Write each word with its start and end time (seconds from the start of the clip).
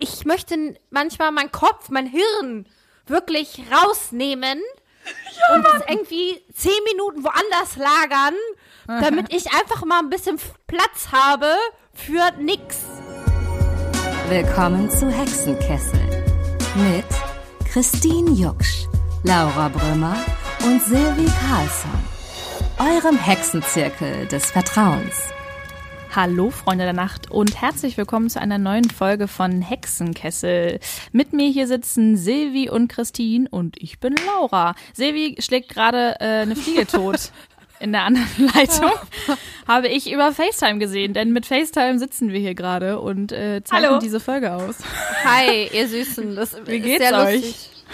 ich 0.00 0.24
möchte 0.24 0.74
manchmal 0.90 1.30
meinen 1.30 1.52
Kopf, 1.52 1.90
mein 1.90 2.06
Hirn 2.06 2.66
wirklich 3.06 3.62
rausnehmen 3.70 4.58
ja. 5.38 5.54
und 5.54 5.64
das 5.64 5.82
irgendwie 5.88 6.42
zehn 6.54 6.72
Minuten 6.92 7.22
woanders 7.22 7.76
lagern, 7.76 8.34
damit 8.86 9.32
ich 9.32 9.52
einfach 9.52 9.84
mal 9.84 10.00
ein 10.00 10.10
bisschen 10.10 10.38
Platz 10.66 11.08
habe 11.12 11.46
für 11.92 12.32
nix. 12.38 12.78
Willkommen 14.28 14.90
zu 14.90 15.10
Hexenkessel 15.10 16.24
mit 16.76 17.04
Christine 17.70 18.30
Jucksch, 18.30 18.86
Laura 19.22 19.68
Brümmer 19.68 20.16
und 20.64 20.82
Silvi 20.82 21.30
Carlsson, 21.46 21.90
eurem 22.78 23.18
Hexenzirkel 23.18 24.26
des 24.26 24.50
Vertrauens. 24.50 25.30
Hallo 26.12 26.50
Freunde 26.50 26.82
der 26.82 26.92
Nacht 26.92 27.30
und 27.30 27.60
herzlich 27.62 27.96
willkommen 27.96 28.28
zu 28.28 28.40
einer 28.40 28.58
neuen 28.58 28.90
Folge 28.90 29.28
von 29.28 29.62
Hexenkessel. 29.62 30.80
Mit 31.12 31.32
mir 31.32 31.48
hier 31.48 31.68
sitzen 31.68 32.16
Silvi 32.16 32.68
und 32.68 32.88
Christine 32.88 33.48
und 33.48 33.80
ich 33.80 34.00
bin 34.00 34.16
Laura. 34.26 34.74
Silvi 34.92 35.36
schlägt 35.38 35.68
gerade 35.68 36.16
äh, 36.18 36.40
eine 36.40 36.56
Fliege 36.56 36.84
tot. 36.84 37.30
In 37.78 37.92
der 37.92 38.02
anderen 38.02 38.50
Leitung 38.54 38.90
habe 39.68 39.86
ich 39.86 40.12
über 40.12 40.32
FaceTime 40.32 40.80
gesehen, 40.80 41.14
denn 41.14 41.32
mit 41.32 41.46
FaceTime 41.46 42.00
sitzen 42.00 42.30
wir 42.32 42.40
hier 42.40 42.56
gerade 42.56 42.98
und 42.98 43.30
äh, 43.30 43.62
zeichnen 43.62 43.90
Hallo. 43.90 44.00
diese 44.00 44.18
Folge 44.18 44.52
aus. 44.52 44.78
Hi, 45.24 45.70
ihr 45.72 45.86
Süßen. 45.86 46.34
Das 46.34 46.56
Wie 46.66 46.80
geht's 46.80 47.06
sehr 47.06 47.24
euch? 47.24 47.42
Lustig. 47.42 47.84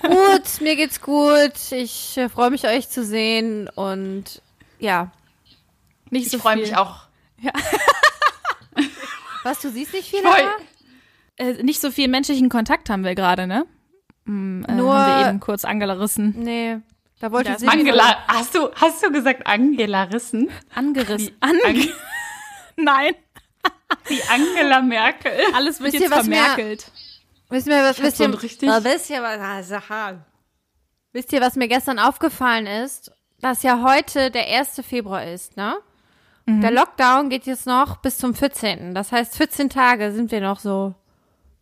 gut, 0.00 0.60
mir 0.62 0.76
geht's 0.76 1.02
gut. 1.02 1.52
Ich 1.72 2.16
äh, 2.16 2.30
freue 2.30 2.50
mich, 2.50 2.66
euch 2.66 2.88
zu 2.88 3.04
sehen 3.04 3.68
und 3.68 4.40
ja. 4.78 5.12
Nicht 6.08 6.26
ich 6.26 6.32
so 6.32 6.38
freue 6.38 6.56
mich 6.56 6.74
auch 6.74 7.09
ja. 7.40 7.52
Was, 9.42 9.60
du 9.60 9.70
siehst 9.70 9.92
nicht 9.92 10.10
viel? 10.10 10.22
Äh, 11.36 11.62
nicht 11.62 11.80
so 11.80 11.90
viel 11.90 12.08
menschlichen 12.08 12.48
Kontakt 12.48 12.90
haben 12.90 13.04
wir 13.04 13.14
gerade, 13.14 13.46
ne? 13.46 13.66
Hm, 14.26 14.64
äh, 14.68 14.72
Nur 14.72 14.94
haben 14.94 15.22
wir 15.22 15.28
eben 15.30 15.40
kurz 15.40 15.64
Angela 15.64 15.94
Rissen. 15.94 16.34
Nee. 16.38 16.78
Da 17.20 17.32
wollte 17.32 17.56
ich 17.58 17.68
Angela, 17.68 18.26
hast 18.28 18.54
du, 18.54 18.70
hast 18.74 19.04
du 19.04 19.10
gesagt 19.10 19.46
Angela 19.46 20.04
Rissen? 20.04 20.50
Angerissen. 20.74 21.36
Ange 21.40 21.62
Ang 21.64 21.88
Nein. 22.76 23.14
Die 24.08 24.22
Angela 24.30 24.80
Merkel. 24.80 25.32
Alles 25.54 25.80
wird 25.80 25.92
wisst 25.92 26.02
jetzt 26.02 26.10
ihr, 26.10 26.16
vermerkelt. 26.16 26.90
Mir, 27.50 27.56
wisst 27.56 27.66
ihr, 27.66 27.82
was, 27.82 28.02
wisst 28.02 28.20
ihr, 28.20 28.42
richtig? 28.42 28.68
Wisst 28.68 29.10
ihr, 29.10 29.22
was, 29.22 29.40
also, 29.70 30.20
wisst 31.12 31.32
ihr, 31.32 31.40
was 31.40 31.56
mir 31.56 31.68
gestern 31.68 31.98
aufgefallen 31.98 32.66
ist? 32.66 33.12
Dass 33.40 33.62
ja 33.62 33.82
heute 33.82 34.30
der 34.30 34.46
1. 34.46 34.82
Februar 34.86 35.26
ist, 35.26 35.56
ne? 35.56 35.76
Mhm. 36.46 36.60
Der 36.60 36.70
Lockdown 36.70 37.28
geht 37.30 37.46
jetzt 37.46 37.66
noch 37.66 37.98
bis 37.98 38.18
zum 38.18 38.34
14. 38.34 38.94
Das 38.94 39.12
heißt, 39.12 39.36
14 39.36 39.70
Tage 39.70 40.12
sind 40.12 40.30
wir 40.30 40.40
noch 40.40 40.58
so. 40.58 40.94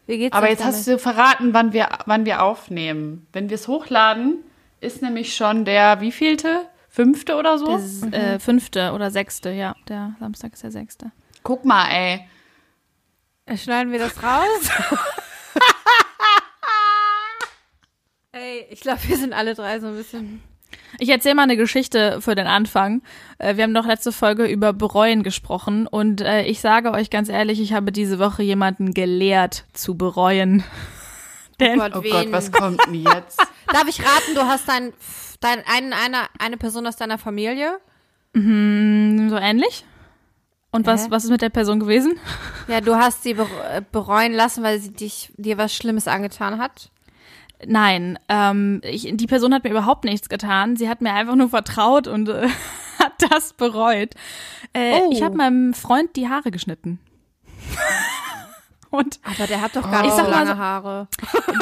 Wie 0.06 0.18
geht's 0.18 0.36
Aber 0.36 0.48
jetzt 0.48 0.60
damit? 0.60 0.74
hast 0.74 0.86
du 0.86 0.98
verraten, 0.98 1.52
wann 1.52 1.72
wir, 1.72 1.88
wann 2.06 2.24
wir 2.24 2.42
aufnehmen. 2.42 3.26
Wenn 3.32 3.50
wir 3.50 3.56
es 3.56 3.68
hochladen, 3.68 4.38
ist 4.80 5.02
nämlich 5.02 5.36
schon 5.36 5.64
der 5.64 6.00
wievielte? 6.00 6.66
Fünfte 6.88 7.36
oder 7.36 7.58
so? 7.58 7.66
Das, 7.66 8.00
mhm. 8.00 8.12
äh, 8.12 8.38
fünfte 8.38 8.92
oder 8.92 9.10
sechste, 9.10 9.50
ja. 9.50 9.74
Der 9.88 10.16
Samstag 10.18 10.54
ist 10.54 10.62
der 10.62 10.70
sechste. 10.70 11.12
Guck 11.42 11.64
mal, 11.64 11.88
ey. 11.90 12.28
Schneiden 13.56 13.92
wir 13.92 13.98
das 13.98 14.22
raus? 14.22 14.70
ey, 18.32 18.66
ich 18.70 18.80
glaube, 18.80 19.00
wir 19.06 19.16
sind 19.16 19.32
alle 19.32 19.54
drei 19.54 19.80
so 19.80 19.86
ein 19.88 19.96
bisschen 19.96 20.42
ich 20.98 21.08
erzähle 21.08 21.34
mal 21.34 21.42
eine 21.42 21.56
Geschichte 21.56 22.20
für 22.20 22.34
den 22.34 22.46
Anfang. 22.46 23.02
Äh, 23.38 23.56
wir 23.56 23.64
haben 23.64 23.72
noch 23.72 23.86
letzte 23.86 24.12
Folge 24.12 24.46
über 24.46 24.72
Bereuen 24.72 25.22
gesprochen 25.22 25.86
und 25.86 26.20
äh, 26.20 26.42
ich 26.42 26.60
sage 26.60 26.92
euch 26.92 27.10
ganz 27.10 27.28
ehrlich, 27.28 27.60
ich 27.60 27.72
habe 27.72 27.92
diese 27.92 28.18
Woche 28.18 28.42
jemanden 28.42 28.94
gelehrt 28.94 29.64
zu 29.72 29.96
bereuen. 29.96 30.64
Denn, 31.60 31.80
oh 31.80 31.84
Gott, 31.84 31.96
oh 31.96 32.02
Gott 32.02 32.32
was 32.32 32.52
kommt 32.52 32.80
denn 32.86 32.94
jetzt? 32.94 33.40
Darf 33.72 33.88
ich 33.88 34.00
raten, 34.00 34.34
du 34.34 34.42
hast 34.42 34.68
dein, 34.68 34.92
dein 35.40 35.58
ein, 35.66 35.92
eine, 35.92 36.26
eine 36.38 36.56
Person 36.56 36.86
aus 36.86 36.96
deiner 36.96 37.18
Familie? 37.18 37.78
Mhm, 38.32 39.28
so 39.30 39.36
ähnlich. 39.36 39.84
Und 40.70 40.86
was, 40.86 41.06
äh? 41.06 41.10
was 41.10 41.24
ist 41.24 41.30
mit 41.30 41.42
der 41.42 41.48
Person 41.48 41.80
gewesen? 41.80 42.18
Ja, 42.66 42.80
du 42.80 42.94
hast 42.94 43.22
sie 43.22 43.36
bereuen 43.90 44.32
lassen, 44.32 44.62
weil 44.62 44.78
sie 44.78 44.92
dich, 44.92 45.32
dir 45.36 45.56
was 45.56 45.74
Schlimmes 45.74 46.06
angetan 46.06 46.58
hat. 46.58 46.90
Nein, 47.66 48.18
ähm, 48.28 48.80
ich, 48.84 49.08
die 49.12 49.26
Person 49.26 49.52
hat 49.52 49.64
mir 49.64 49.70
überhaupt 49.70 50.04
nichts 50.04 50.28
getan. 50.28 50.76
Sie 50.76 50.88
hat 50.88 51.00
mir 51.00 51.12
einfach 51.12 51.34
nur 51.34 51.48
vertraut 51.48 52.06
und 52.06 52.28
äh, 52.28 52.48
hat 52.98 53.12
das 53.30 53.52
bereut. 53.52 54.14
Äh, 54.72 55.00
oh. 55.00 55.10
Ich 55.12 55.22
habe 55.22 55.36
meinem 55.36 55.74
Freund 55.74 56.14
die 56.16 56.28
Haare 56.28 56.50
geschnitten. 56.50 57.00
und 58.90 59.18
Aber 59.24 59.46
der 59.46 59.60
hat 59.60 59.74
doch 59.74 59.90
gar 59.90 60.02
nicht 60.02 60.16
so 60.16 60.22
lange 60.22 60.56
Haare. 60.56 61.08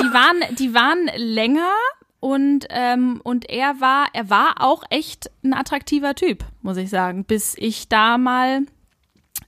Die 0.01 0.13
waren, 0.13 0.57
die 0.57 0.75
waren 0.75 1.11
länger 1.17 1.73
und 2.21 2.67
ähm, 2.71 3.21
und 3.23 3.49
er 3.49 3.81
war, 3.81 4.09
er 4.13 4.31
war 4.31 4.57
auch 4.61 4.83
echt 4.91 5.31
ein 5.45 5.55
attraktiver 5.55 6.15
Typ, 6.15 6.45
muss 6.63 6.77
ich 6.77 6.91
sagen, 6.91 7.25
bis 7.25 7.55
ich 7.57 7.89
da 7.89 8.19
mal 8.19 8.63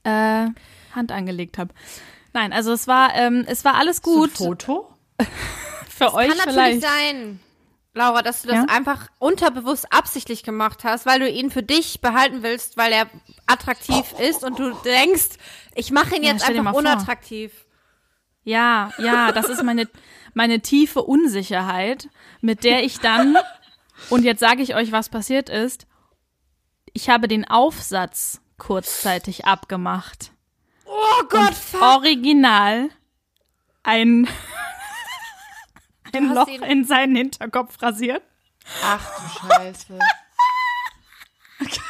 äh, 0.05 0.47
Hand 0.95 1.13
angelegt 1.13 1.59
habe. 1.59 1.75
Nein, 2.33 2.53
also 2.53 2.73
es 2.73 2.87
war, 2.87 3.15
ähm, 3.15 3.45
es 3.47 3.65
war 3.65 3.75
alles 3.75 4.03
gut. 4.03 4.37
So 4.37 4.45
Foto? 4.47 4.95
Für 5.99 6.05
das 6.05 6.15
euch 6.15 6.29
kann 6.29 6.51
vielleicht. 6.51 6.81
natürlich 6.81 6.83
sein, 6.83 7.41
Laura, 7.95 8.23
dass 8.23 8.43
du 8.43 8.49
das 8.49 8.59
ja? 8.59 8.65
einfach 8.69 9.09
unterbewusst 9.19 9.93
absichtlich 9.93 10.45
gemacht 10.45 10.85
hast, 10.85 11.05
weil 11.05 11.19
du 11.21 11.29
ihn 11.29 11.51
für 11.51 11.63
dich 11.63 12.01
behalten 12.01 12.43
willst, 12.43 12.77
weil 12.77 12.93
er 12.93 13.09
attraktiv 13.47 14.15
ist 14.19 14.45
und 14.45 14.59
du 14.59 14.73
denkst, 14.85 15.31
ich 15.75 15.91
mache 15.91 16.17
ihn 16.17 16.23
jetzt 16.23 16.49
ja, 16.49 16.55
einfach 16.55 16.73
unattraktiv. 16.73 17.53
Ja, 18.45 18.93
ja, 18.99 19.33
das 19.33 19.49
ist 19.49 19.63
meine, 19.63 19.89
meine 20.33 20.61
tiefe 20.61 21.03
Unsicherheit, 21.03 22.09
mit 22.41 22.65
der 22.65 22.85
ich 22.85 23.01
dann, 23.01 23.37
und 24.11 24.25
jetzt 24.25 24.41
sage 24.41 24.63
ich 24.63 24.75
euch, 24.75 24.93
was 24.93 25.09
passiert 25.09 25.51
ist, 25.51 25.87
ich 26.93 27.11
habe 27.11 27.29
den 27.29 27.47
Aufsatz 27.47 28.41
kurzzeitig 28.59 29.45
abgemacht. 29.45 30.33
Oh 30.87 31.25
Gott, 31.29 31.53
und 31.73 31.83
Original 31.83 32.89
ein 33.83 34.29
ein 36.15 36.35
Loch 36.35 36.49
in 36.49 36.85
seinen 36.85 37.17
Hinterkopf 37.17 37.81
rasiert. 37.83 38.23
Ach 38.83 39.01
du 39.17 39.23
Scheiße. 39.49 39.99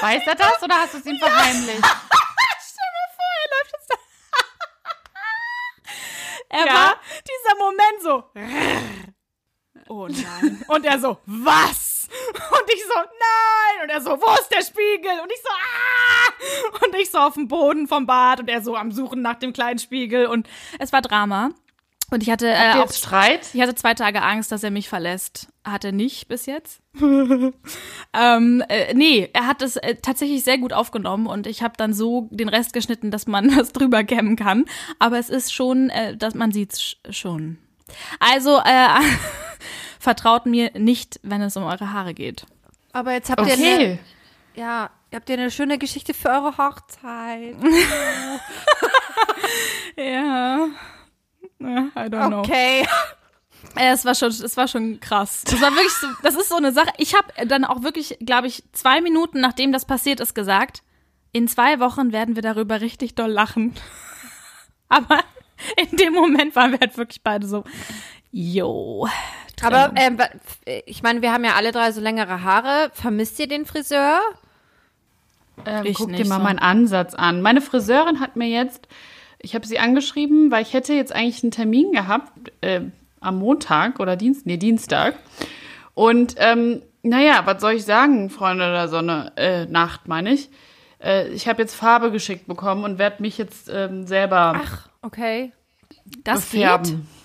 Weiß 0.00 0.22
er 0.26 0.34
das 0.34 0.62
oder 0.62 0.74
hast 0.76 0.94
du 0.94 0.98
es 0.98 1.06
ihm 1.06 1.18
verheimlicht? 1.18 1.78
Stell 2.60 2.90
mal 2.94 3.08
vor, 3.16 3.32
er 3.42 3.48
läuft 3.50 3.72
jetzt 3.72 3.90
da. 3.90 3.96
Er 6.48 6.66
ja. 6.66 6.74
war 6.74 7.00
dieser 7.24 7.56
Moment 7.58 8.02
so. 8.02 8.24
Oh 9.88 10.06
nein. 10.08 10.64
Und 10.68 10.84
er 10.84 10.98
so, 10.98 11.18
was? 11.26 12.08
Und 12.08 12.72
ich 12.72 12.82
so, 12.84 12.94
nein. 12.94 13.82
Und 13.82 13.90
er 13.90 14.00
so, 14.00 14.10
wo 14.10 14.34
ist 14.40 14.48
der 14.50 14.62
Spiegel? 14.62 15.20
Und 15.22 15.32
ich 15.32 15.40
so, 15.42 15.48
ah. 15.50 16.84
Und 16.84 16.94
ich 16.96 17.10
so 17.10 17.18
auf 17.18 17.34
dem 17.34 17.48
Boden 17.48 17.88
vom 17.88 18.06
Bad 18.06 18.40
und 18.40 18.48
er 18.48 18.62
so 18.62 18.76
am 18.76 18.92
Suchen 18.92 19.22
nach 19.22 19.36
dem 19.36 19.52
kleinen 19.52 19.78
Spiegel. 19.78 20.26
Und 20.26 20.48
es 20.78 20.92
war 20.92 21.02
Drama. 21.02 21.50
Und 22.10 22.22
ich 22.22 22.30
hatte 22.30 22.48
äh, 22.48 22.74
auch 22.74 22.92
Streit. 22.92 23.48
Ich 23.52 23.60
hatte 23.60 23.74
zwei 23.74 23.94
Tage 23.94 24.22
Angst, 24.22 24.52
dass 24.52 24.62
er 24.62 24.70
mich 24.70 24.88
verlässt. 24.88 25.48
Hat 25.64 25.84
er 25.84 25.90
nicht 25.90 26.28
bis 26.28 26.46
jetzt. 26.46 26.80
ähm, 27.00 28.64
äh, 28.68 28.94
nee, 28.94 29.28
er 29.32 29.46
hat 29.46 29.60
es 29.60 29.76
äh, 29.76 29.96
tatsächlich 29.96 30.44
sehr 30.44 30.58
gut 30.58 30.72
aufgenommen 30.72 31.26
und 31.26 31.48
ich 31.48 31.62
habe 31.62 31.74
dann 31.76 31.92
so 31.92 32.28
den 32.30 32.48
Rest 32.48 32.72
geschnitten, 32.72 33.10
dass 33.10 33.26
man 33.26 33.56
was 33.56 33.72
drüber 33.72 34.04
kämmen 34.04 34.36
kann. 34.36 34.66
Aber 35.00 35.18
es 35.18 35.28
ist 35.28 35.52
schon, 35.52 35.90
äh, 35.90 36.16
dass 36.16 36.34
man 36.34 36.52
sieht's 36.52 36.96
schon. 37.10 37.58
Also 38.20 38.58
äh, 38.58 38.88
vertraut 39.98 40.46
mir 40.46 40.70
nicht, 40.78 41.18
wenn 41.24 41.42
es 41.42 41.56
um 41.56 41.64
eure 41.64 41.92
Haare 41.92 42.14
geht. 42.14 42.46
Aber 42.92 43.12
jetzt 43.12 43.30
habt 43.30 43.40
okay. 43.40 43.50
ihr 43.58 43.74
eine, 43.74 43.98
ja, 44.54 44.90
ihr 45.10 45.16
habt 45.16 45.28
ihr 45.28 45.38
eine 45.38 45.50
schöne 45.50 45.76
Geschichte 45.76 46.14
für 46.14 46.28
eure 46.28 46.56
Hochzeit. 46.56 47.56
ja. 49.96 50.68
I 51.60 52.08
don't 52.08 52.28
know. 52.28 52.40
Okay. 52.40 52.86
Es 53.74 54.04
war 54.04 54.14
schon, 54.14 54.28
es 54.28 54.56
war 54.56 54.68
schon 54.68 55.00
krass. 55.00 55.42
Das 55.44 55.60
war 55.60 55.72
wirklich 55.72 55.92
so, 55.92 56.06
das 56.22 56.34
ist 56.36 56.48
so 56.48 56.56
eine 56.56 56.72
Sache. 56.72 56.90
Ich 56.98 57.14
habe 57.14 57.46
dann 57.46 57.64
auch 57.64 57.82
wirklich, 57.82 58.16
glaube 58.20 58.46
ich, 58.46 58.62
zwei 58.72 59.00
Minuten 59.00 59.40
nachdem 59.40 59.72
das 59.72 59.84
passiert 59.84 60.20
ist, 60.20 60.34
gesagt, 60.34 60.82
in 61.32 61.48
zwei 61.48 61.80
Wochen 61.80 62.12
werden 62.12 62.36
wir 62.36 62.42
darüber 62.42 62.80
richtig 62.80 63.14
doll 63.14 63.30
lachen. 63.30 63.74
Aber 64.88 65.20
in 65.76 65.96
dem 65.96 66.12
Moment 66.12 66.54
waren 66.54 66.72
wir 66.72 66.78
halt 66.78 66.96
wirklich 66.96 67.22
beide 67.22 67.46
so, 67.46 67.64
yo. 68.30 69.08
Aber 69.62 69.92
ähm, 69.96 70.18
ich 70.84 71.02
meine, 71.02 71.22
wir 71.22 71.32
haben 71.32 71.44
ja 71.44 71.54
alle 71.54 71.72
drei 71.72 71.90
so 71.92 72.00
längere 72.00 72.42
Haare. 72.42 72.90
Vermisst 72.92 73.38
ihr 73.38 73.48
den 73.48 73.66
Friseur? 73.66 74.20
Ähm, 75.64 75.92
guck 75.94 76.12
dir 76.12 76.26
mal 76.26 76.36
so. 76.36 76.42
meinen 76.42 76.58
Ansatz 76.58 77.14
an. 77.14 77.40
Meine 77.40 77.62
Friseurin 77.62 78.20
hat 78.20 78.36
mir 78.36 78.48
jetzt 78.48 78.86
ich 79.38 79.54
habe 79.54 79.66
sie 79.66 79.78
angeschrieben, 79.78 80.50
weil 80.50 80.62
ich 80.62 80.72
hätte 80.72 80.92
jetzt 80.94 81.12
eigentlich 81.14 81.42
einen 81.42 81.52
Termin 81.52 81.92
gehabt 81.92 82.52
äh, 82.60 82.80
am 83.20 83.38
Montag 83.38 84.00
oder 84.00 84.16
Dienst, 84.16 84.46
nee, 84.46 84.56
Dienstag. 84.56 85.14
Und 85.94 86.34
ähm, 86.38 86.82
naja, 87.02 87.42
was 87.44 87.60
soll 87.60 87.72
ich 87.72 87.84
sagen, 87.84 88.30
Freunde 88.30 88.70
der 88.70 88.88
Sonne, 88.88 89.32
äh, 89.36 89.66
Nacht 89.66 90.08
meine 90.08 90.32
ich. 90.32 90.50
Äh, 91.02 91.28
ich 91.28 91.48
habe 91.48 91.62
jetzt 91.62 91.74
Farbe 91.74 92.10
geschickt 92.10 92.46
bekommen 92.46 92.84
und 92.84 92.98
werde 92.98 93.22
mich 93.22 93.38
jetzt 93.38 93.70
ähm, 93.72 94.06
selber 94.06 94.60
Okay. 95.02 95.52
Das 96.24 96.42
befärben. 96.42 96.84
geht? 96.84 97.15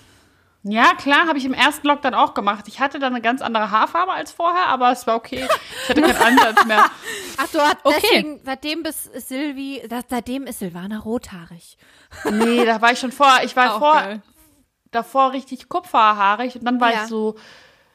Ja, 0.64 0.94
klar, 0.94 1.26
habe 1.26 1.38
ich 1.38 1.44
im 1.44 1.54
ersten 1.54 1.88
Lockdown 1.88 2.14
auch 2.14 2.34
gemacht. 2.34 2.66
Ich 2.68 2.78
hatte 2.78 3.00
dann 3.00 3.12
eine 3.12 3.22
ganz 3.22 3.42
andere 3.42 3.72
Haarfarbe 3.72 4.12
als 4.12 4.30
vorher, 4.30 4.68
aber 4.68 4.92
es 4.92 5.06
war 5.08 5.16
okay. 5.16 5.48
Ich 5.82 5.88
hatte 5.88 6.02
keinen 6.02 6.38
Ansatz 6.38 6.64
mehr. 6.66 6.84
Ach, 7.36 7.48
du 7.48 7.58
hast 7.58 7.78
okay. 7.82 7.96
deswegen, 8.00 8.40
seitdem 8.44 8.82
bist 8.84 9.28
Silvi, 9.28 9.82
seitdem 10.08 10.46
ist 10.46 10.60
Silvana 10.60 10.98
rothaarig. 10.98 11.76
Nee, 12.30 12.64
da 12.64 12.80
war 12.80 12.92
ich 12.92 12.98
schon 12.98 13.10
vor, 13.10 13.40
ich 13.42 13.56
war 13.56 13.78
vor, 13.78 14.20
davor 14.90 15.32
richtig 15.32 15.68
kupferhaarig 15.68 16.56
und 16.56 16.64
dann 16.64 16.80
war 16.80 16.92
ja. 16.92 17.02
ich 17.02 17.08
so, 17.08 17.36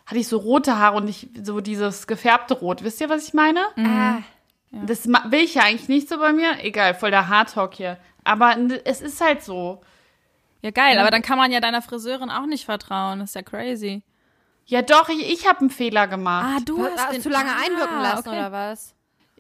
hatte 0.05 0.17
ich 0.17 0.27
so 0.27 0.37
rote 0.37 0.77
Haare 0.77 0.97
und 0.97 1.05
nicht 1.05 1.29
so 1.45 1.61
dieses 1.61 2.07
gefärbte 2.07 2.55
Rot. 2.55 2.83
Wisst 2.83 2.99
ihr, 2.99 3.09
was 3.09 3.27
ich 3.27 3.33
meine? 3.33 3.61
Mhm. 3.75 3.85
Ah. 3.85 4.23
Ja. 4.71 4.79
Das 4.85 5.07
will 5.07 5.39
ich 5.39 5.55
ja 5.55 5.63
eigentlich 5.63 5.87
nicht 5.87 6.09
so 6.09 6.17
bei 6.17 6.33
mir. 6.33 6.63
Egal, 6.63 6.95
voll 6.95 7.11
der 7.11 7.29
Hardtalk 7.29 7.75
hier. 7.75 7.97
Aber 8.23 8.57
es 8.83 9.01
ist 9.01 9.21
halt 9.21 9.43
so. 9.43 9.81
Ja, 10.67 10.71
geil, 10.71 10.99
aber 10.99 11.11
dann 11.11 11.21
kann 11.21 11.37
man 11.37 11.49
ja 11.49 11.61
deiner 11.61 11.81
Friseurin 11.81 12.29
auch 12.29 12.45
nicht 12.45 12.65
vertrauen. 12.65 13.19
Das 13.19 13.29
ist 13.29 13.35
ja 13.35 13.41
crazy. 13.41 14.03
Ja, 14.65 14.81
doch, 14.81 15.07
ich, 15.07 15.31
ich 15.31 15.47
habe 15.47 15.61
einen 15.61 15.69
Fehler 15.69 16.07
gemacht. 16.07 16.45
Ah, 16.45 16.59
du 16.65 16.83
hast, 16.83 16.97
hast 16.97 17.13
den 17.13 17.21
zu 17.21 17.29
lange 17.29 17.51
ah, 17.51 17.63
einwirken 17.65 18.01
lassen, 18.01 18.27
okay. 18.27 18.37
oder 18.37 18.51
was? 18.51 18.93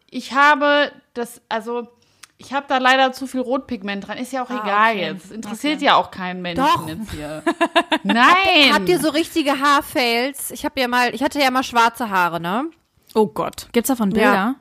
Ich 0.09 0.31
habe 0.31 0.89
das, 1.13 1.41
also, 1.49 1.89
ich 2.37 2.53
habe 2.53 2.65
da 2.69 2.77
leider 2.77 3.11
zu 3.11 3.27
viel 3.27 3.41
Rotpigment 3.41 4.07
dran. 4.07 4.17
Ist 4.17 4.31
ja 4.31 4.41
auch 4.41 4.49
ah, 4.49 4.61
egal 4.63 4.91
okay. 4.93 5.05
jetzt. 5.05 5.31
Interessiert 5.33 5.75
okay. 5.75 5.85
ja 5.85 5.95
auch 5.95 6.11
keinen 6.11 6.41
Menschen 6.41 6.63
Doch. 6.63 6.87
jetzt 6.87 7.11
hier. 7.11 7.43
Nein! 8.03 8.73
Habt 8.73 8.87
ihr 8.87 8.99
so 8.99 9.09
richtige 9.09 9.59
Haarfails? 9.59 10.51
Ich 10.51 10.63
habe 10.63 10.79
ja 10.79 10.87
mal, 10.87 11.13
ich 11.13 11.21
hatte 11.21 11.41
ja 11.41 11.51
mal 11.51 11.63
schwarze 11.63 12.09
Haare, 12.09 12.39
ne? 12.39 12.69
Oh 13.15 13.27
Gott. 13.27 13.67
Gibt's 13.73 13.89
davon 13.89 14.11
Bilder? 14.11 14.33
Ja. 14.33 14.55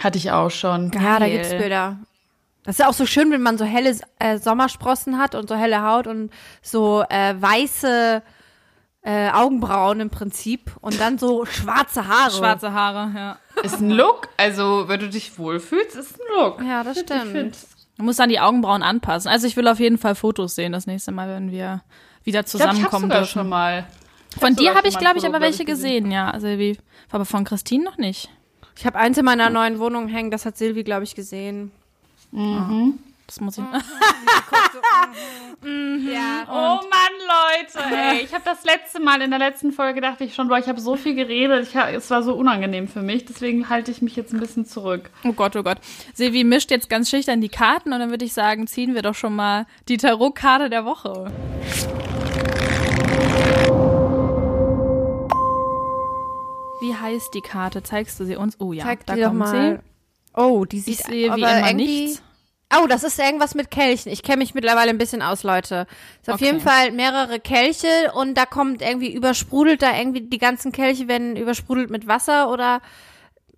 Hatte 0.00 0.18
ich 0.18 0.32
auch 0.32 0.50
schon. 0.50 0.90
Geil. 0.90 1.02
Ja, 1.04 1.18
da 1.20 1.28
gibt's 1.28 1.50
Bilder. 1.50 1.98
Das 2.64 2.76
ist 2.76 2.78
ja 2.78 2.88
auch 2.88 2.94
so 2.94 3.04
schön, 3.06 3.30
wenn 3.30 3.42
man 3.42 3.58
so 3.58 3.64
helle 3.64 3.96
äh, 4.18 4.38
Sommersprossen 4.38 5.18
hat 5.18 5.34
und 5.34 5.48
so 5.48 5.54
helle 5.54 5.82
Haut 5.82 6.06
und 6.06 6.30
so 6.62 7.04
äh, 7.10 7.34
weiße 7.38 8.22
äh, 9.02 9.30
Augenbrauen 9.30 10.00
im 10.00 10.08
Prinzip 10.08 10.72
und 10.80 10.98
dann 10.98 11.18
so 11.18 11.44
schwarze 11.44 12.08
Haare. 12.08 12.30
Schwarze 12.30 12.72
Haare, 12.72 13.12
ja. 13.14 13.38
Ist 13.62 13.80
ein 13.80 13.90
Look. 13.90 14.28
Also, 14.38 14.88
wenn 14.88 14.98
du 14.98 15.10
dich 15.10 15.38
wohlfühlst, 15.38 15.94
ist 15.94 16.18
ein 16.18 16.26
Look. 16.34 16.62
Ja, 16.62 16.82
das 16.82 16.98
stimmt. 17.00 17.56
Du 17.98 18.02
musst 18.02 18.18
dann 18.18 18.30
die 18.30 18.40
Augenbrauen 18.40 18.82
anpassen. 18.82 19.30
Also, 19.30 19.46
ich 19.46 19.56
will 19.56 19.68
auf 19.68 19.78
jeden 19.78 19.98
Fall 19.98 20.14
Fotos 20.14 20.54
sehen 20.54 20.72
das 20.72 20.86
nächste 20.86 21.12
Mal, 21.12 21.28
wenn 21.28 21.50
wir 21.50 21.82
wieder 22.24 22.46
zusammenkommen 22.46 22.84
ich 22.84 22.90
glaub, 22.90 23.02
ich 23.02 23.08
dürfen. 23.10 23.32
schon 23.40 23.48
mal. 23.50 23.86
Von 24.38 24.56
dir 24.56 24.74
habe 24.74 24.88
ich, 24.88 24.98
glaube 24.98 25.18
ich, 25.18 25.26
aber 25.26 25.40
welche 25.40 25.66
gesehen, 25.66 26.10
ja. 26.10 26.30
Also, 26.30 26.46
wie, 26.46 26.78
aber 27.10 27.26
von 27.26 27.44
Christine 27.44 27.84
noch 27.84 27.98
nicht. 27.98 28.30
Ich 28.76 28.86
habe 28.86 28.98
eins 28.98 29.18
in 29.18 29.24
meiner 29.26 29.50
neuen 29.50 29.78
Wohnung 29.78 30.08
hängen, 30.08 30.30
das 30.30 30.46
hat 30.46 30.56
Silvi, 30.56 30.82
glaube 30.82 31.04
ich, 31.04 31.14
gesehen. 31.14 31.70
Mhm. 32.34 32.98
Das 33.26 33.40
muss 33.40 33.56
ich. 33.56 33.64
mhm. 35.62 36.08
ja. 36.12 36.44
Oh 36.46 36.80
Mann, 36.90 37.14
Leute, 37.26 37.78
ey. 37.94 38.22
Ich 38.22 38.34
habe 38.34 38.42
das 38.44 38.64
letzte 38.64 39.00
Mal 39.00 39.22
in 39.22 39.30
der 39.30 39.38
letzten 39.38 39.72
Folge 39.72 40.00
dachte 40.02 40.24
ich 40.24 40.34
schon, 40.34 40.48
boah, 40.48 40.58
ich 40.58 40.68
habe 40.68 40.80
so 40.80 40.96
viel 40.96 41.14
geredet, 41.14 41.68
ich 41.68 41.76
hab, 41.76 41.88
es 41.90 42.10
war 42.10 42.22
so 42.22 42.34
unangenehm 42.34 42.86
für 42.88 43.00
mich, 43.02 43.24
deswegen 43.24 43.68
halte 43.70 43.90
ich 43.90 44.02
mich 44.02 44.14
jetzt 44.16 44.34
ein 44.34 44.40
bisschen 44.40 44.66
zurück. 44.66 45.10
Oh 45.24 45.32
Gott, 45.32 45.56
oh 45.56 45.62
Gott. 45.62 45.78
Silvi 46.12 46.44
mischt 46.44 46.70
jetzt 46.70 46.90
ganz 46.90 47.08
schüchtern 47.08 47.40
die 47.40 47.48
Karten 47.48 47.92
und 47.92 48.00
dann 48.00 48.10
würde 48.10 48.24
ich 48.24 48.34
sagen, 48.34 48.66
ziehen 48.66 48.94
wir 48.94 49.02
doch 49.02 49.14
schon 49.14 49.34
mal 49.34 49.66
die 49.88 49.96
Tarotkarte 49.96 50.68
der 50.68 50.84
Woche. 50.84 51.32
Wie 56.82 56.94
heißt 56.94 57.32
die 57.32 57.40
Karte? 57.40 57.82
Zeigst 57.82 58.20
du 58.20 58.26
sie 58.26 58.36
uns? 58.36 58.60
Oh 58.60 58.72
ja, 58.72 58.84
Zeig 58.84 59.06
da 59.06 59.16
kommt 59.16 59.48
sie. 59.48 59.78
Oh, 60.36 60.64
die 60.64 60.80
sieht 60.80 61.00
ich 61.00 61.06
sehe 61.06 61.34
wie 61.34 61.40
immer 61.40 61.72
nichts. 61.72 62.23
Oh, 62.80 62.86
das 62.86 63.04
ist 63.04 63.18
irgendwas 63.18 63.54
mit 63.54 63.70
Kelchen. 63.70 64.10
Ich 64.10 64.22
kenne 64.22 64.38
mich 64.38 64.54
mittlerweile 64.54 64.90
ein 64.90 64.98
bisschen 64.98 65.22
aus, 65.22 65.42
Leute. 65.42 65.86
Ist 66.20 66.28
auf 66.28 66.36
okay. 66.36 66.46
jeden 66.46 66.60
Fall 66.60 66.92
mehrere 66.92 67.40
Kelche 67.40 68.12
und 68.14 68.34
da 68.34 68.46
kommt 68.46 68.82
irgendwie 68.82 69.12
übersprudelt 69.12 69.82
da 69.82 69.96
irgendwie 69.96 70.22
die 70.22 70.38
ganzen 70.38 70.72
Kelche 70.72 71.08
werden 71.08 71.36
übersprudelt 71.36 71.90
mit 71.90 72.06
Wasser 72.06 72.50
oder 72.50 72.80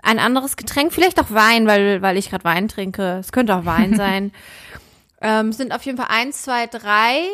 ein 0.03 0.19
anderes 0.19 0.57
Getränk, 0.57 0.93
vielleicht 0.93 1.21
auch 1.21 1.31
Wein, 1.31 1.67
weil 1.67 2.03
weil 2.03 2.17
ich 2.17 2.31
gerade 2.31 2.45
Wein 2.45 2.69
trinke. 2.69 3.19
Es 3.21 3.33
könnte 3.33 3.55
auch 3.55 3.65
Wein 3.65 3.95
sein. 3.97 4.33
Ähm, 5.21 5.53
sind 5.53 5.73
auf 5.73 5.83
jeden 5.83 5.99
Fall 5.99 6.09
eins, 6.11 6.43
zwei, 6.43 6.67
drei 6.67 7.27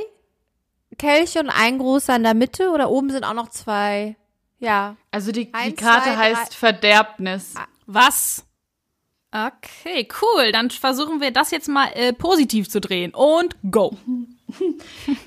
Kelche 0.99 1.41
und 1.41 1.51
ein 1.51 1.79
großer 1.79 2.17
in 2.17 2.23
der 2.23 2.35
Mitte 2.35 2.71
oder 2.71 2.91
oben 2.91 3.11
sind 3.11 3.25
auch 3.25 3.35
noch 3.35 3.49
zwei. 3.49 4.17
Ja. 4.59 4.97
Also 5.11 5.33
die, 5.33 5.51
die 5.51 5.75
Karte 5.75 6.11
zwei, 6.11 6.17
heißt 6.17 6.53
drei. 6.53 6.57
Verderbnis. 6.57 7.55
Was? 7.87 8.45
Okay, 9.35 10.07
cool. 10.21 10.53
Dann 10.53 10.69
versuchen 10.69 11.23
wir 11.23 11.31
das 11.31 11.51
jetzt 11.51 11.69
mal 11.69 11.89
äh, 11.95 12.13
positiv 12.13 12.69
zu 12.69 12.81
drehen. 12.81 13.13
Und 13.15 13.57
go. 13.71 13.97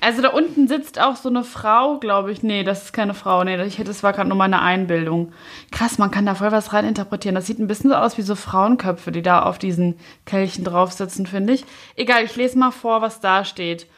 Also 0.00 0.22
da 0.22 0.28
unten 0.28 0.68
sitzt 0.68 1.00
auch 1.00 1.16
so 1.16 1.28
eine 1.28 1.42
Frau, 1.42 1.98
glaube 1.98 2.30
ich. 2.30 2.44
Nee, 2.44 2.62
das 2.62 2.84
ist 2.84 2.92
keine 2.92 3.12
Frau. 3.12 3.42
Nee, 3.42 3.60
ich 3.64 3.78
hätte, 3.78 3.88
das 3.88 4.04
war 4.04 4.12
gerade 4.12 4.28
nur 4.28 4.38
meine 4.38 4.62
Einbildung. 4.62 5.32
Krass, 5.72 5.98
man 5.98 6.12
kann 6.12 6.26
da 6.26 6.36
voll 6.36 6.52
was 6.52 6.72
reininterpretieren. 6.72 7.34
Das 7.34 7.46
sieht 7.46 7.58
ein 7.58 7.66
bisschen 7.66 7.90
so 7.90 7.96
aus 7.96 8.16
wie 8.18 8.22
so 8.22 8.36
Frauenköpfe, 8.36 9.10
die 9.10 9.22
da 9.22 9.42
auf 9.42 9.58
diesen 9.58 9.98
Kelchen 10.26 10.62
drauf 10.62 10.92
sitzen, 10.92 11.26
finde 11.26 11.54
ich. 11.54 11.64
Egal, 11.96 12.24
ich 12.24 12.36
lese 12.36 12.56
mal 12.56 12.70
vor, 12.70 13.02
was 13.02 13.18
da 13.18 13.44
steht. 13.44 13.88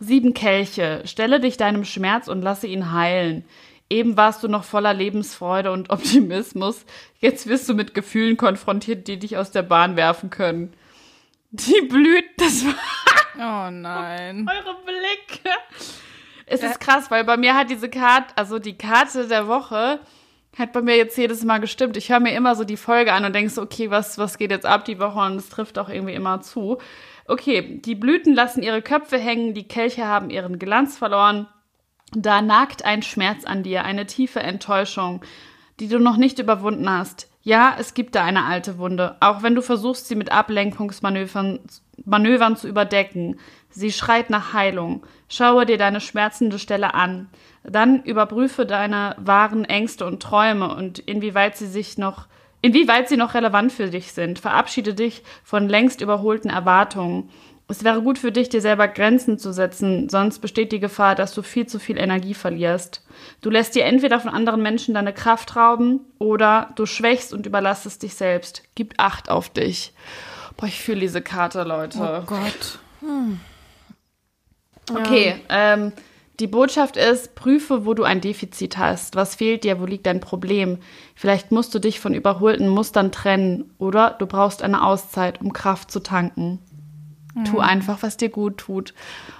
Sieben 0.00 0.34
Kelche. 0.34 1.02
Stelle 1.04 1.38
dich 1.38 1.56
deinem 1.56 1.84
Schmerz 1.84 2.26
und 2.26 2.42
lasse 2.42 2.66
ihn 2.66 2.90
heilen. 2.90 3.44
Eben 3.92 4.16
warst 4.16 4.42
du 4.42 4.48
noch 4.48 4.64
voller 4.64 4.94
Lebensfreude 4.94 5.70
und 5.70 5.90
Optimismus. 5.90 6.86
Jetzt 7.18 7.46
wirst 7.46 7.68
du 7.68 7.74
mit 7.74 7.92
Gefühlen 7.92 8.38
konfrontiert, 8.38 9.06
die 9.06 9.18
dich 9.18 9.36
aus 9.36 9.50
der 9.50 9.60
Bahn 9.60 9.96
werfen 9.96 10.30
können. 10.30 10.72
Die 11.50 11.82
blüht, 11.82 12.24
das 12.38 12.64
war. 12.64 12.74
Oh 13.36 13.70
nein. 13.70 14.48
Eure 14.50 14.78
Blicke. 14.86 15.50
Es 16.46 16.62
ist 16.62 16.80
krass, 16.80 17.10
weil 17.10 17.24
bei 17.24 17.36
mir 17.36 17.54
hat 17.54 17.68
diese 17.68 17.90
Karte, 17.90 18.32
also 18.34 18.58
die 18.58 18.78
Karte 18.78 19.28
der 19.28 19.46
Woche, 19.46 20.00
hat 20.56 20.72
bei 20.72 20.80
mir 20.80 20.96
jetzt 20.96 21.18
jedes 21.18 21.44
Mal 21.44 21.58
gestimmt. 21.58 21.98
Ich 21.98 22.08
höre 22.08 22.20
mir 22.20 22.34
immer 22.34 22.54
so 22.56 22.64
die 22.64 22.78
Folge 22.78 23.12
an 23.12 23.26
und 23.26 23.34
denke 23.34 23.50
so, 23.50 23.60
okay, 23.60 23.90
was, 23.90 24.16
was 24.16 24.38
geht 24.38 24.52
jetzt 24.52 24.64
ab 24.64 24.86
die 24.86 25.00
Woche? 25.00 25.18
Und 25.18 25.36
es 25.36 25.50
trifft 25.50 25.78
auch 25.78 25.90
irgendwie 25.90 26.14
immer 26.14 26.40
zu. 26.40 26.78
Okay, 27.26 27.78
die 27.84 27.94
Blüten 27.94 28.34
lassen 28.34 28.62
ihre 28.62 28.80
Köpfe 28.80 29.18
hängen, 29.18 29.52
die 29.52 29.68
Kelche 29.68 30.06
haben 30.06 30.30
ihren 30.30 30.58
Glanz 30.58 30.96
verloren. 30.96 31.46
Da 32.14 32.42
nagt 32.42 32.84
ein 32.84 33.02
Schmerz 33.02 33.44
an 33.44 33.62
dir, 33.62 33.84
eine 33.84 34.06
tiefe 34.06 34.40
Enttäuschung, 34.40 35.22
die 35.80 35.88
du 35.88 35.98
noch 35.98 36.16
nicht 36.16 36.38
überwunden 36.38 36.88
hast. 36.88 37.28
Ja, 37.42 37.74
es 37.78 37.94
gibt 37.94 38.14
da 38.14 38.22
eine 38.22 38.44
alte 38.44 38.78
Wunde, 38.78 39.16
auch 39.20 39.42
wenn 39.42 39.54
du 39.54 39.62
versuchst, 39.62 40.06
sie 40.06 40.14
mit 40.14 40.30
Ablenkungsmanövern 40.30 41.60
Manövern 42.04 42.56
zu 42.56 42.68
überdecken. 42.68 43.38
Sie 43.70 43.92
schreit 43.92 44.30
nach 44.30 44.52
Heilung. 44.52 45.06
Schaue 45.28 45.66
dir 45.66 45.78
deine 45.78 46.00
schmerzende 46.00 46.58
Stelle 46.58 46.94
an. 46.94 47.28
Dann 47.62 48.02
überprüfe 48.02 48.66
deine 48.66 49.14
wahren 49.18 49.64
Ängste 49.64 50.04
und 50.06 50.22
Träume 50.22 50.74
und 50.74 50.98
inwieweit 50.98 51.56
sie 51.56 51.66
sich 51.66 51.98
noch 51.98 52.26
inwieweit 52.60 53.08
sie 53.08 53.16
noch 53.16 53.34
relevant 53.34 53.72
für 53.72 53.90
dich 53.90 54.12
sind. 54.12 54.38
Verabschiede 54.38 54.94
dich 54.94 55.22
von 55.42 55.68
längst 55.68 56.00
überholten 56.00 56.48
Erwartungen. 56.48 57.28
Es 57.72 57.84
wäre 57.84 58.02
gut 58.02 58.18
für 58.18 58.32
dich, 58.32 58.50
dir 58.50 58.60
selber 58.60 58.86
Grenzen 58.86 59.38
zu 59.38 59.50
setzen, 59.50 60.10
sonst 60.10 60.40
besteht 60.40 60.72
die 60.72 60.78
Gefahr, 60.78 61.14
dass 61.14 61.32
du 61.32 61.40
viel 61.40 61.66
zu 61.66 61.78
viel 61.78 61.96
Energie 61.96 62.34
verlierst. 62.34 63.02
Du 63.40 63.48
lässt 63.48 63.74
dir 63.74 63.86
entweder 63.86 64.20
von 64.20 64.30
anderen 64.30 64.60
Menschen 64.60 64.92
deine 64.92 65.14
Kraft 65.14 65.56
rauben 65.56 66.00
oder 66.18 66.68
du 66.76 66.84
schwächst 66.84 67.32
und 67.32 67.46
überlastest 67.46 68.02
dich 68.02 68.14
selbst. 68.14 68.62
Gib 68.74 68.92
Acht 68.98 69.30
auf 69.30 69.48
dich. 69.48 69.94
Boah, 70.58 70.66
ich 70.66 70.82
fühle 70.82 71.00
diese 71.00 71.22
Karte, 71.22 71.62
Leute. 71.62 71.98
Oh 71.98 72.26
Gott. 72.26 72.78
Hm. 73.00 73.40
Okay, 74.94 75.36
ja. 75.48 75.72
ähm, 75.72 75.92
die 76.40 76.48
Botschaft 76.48 76.98
ist, 76.98 77.34
prüfe, 77.36 77.86
wo 77.86 77.94
du 77.94 78.02
ein 78.02 78.20
Defizit 78.20 78.76
hast. 78.76 79.16
Was 79.16 79.36
fehlt 79.36 79.64
dir? 79.64 79.80
Wo 79.80 79.86
liegt 79.86 80.04
dein 80.04 80.20
Problem? 80.20 80.76
Vielleicht 81.14 81.52
musst 81.52 81.74
du 81.74 81.78
dich 81.78 82.00
von 82.00 82.12
überholten 82.12 82.68
Mustern 82.68 83.12
trennen 83.12 83.72
oder 83.78 84.14
du 84.18 84.26
brauchst 84.26 84.62
eine 84.62 84.84
Auszeit, 84.84 85.40
um 85.40 85.54
Kraft 85.54 85.90
zu 85.90 86.00
tanken. 86.00 86.58
Mhm. 87.34 87.44
Tu 87.44 87.58
einfach, 87.60 88.02
was 88.02 88.16
dir 88.16 88.28
gut 88.28 88.58
tut. 88.58 88.92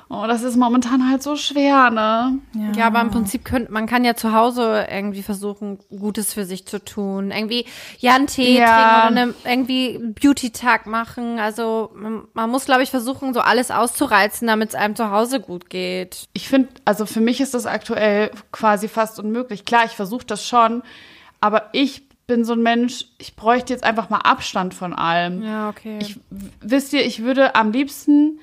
Oh, 0.08 0.25
das 0.26 0.42
ist 0.42 0.56
momentan 0.56 1.11
halt 1.11 1.22
so 1.22 1.37
schwer, 1.37 1.90
ne? 1.90 2.38
Ja, 2.54 2.72
ja 2.76 2.87
aber 2.87 3.00
im 3.00 3.11
Prinzip 3.11 3.44
könnte 3.44 3.72
man 3.72 3.87
kann 3.87 4.04
ja 4.04 4.14
zu 4.14 4.32
Hause 4.32 4.87
irgendwie 4.90 5.22
versuchen, 5.22 5.78
Gutes 5.90 6.34
für 6.34 6.44
sich 6.44 6.66
zu 6.66 6.84
tun. 6.84 7.30
Irgendwie 7.30 7.66
ja 7.99 8.14
einen 8.14 8.26
Tee 8.26 8.58
ja. 8.58 8.66
trinken 8.66 9.12
oder 9.12 9.22
eine, 9.22 9.34
irgendwie 9.44 9.99
Beauty-Tag 10.20 10.87
machen. 10.87 11.38
Also 11.38 11.90
man, 11.94 12.25
man 12.34 12.50
muss, 12.50 12.66
glaube 12.66 12.82
ich, 12.82 12.90
versuchen, 12.90 13.32
so 13.34 13.40
alles 13.40 13.70
auszureizen, 13.70 14.46
damit 14.49 14.70
es 14.70 14.75
einem 14.75 14.96
zu 14.96 15.11
Hause 15.11 15.40
gut 15.40 15.70
geht. 15.70 16.28
Ich 16.34 16.49
finde, 16.49 16.68
also 16.84 17.06
für 17.06 17.20
mich 17.20 17.40
ist 17.40 17.54
das 17.54 17.66
aktuell 17.66 18.30
quasi 18.52 18.88
fast 18.88 19.18
unmöglich. 19.18 19.64
Klar, 19.64 19.84
ich 19.87 19.92
versuche 19.92 20.26
das 20.26 20.46
schon, 20.46 20.82
aber 21.40 21.70
ich 21.72 22.02
bin 22.26 22.45
so 22.45 22.52
ein 22.52 22.62
Mensch, 22.62 23.07
ich 23.19 23.37
bräuchte 23.37 23.73
jetzt 23.73 23.85
einfach 23.85 24.11
mal 24.11 24.19
Abstand 24.19 24.75
von 24.75 24.93
allem. 24.93 25.43
Ja, 25.43 25.69
okay. 25.69 25.99
Ich, 26.00 26.21
wisst 26.61 26.93
ihr, 26.93 27.05
ich 27.05 27.23
würde 27.23 27.55
am 27.55 27.73
liebsten, 27.73 28.38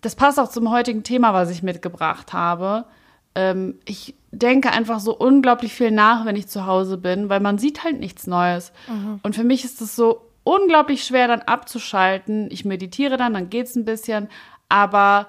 das 0.00 0.14
passt 0.14 0.38
auch 0.38 0.48
zum 0.48 0.70
heutigen 0.70 1.02
Thema, 1.02 1.34
was 1.34 1.50
ich 1.50 1.62
mitgebracht 1.62 2.32
habe. 2.32 2.86
Ähm, 3.34 3.78
ich 3.84 4.14
denke 4.30 4.70
einfach 4.70 5.00
so 5.00 5.16
unglaublich 5.16 5.72
viel 5.72 5.90
nach, 5.90 6.24
wenn 6.24 6.36
ich 6.36 6.46
zu 6.46 6.66
Hause 6.66 6.98
bin, 6.98 7.28
weil 7.28 7.40
man 7.40 7.58
sieht 7.58 7.84
halt 7.84 8.00
nichts 8.00 8.26
Neues. 8.26 8.72
Mhm. 8.88 9.20
Und 9.22 9.34
für 9.34 9.44
mich 9.44 9.64
ist 9.64 9.80
es 9.80 9.96
so 9.96 10.22
unglaublich 10.44 11.04
schwer, 11.04 11.26
dann 11.28 11.42
abzuschalten. 11.42 12.48
Ich 12.50 12.64
meditiere 12.64 13.16
dann, 13.16 13.34
dann 13.34 13.50
geht 13.50 13.66
es 13.66 13.76
ein 13.76 13.84
bisschen, 13.84 14.28
Aber 14.68 15.28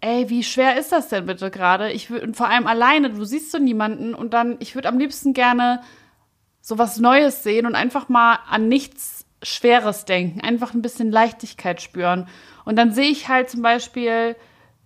ey, 0.00 0.28
wie 0.28 0.42
schwer 0.42 0.78
ist 0.78 0.92
das 0.92 1.08
denn 1.08 1.26
bitte 1.26 1.50
gerade? 1.50 1.92
Ich 1.92 2.10
würde 2.10 2.34
vor 2.34 2.48
allem 2.48 2.66
alleine, 2.66 3.10
du 3.10 3.24
siehst 3.24 3.52
so 3.52 3.58
niemanden 3.58 4.14
und 4.14 4.34
dann, 4.34 4.56
ich 4.60 4.74
würde 4.74 4.88
am 4.88 4.98
liebsten 4.98 5.32
gerne 5.32 5.80
so 6.66 6.78
was 6.78 6.98
Neues 6.98 7.44
sehen 7.44 7.64
und 7.64 7.76
einfach 7.76 8.08
mal 8.08 8.40
an 8.50 8.66
nichts 8.66 9.24
Schweres 9.40 10.04
denken, 10.04 10.40
einfach 10.40 10.74
ein 10.74 10.82
bisschen 10.82 11.12
Leichtigkeit 11.12 11.80
spüren. 11.80 12.26
Und 12.64 12.74
dann 12.74 12.90
sehe 12.90 13.08
ich 13.08 13.28
halt 13.28 13.48
zum 13.48 13.62
Beispiel 13.62 14.34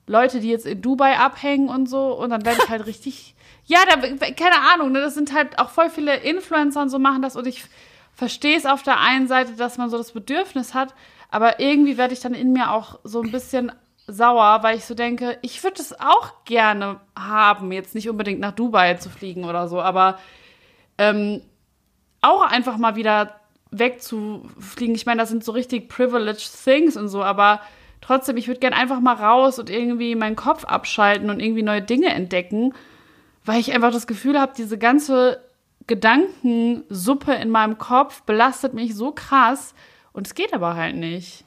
Leute, 0.07 0.41
die 0.41 0.51
jetzt 0.51 0.67
in 0.67 0.83
Dubai 0.83 1.17
abhängen 1.17 1.71
und 1.71 1.89
so, 1.89 2.13
und 2.13 2.29
dann 2.29 2.45
werde 2.45 2.61
ich 2.63 2.69
halt 2.69 2.85
richtig, 2.87 3.35
ja, 3.65 3.79
da, 3.89 3.97
keine 4.33 4.61
Ahnung, 4.75 4.93
ne, 4.93 5.01
das 5.01 5.15
sind 5.15 5.33
halt 5.33 5.59
auch 5.59 5.71
voll 5.71 5.89
viele 5.89 6.17
Influencer 6.17 6.83
und 6.83 6.91
so 6.91 6.99
machen 6.99 7.23
das 7.23 7.35
und 7.35 7.47
ich 7.47 7.65
verstehe 8.13 8.59
es 8.59 8.67
auf 8.67 8.83
der 8.83 9.01
einen 9.01 9.27
Seite, 9.27 9.53
dass 9.53 9.79
man 9.79 9.89
so 9.89 9.97
das 9.97 10.13
Bedürfnis 10.13 10.75
hat, 10.75 10.95
aber 11.31 11.61
irgendwie 11.61 11.97
werde 11.97 12.13
ich 12.13 12.21
dann 12.21 12.35
in 12.35 12.53
mir 12.53 12.73
auch 12.73 12.99
so 13.05 13.23
ein 13.23 13.33
bisschen 13.33 13.73
sauer, 14.07 14.59
weil 14.61 14.77
ich 14.77 14.85
so 14.85 14.95
denke, 14.95 15.39
ich 15.41 15.65
würde 15.65 15.81
es 15.81 15.99
auch 15.99 16.45
gerne 16.45 17.01
haben, 17.19 17.73
jetzt 17.73 17.95
nicht 17.95 18.11
unbedingt 18.11 18.41
nach 18.41 18.53
Dubai 18.53 18.97
zu 18.97 19.09
fliegen 19.09 19.47
oder 19.47 19.67
so, 19.67 19.81
aber 19.81 20.19
ähm, 20.99 21.41
auch 22.23 22.43
einfach 22.43 22.77
mal 22.77 22.97
wieder 22.97 23.41
wegzufliegen. 23.71 24.95
Ich 24.95 25.07
meine, 25.07 25.21
das 25.21 25.29
sind 25.29 25.45
so 25.45 25.53
richtig 25.53 25.89
privileged 25.89 26.50
things 26.65 26.97
und 26.97 27.09
so, 27.09 27.23
aber 27.23 27.61
trotzdem, 28.00 28.37
ich 28.37 28.49
würde 28.49 28.61
gerne 28.61 28.77
einfach 28.77 29.00
mal 29.00 29.15
raus 29.15 29.59
und 29.59 29.71
irgendwie 29.71 30.15
meinen 30.15 30.37
Kopf 30.37 30.65
abschalten 30.65 31.31
und 31.31 31.41
irgendwie 31.41 31.62
neue 31.62 31.83
Dinge 31.83 32.09
entdecken, 32.09 32.75
weil 33.45 33.61
ich 33.61 33.73
einfach 33.73 33.93
das 33.93 34.07
Gefühl 34.07 34.39
habe, 34.39 34.53
diese 34.57 34.79
ganze 34.79 35.43
Gedankensuppe 35.87 37.33
in 37.35 37.50
meinem 37.50 37.79
Kopf 37.79 38.23
belastet 38.23 38.75
mich 38.75 38.95
so 38.95 39.12
krass 39.12 39.75
und 40.12 40.27
es 40.27 40.35
geht 40.35 40.53
aber 40.53 40.75
halt 40.75 40.97
nicht. 40.97 41.45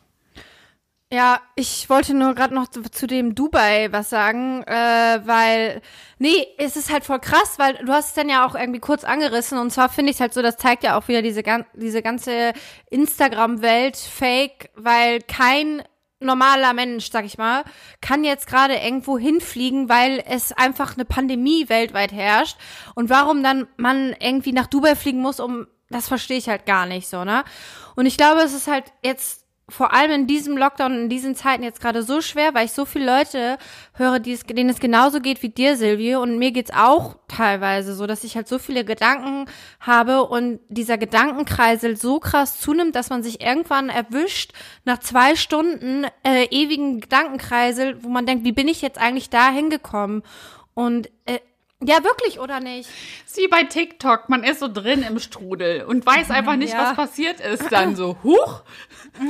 Ja, 1.13 1.41
ich 1.55 1.91
wollte 1.91 2.15
nur 2.15 2.33
gerade 2.33 2.55
noch 2.55 2.69
zu 2.69 3.05
dem 3.05 3.35
Dubai 3.35 3.89
was 3.91 4.09
sagen, 4.09 4.63
äh, 4.63 5.21
weil, 5.23 5.83
nee, 6.17 6.47
es 6.57 6.75
ist 6.75 6.91
halt 6.91 7.03
voll 7.03 7.19
krass, 7.19 7.59
weil 7.59 7.75
du 7.75 7.93
hast 7.93 8.07
es 8.07 8.13
dann 8.15 8.29
ja 8.29 8.47
auch 8.47 8.55
irgendwie 8.55 8.79
kurz 8.79 9.03
angerissen 9.03 9.59
und 9.59 9.69
zwar 9.69 9.89
finde 9.89 10.09
ich 10.09 10.15
es 10.15 10.21
halt 10.21 10.33
so, 10.33 10.41
das 10.41 10.57
zeigt 10.57 10.83
ja 10.83 10.97
auch 10.97 11.07
wieder 11.07 11.21
diese, 11.21 11.43
diese 11.75 12.01
ganze 12.01 12.53
Instagram-Welt 12.89 13.95
fake, 13.95 14.71
weil 14.73 15.21
kein 15.21 15.83
normaler 16.19 16.73
Mensch, 16.73 17.11
sag 17.11 17.25
ich 17.25 17.37
mal, 17.37 17.63
kann 18.01 18.23
jetzt 18.23 18.47
gerade 18.47 18.73
irgendwo 18.73 19.19
hinfliegen, 19.19 19.89
weil 19.89 20.23
es 20.27 20.51
einfach 20.51 20.95
eine 20.95 21.05
Pandemie 21.05 21.69
weltweit 21.69 22.11
herrscht 22.11 22.57
und 22.95 23.11
warum 23.11 23.43
dann 23.43 23.67
man 23.77 24.15
irgendwie 24.19 24.51
nach 24.51 24.65
Dubai 24.65 24.95
fliegen 24.95 25.21
muss, 25.21 25.39
um, 25.39 25.67
das 25.91 26.07
verstehe 26.07 26.39
ich 26.39 26.49
halt 26.49 26.65
gar 26.65 26.87
nicht 26.87 27.07
so, 27.07 27.23
ne? 27.23 27.43
Und 27.95 28.07
ich 28.07 28.17
glaube, 28.17 28.41
es 28.41 28.55
ist 28.55 28.65
halt 28.65 28.85
jetzt 29.03 29.42
vor 29.69 29.93
allem 29.93 30.11
in 30.11 30.27
diesem 30.27 30.57
Lockdown, 30.57 30.93
in 30.93 31.09
diesen 31.09 31.35
Zeiten 31.35 31.63
jetzt 31.63 31.79
gerade 31.79 32.03
so 32.03 32.19
schwer, 32.19 32.53
weil 32.53 32.65
ich 32.65 32.73
so 32.73 32.83
viele 32.83 33.05
Leute 33.05 33.57
höre, 33.93 34.19
die 34.19 34.33
es, 34.33 34.43
denen 34.43 34.69
es 34.69 34.79
genauso 34.79 35.21
geht 35.21 35.41
wie 35.41 35.49
dir, 35.49 35.77
Silvie. 35.77 36.15
Und 36.15 36.37
mir 36.37 36.51
geht's 36.51 36.71
auch 36.71 37.15
teilweise 37.29 37.95
so, 37.95 38.05
dass 38.05 38.25
ich 38.25 38.35
halt 38.35 38.49
so 38.49 38.59
viele 38.59 38.83
Gedanken 38.83 39.45
habe 39.79 40.25
und 40.25 40.59
dieser 40.67 40.97
Gedankenkreisel 40.97 41.95
so 41.95 42.19
krass 42.19 42.59
zunimmt, 42.59 42.95
dass 42.95 43.09
man 43.09 43.23
sich 43.23 43.41
irgendwann 43.41 43.89
erwischt 43.89 44.51
nach 44.83 44.99
zwei 44.99 45.35
Stunden 45.35 46.05
äh, 46.23 46.45
ewigen 46.51 46.99
Gedankenkreisel, 46.99 48.03
wo 48.03 48.09
man 48.09 48.25
denkt, 48.25 48.43
wie 48.43 48.51
bin 48.51 48.67
ich 48.67 48.81
jetzt 48.81 48.99
eigentlich 48.99 49.29
da 49.29 49.49
hingekommen? 49.49 50.23
Und 50.73 51.09
äh, 51.25 51.39
ja, 51.85 52.03
wirklich, 52.03 52.39
oder 52.39 52.59
nicht? 52.59 52.89
Sie 53.25 53.47
bei 53.47 53.63
TikTok, 53.63 54.29
man 54.29 54.43
ist 54.43 54.59
so 54.59 54.67
drin 54.67 55.03
im 55.03 55.19
Strudel 55.19 55.83
und 55.83 56.05
weiß 56.05 56.31
einfach 56.31 56.55
nicht, 56.55 56.73
ja. 56.73 56.83
was 56.83 56.95
passiert 56.95 57.39
ist. 57.39 57.71
Dann 57.71 57.95
so, 57.95 58.17
huch, 58.23 58.61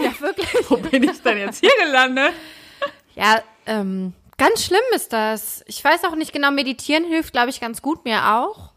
ja, 0.02 0.20
wirklich. 0.20 0.50
Wo 0.70 0.78
bin 0.78 1.04
ich 1.04 1.22
denn 1.22 1.38
jetzt 1.38 1.60
hier 1.60 1.72
gelandet? 1.84 2.34
Ja, 3.16 3.42
ähm, 3.66 4.14
ganz 4.38 4.64
schlimm 4.64 4.82
ist 4.96 5.14
das. 5.14 5.64
Ich 5.68 5.84
weiß 5.84 6.04
auch 6.06 6.16
nicht 6.16 6.34
genau, 6.34 6.52
meditieren 6.52 7.06
hilft, 7.06 7.34
glaube 7.34 7.50
ich, 7.50 7.60
ganz 7.60 7.82
gut 7.82 8.06
mir 8.06 8.36
auch. 8.36 8.74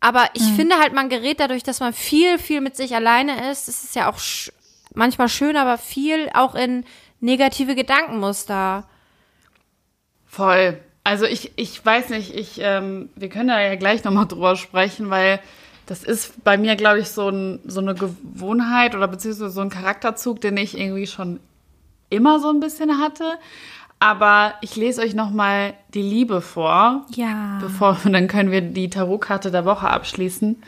Aber 0.00 0.30
ich 0.34 0.42
mhm. 0.42 0.56
finde 0.56 0.78
halt, 0.78 0.92
man 0.92 1.08
gerät 1.08 1.40
dadurch, 1.40 1.62
dass 1.62 1.80
man 1.80 1.92
viel, 1.92 2.38
viel 2.38 2.60
mit 2.60 2.76
sich 2.76 2.94
alleine 2.94 3.50
ist. 3.50 3.68
Es 3.68 3.82
ist 3.84 3.96
ja 3.96 4.10
auch 4.10 4.18
sch 4.18 4.52
manchmal 4.94 5.28
schön, 5.28 5.56
aber 5.56 5.78
viel 5.78 6.30
auch 6.34 6.54
in 6.54 6.84
negative 7.20 7.74
Gedankenmuster. 7.74 8.88
Voll. 10.26 10.80
Also 11.08 11.24
ich, 11.24 11.52
ich 11.56 11.86
weiß 11.86 12.10
nicht, 12.10 12.34
ich, 12.34 12.60
ähm, 12.60 13.08
wir 13.16 13.30
können 13.30 13.48
da 13.48 13.58
ja 13.58 13.76
gleich 13.76 14.04
nochmal 14.04 14.26
drüber 14.26 14.56
sprechen, 14.56 15.08
weil 15.08 15.40
das 15.86 16.04
ist 16.04 16.44
bei 16.44 16.58
mir, 16.58 16.76
glaube 16.76 16.98
ich, 16.98 17.08
so, 17.08 17.30
ein, 17.30 17.60
so 17.64 17.80
eine 17.80 17.94
Gewohnheit 17.94 18.94
oder 18.94 19.08
beziehungsweise 19.08 19.48
so 19.48 19.62
ein 19.62 19.70
Charakterzug, 19.70 20.42
den 20.42 20.58
ich 20.58 20.78
irgendwie 20.78 21.06
schon 21.06 21.40
immer 22.10 22.40
so 22.40 22.50
ein 22.50 22.60
bisschen 22.60 22.98
hatte. 22.98 23.38
Aber 24.00 24.52
ich 24.60 24.76
lese 24.76 25.00
euch 25.00 25.14
nochmal 25.14 25.72
die 25.94 26.02
Liebe 26.02 26.42
vor. 26.42 27.06
Ja. 27.14 27.56
Bevor, 27.62 27.96
dann 28.04 28.28
können 28.28 28.50
wir 28.50 28.60
die 28.60 28.90
Tarotkarte 28.90 29.50
der 29.50 29.64
Woche 29.64 29.88
abschließen. 29.88 30.62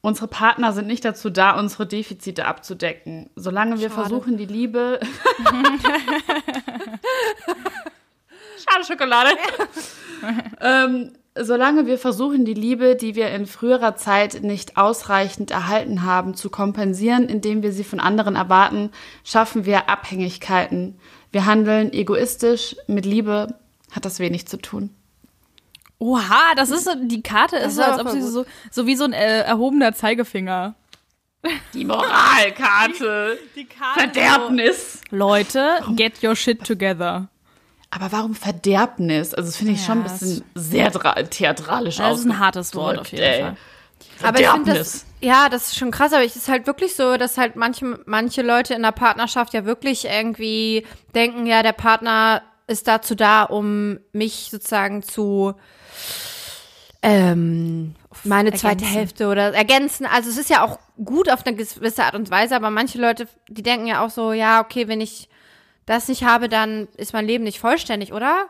Unsere 0.00 0.28
Partner 0.28 0.72
sind 0.72 0.86
nicht 0.86 1.04
dazu 1.04 1.28
da, 1.28 1.58
unsere 1.58 1.88
Defizite 1.88 2.46
abzudecken. 2.46 3.30
Solange 3.34 3.80
wir 3.80 3.90
Schade. 3.90 4.02
versuchen, 4.02 4.36
die 4.36 4.46
Liebe. 4.46 5.00
Schade 8.60 8.84
Schokolade. 8.84 9.30
ähm, 10.60 11.12
solange 11.34 11.86
wir 11.86 11.98
versuchen, 11.98 12.44
die 12.44 12.54
Liebe, 12.54 12.96
die 12.96 13.14
wir 13.14 13.30
in 13.30 13.46
früherer 13.46 13.96
Zeit 13.96 14.42
nicht 14.42 14.76
ausreichend 14.76 15.50
erhalten 15.50 16.02
haben, 16.04 16.34
zu 16.34 16.50
kompensieren, 16.50 17.28
indem 17.28 17.62
wir 17.62 17.72
sie 17.72 17.84
von 17.84 18.00
anderen 18.00 18.36
erwarten, 18.36 18.90
schaffen 19.24 19.64
wir 19.64 19.88
Abhängigkeiten. 19.88 20.98
Wir 21.32 21.46
handeln 21.46 21.92
egoistisch. 21.92 22.76
Mit 22.86 23.06
Liebe 23.06 23.54
hat 23.92 24.04
das 24.04 24.18
wenig 24.18 24.46
zu 24.46 24.56
tun. 24.58 24.90
Oha, 25.98 26.54
das 26.56 26.70
ist 26.70 26.84
so, 26.84 26.92
die 26.96 27.22
Karte 27.22 27.56
ist 27.56 27.76
so, 27.76 27.82
als 27.82 28.00
ob 28.00 28.08
sie 28.08 28.22
so, 28.22 28.46
so 28.70 28.86
wie 28.86 28.96
so 28.96 29.04
ein 29.04 29.12
äh, 29.12 29.42
erhobener 29.42 29.92
Zeigefinger. 29.94 30.74
Die 31.74 31.84
Moralkarte. 31.84 33.38
Die 33.54 33.64
Karte. 33.64 34.00
Verderbnis. 34.00 35.00
Leute, 35.10 35.80
get 35.96 36.22
your 36.22 36.34
shit 36.34 36.64
together. 36.64 37.28
Aber 37.90 38.12
warum 38.12 38.34
Verderbnis? 38.34 39.34
Also, 39.34 39.48
das 39.48 39.56
finde 39.56 39.72
ich 39.72 39.80
ja, 39.80 39.86
schon 39.86 39.98
ein 39.98 40.04
bisschen 40.04 40.44
sehr 40.54 40.92
theatralisch 41.30 42.00
aus. 42.00 42.10
Das 42.10 42.20
ist 42.20 42.26
ein 42.26 42.38
hartes 42.38 42.74
Wort 42.74 42.98
auf 42.98 43.10
jeden 43.10 43.24
ey. 43.24 43.40
Fall. 43.42 43.56
Aber 44.22 44.40
ich 44.40 44.48
finde 44.48 44.74
das, 44.74 45.06
ja, 45.20 45.48
das 45.48 45.68
ist 45.68 45.78
schon 45.78 45.90
krass, 45.90 46.12
aber 46.12 46.24
es 46.24 46.36
ist 46.36 46.48
halt 46.48 46.66
wirklich 46.66 46.94
so, 46.94 47.16
dass 47.16 47.38
halt 47.38 47.56
manche, 47.56 48.00
manche 48.06 48.42
Leute 48.42 48.74
in 48.74 48.82
der 48.82 48.92
Partnerschaft 48.92 49.54
ja 49.54 49.64
wirklich 49.64 50.04
irgendwie 50.04 50.86
denken, 51.14 51.46
ja, 51.46 51.62
der 51.62 51.72
Partner 51.72 52.42
ist 52.66 52.86
dazu 52.86 53.14
da, 53.14 53.44
um 53.44 53.98
mich 54.12 54.48
sozusagen 54.50 55.02
zu, 55.02 55.54
ähm, 57.02 57.94
meine 58.24 58.50
ergänzen. 58.50 58.60
zweite 58.60 58.84
Hälfte 58.84 59.28
oder 59.28 59.54
ergänzen. 59.54 60.06
Also 60.06 60.28
es 60.28 60.36
ist 60.36 60.50
ja 60.50 60.64
auch 60.64 60.78
gut 61.02 61.30
auf 61.30 61.46
eine 61.46 61.56
gewisse 61.56 62.04
Art 62.04 62.14
und 62.14 62.30
Weise, 62.30 62.54
aber 62.54 62.70
manche 62.70 63.00
Leute, 63.00 63.26
die 63.48 63.62
denken 63.62 63.86
ja 63.86 64.04
auch 64.04 64.10
so, 64.10 64.32
ja, 64.32 64.60
okay, 64.60 64.86
wenn 64.86 65.00
ich 65.00 65.29
das 65.90 66.08
nicht 66.08 66.24
habe, 66.24 66.48
dann 66.48 66.88
ist 66.96 67.12
mein 67.12 67.26
Leben 67.26 67.44
nicht 67.44 67.58
vollständig, 67.58 68.12
oder? 68.12 68.46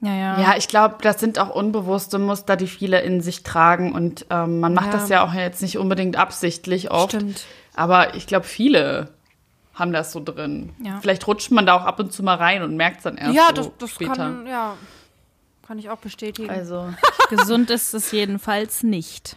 Ja, 0.00 0.14
ja. 0.14 0.40
Ja, 0.40 0.56
ich 0.56 0.66
glaube, 0.68 0.96
das 1.02 1.20
sind 1.20 1.38
auch 1.38 1.50
unbewusste 1.50 2.18
Muster, 2.18 2.56
die 2.56 2.66
viele 2.66 3.02
in 3.02 3.20
sich 3.20 3.44
tragen. 3.44 3.92
Und 3.92 4.26
ähm, 4.30 4.58
man 4.58 4.74
macht 4.74 4.86
ja. 4.86 4.92
das 4.92 5.08
ja 5.08 5.24
auch 5.24 5.32
jetzt 5.34 5.62
nicht 5.62 5.78
unbedingt 5.78 6.16
absichtlich 6.16 6.90
oft. 6.90 7.12
Stimmt. 7.12 7.44
Aber 7.74 8.14
ich 8.14 8.26
glaube, 8.26 8.46
viele 8.46 9.10
haben 9.74 9.92
das 9.92 10.12
so 10.12 10.20
drin. 10.22 10.72
Ja. 10.82 10.98
Vielleicht 11.00 11.26
rutscht 11.26 11.50
man 11.50 11.66
da 11.66 11.74
auch 11.74 11.84
ab 11.84 12.00
und 12.00 12.12
zu 12.12 12.22
mal 12.22 12.36
rein 12.36 12.62
und 12.62 12.76
merkt 12.76 12.98
es 12.98 13.02
dann 13.04 13.16
erst. 13.16 13.34
Ja, 13.34 13.48
so 13.48 13.52
das, 13.54 13.70
das 13.78 13.90
später. 13.90 14.14
kann, 14.14 14.46
ja, 14.46 14.74
kann 15.66 15.78
ich 15.78 15.88
auch 15.88 15.98
bestätigen. 15.98 16.50
Also 16.50 16.92
gesund 17.30 17.70
ist 17.70 17.94
es 17.94 18.10
jedenfalls 18.12 18.82
nicht. 18.82 19.36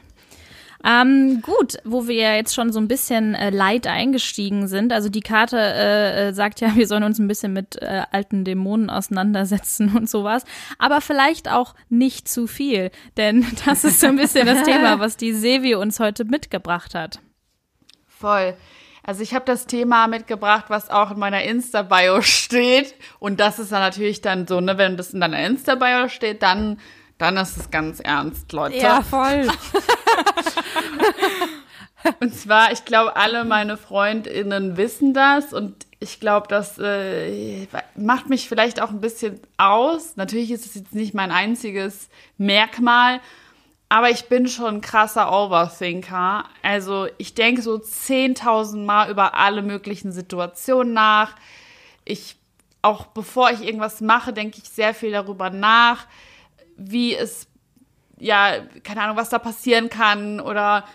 Ähm, 0.85 1.41
gut, 1.41 1.77
wo 1.83 2.07
wir 2.07 2.15
ja 2.15 2.35
jetzt 2.35 2.53
schon 2.53 2.71
so 2.71 2.79
ein 2.79 2.87
bisschen 2.87 3.33
äh, 3.33 3.49
light 3.49 3.87
eingestiegen 3.87 4.67
sind. 4.67 4.93
Also 4.93 5.09
die 5.09 5.21
Karte 5.21 5.57
äh, 5.57 6.27
äh, 6.27 6.33
sagt 6.33 6.61
ja, 6.61 6.75
wir 6.75 6.87
sollen 6.87 7.03
uns 7.03 7.17
ein 7.17 7.27
bisschen 7.27 7.53
mit 7.53 7.81
äh, 7.81 8.03
alten 8.11 8.43
Dämonen 8.45 8.91
auseinandersetzen 8.91 9.97
und 9.97 10.07
sowas. 10.07 10.43
Aber 10.77 11.01
vielleicht 11.01 11.49
auch 11.49 11.73
nicht 11.89 12.27
zu 12.27 12.45
viel. 12.45 12.91
Denn 13.17 13.47
das 13.65 13.83
ist 13.83 13.99
so 13.99 14.07
ein 14.07 14.17
bisschen 14.17 14.45
das 14.45 14.63
Thema, 14.63 14.99
was 14.99 15.17
die 15.17 15.33
Sevi 15.33 15.73
uns 15.73 15.99
heute 15.99 16.23
mitgebracht 16.23 16.93
hat. 16.93 17.19
Voll. 18.07 18.55
Also 19.01 19.21
ich 19.21 19.33
habe 19.33 19.45
das 19.45 19.67
Thema 19.67 20.07
mitgebracht, 20.07 20.65
was 20.67 20.89
auch 20.89 21.11
in 21.11 21.19
meiner 21.19 21.43
Insta-Bio 21.43 22.21
steht. 22.21 22.95
Und 23.19 23.39
das 23.39 23.59
ist 23.59 23.71
dann 23.71 23.81
natürlich 23.81 24.21
dann 24.21 24.47
so, 24.47 24.61
ne, 24.61 24.77
wenn 24.77 24.97
das 24.97 25.13
in 25.13 25.21
deiner 25.21 25.45
Insta-Bio 25.45 26.09
steht, 26.09 26.41
dann 26.41 26.79
dann 27.17 27.37
ist 27.37 27.57
es 27.57 27.71
ganz 27.71 27.99
ernst, 27.99 28.51
Leute. 28.51 28.77
Ja, 28.77 29.01
voll. 29.01 29.47
und 32.19 32.35
zwar, 32.35 32.71
ich 32.71 32.85
glaube, 32.85 33.15
alle 33.15 33.45
meine 33.45 33.77
FreundInnen 33.77 34.77
wissen 34.77 35.13
das 35.13 35.53
und 35.53 35.85
ich 35.99 36.19
glaube, 36.19 36.47
das 36.47 36.77
äh, 36.77 37.67
macht 37.95 38.29
mich 38.29 38.47
vielleicht 38.47 38.81
auch 38.81 38.89
ein 38.89 39.01
bisschen 39.01 39.39
aus. 39.57 40.17
Natürlich 40.17 40.51
ist 40.51 40.65
es 40.65 40.75
jetzt 40.75 40.93
nicht 40.93 41.13
mein 41.13 41.31
einziges 41.31 42.09
Merkmal, 42.37 43.21
aber 43.89 44.09
ich 44.09 44.25
bin 44.25 44.47
schon 44.47 44.75
ein 44.75 44.81
krasser 44.81 45.31
Overthinker. 45.31 46.45
Also 46.61 47.07
ich 47.17 47.33
denke 47.33 47.61
so 47.61 47.75
10.000 47.75 48.83
Mal 48.83 49.09
über 49.09 49.35
alle 49.35 49.61
möglichen 49.61 50.11
Situationen 50.11 50.93
nach. 50.93 51.35
Ich 52.03 52.35
auch 52.81 53.07
bevor 53.07 53.49
ich 53.49 53.63
irgendwas 53.63 53.99
mache, 54.01 54.31
denke 54.31 54.59
ich 54.61 54.69
sehr 54.69 54.93
viel 54.93 55.11
darüber 55.11 55.49
nach, 55.49 56.05
wie 56.77 57.15
es, 57.15 57.47
ja, 58.19 58.59
keine 58.83 59.01
Ahnung, 59.01 59.17
was 59.17 59.29
da 59.29 59.39
passieren 59.39 59.89
kann. 59.89 60.39
Oder 60.39 60.85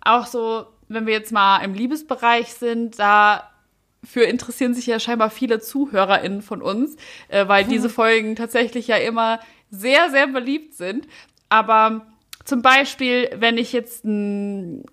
auch 0.00 0.26
so, 0.26 0.66
wenn 0.88 1.06
wir 1.06 1.12
jetzt 1.12 1.32
mal 1.32 1.58
im 1.58 1.74
Liebesbereich 1.74 2.54
sind, 2.54 2.98
dafür 2.98 4.26
interessieren 4.26 4.74
sich 4.74 4.86
ja 4.86 4.98
scheinbar 5.00 5.30
viele 5.30 5.60
ZuhörerInnen 5.60 6.42
von 6.42 6.62
uns, 6.62 6.96
äh, 7.28 7.46
weil 7.48 7.64
diese 7.64 7.88
Folgen 7.88 8.36
tatsächlich 8.36 8.86
ja 8.86 8.96
immer 8.96 9.40
sehr, 9.70 10.10
sehr 10.10 10.26
beliebt 10.26 10.74
sind. 10.74 11.06
Aber 11.48 12.06
zum 12.44 12.62
Beispiel, 12.62 13.30
wenn 13.36 13.58
ich 13.58 13.72
jetzt 13.72 14.04
ein 14.04 14.84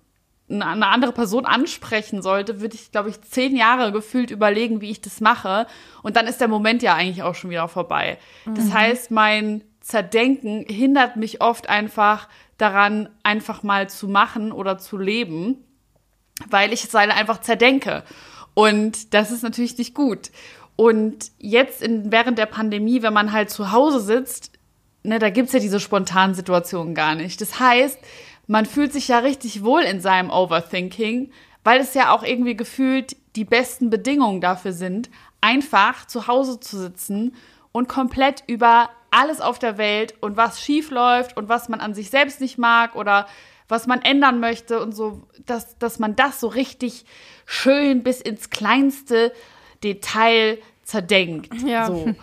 eine 0.50 0.86
andere 0.86 1.12
Person 1.12 1.44
ansprechen 1.44 2.22
sollte, 2.22 2.60
würde 2.60 2.74
ich, 2.74 2.90
glaube 2.90 3.10
ich, 3.10 3.20
zehn 3.20 3.54
Jahre 3.56 3.92
gefühlt 3.92 4.30
überlegen, 4.30 4.80
wie 4.80 4.90
ich 4.90 5.00
das 5.00 5.20
mache. 5.20 5.66
Und 6.02 6.16
dann 6.16 6.26
ist 6.26 6.40
der 6.40 6.48
Moment 6.48 6.82
ja 6.82 6.94
eigentlich 6.94 7.22
auch 7.22 7.34
schon 7.34 7.50
wieder 7.50 7.68
vorbei. 7.68 8.18
Mhm. 8.46 8.54
Das 8.54 8.72
heißt, 8.72 9.10
mein 9.10 9.62
Zerdenken 9.88 10.66
hindert 10.68 11.16
mich 11.16 11.40
oft 11.40 11.70
einfach 11.70 12.28
daran, 12.58 13.08
einfach 13.22 13.62
mal 13.62 13.88
zu 13.88 14.06
machen 14.06 14.52
oder 14.52 14.76
zu 14.76 14.98
leben, 14.98 15.64
weil 16.50 16.74
ich 16.74 16.84
es 16.84 16.92
halt 16.92 17.10
einfach 17.10 17.40
zerdenke. 17.40 18.04
Und 18.52 19.14
das 19.14 19.30
ist 19.30 19.42
natürlich 19.42 19.78
nicht 19.78 19.94
gut. 19.94 20.30
Und 20.76 21.30
jetzt 21.38 21.80
in, 21.80 22.12
während 22.12 22.36
der 22.36 22.44
Pandemie, 22.44 23.00
wenn 23.00 23.14
man 23.14 23.32
halt 23.32 23.48
zu 23.48 23.72
Hause 23.72 24.00
sitzt, 24.00 24.52
ne, 25.04 25.18
da 25.18 25.30
gibt's 25.30 25.54
ja 25.54 25.58
diese 25.58 25.80
spontanen 25.80 26.34
Situationen 26.34 26.94
gar 26.94 27.14
nicht. 27.14 27.40
Das 27.40 27.58
heißt, 27.58 27.98
man 28.46 28.66
fühlt 28.66 28.92
sich 28.92 29.08
ja 29.08 29.20
richtig 29.20 29.64
wohl 29.64 29.80
in 29.80 30.02
seinem 30.02 30.28
Overthinking, 30.28 31.30
weil 31.64 31.80
es 31.80 31.94
ja 31.94 32.14
auch 32.14 32.22
irgendwie 32.22 32.56
gefühlt 32.56 33.16
die 33.36 33.46
besten 33.46 33.88
Bedingungen 33.88 34.42
dafür 34.42 34.74
sind, 34.74 35.08
einfach 35.40 36.06
zu 36.06 36.26
Hause 36.26 36.60
zu 36.60 36.76
sitzen 36.78 37.34
und 37.72 37.88
komplett 37.88 38.44
über 38.46 38.90
alles 39.10 39.40
auf 39.40 39.58
der 39.58 39.78
Welt 39.78 40.14
und 40.20 40.36
was 40.36 40.60
schief 40.60 40.90
läuft 40.90 41.36
und 41.36 41.48
was 41.48 41.68
man 41.68 41.80
an 41.80 41.94
sich 41.94 42.10
selbst 42.10 42.40
nicht 42.40 42.58
mag 42.58 42.94
oder 42.94 43.26
was 43.68 43.86
man 43.86 44.02
ändern 44.02 44.40
möchte 44.40 44.80
und 44.80 44.92
so, 44.92 45.22
dass, 45.46 45.78
dass 45.78 45.98
man 45.98 46.16
das 46.16 46.40
so 46.40 46.48
richtig 46.48 47.04
schön 47.44 48.02
bis 48.02 48.20
ins 48.20 48.50
kleinste 48.50 49.32
Detail 49.84 50.58
zerdenkt. 50.84 51.52
Ja. 51.62 51.86
So. 51.86 52.14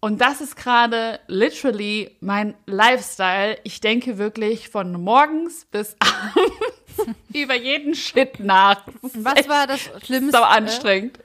Und 0.00 0.20
das 0.20 0.40
ist 0.40 0.56
gerade 0.56 1.20
literally 1.28 2.16
mein 2.20 2.54
Lifestyle. 2.66 3.58
Ich 3.62 3.80
denke 3.80 4.18
wirklich 4.18 4.68
von 4.68 4.92
morgens 4.92 5.66
bis 5.66 5.96
abends 6.00 7.16
über 7.32 7.54
jeden 7.54 7.94
Shit 7.94 8.40
nach. 8.40 8.84
Was 9.02 9.48
war 9.48 9.66
das 9.66 9.90
Schlimmste? 10.04 10.38
So 10.38 10.42
anstrengend. 10.42 11.18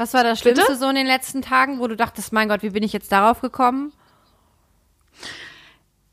Was 0.00 0.14
war 0.14 0.24
das 0.24 0.38
Schlimmste 0.38 0.64
Bitte? 0.64 0.78
so 0.78 0.88
in 0.88 0.94
den 0.94 1.06
letzten 1.06 1.42
Tagen, 1.42 1.78
wo 1.78 1.86
du 1.86 1.94
dachtest, 1.94 2.32
mein 2.32 2.48
Gott, 2.48 2.62
wie 2.62 2.70
bin 2.70 2.82
ich 2.82 2.94
jetzt 2.94 3.12
darauf 3.12 3.42
gekommen? 3.42 3.92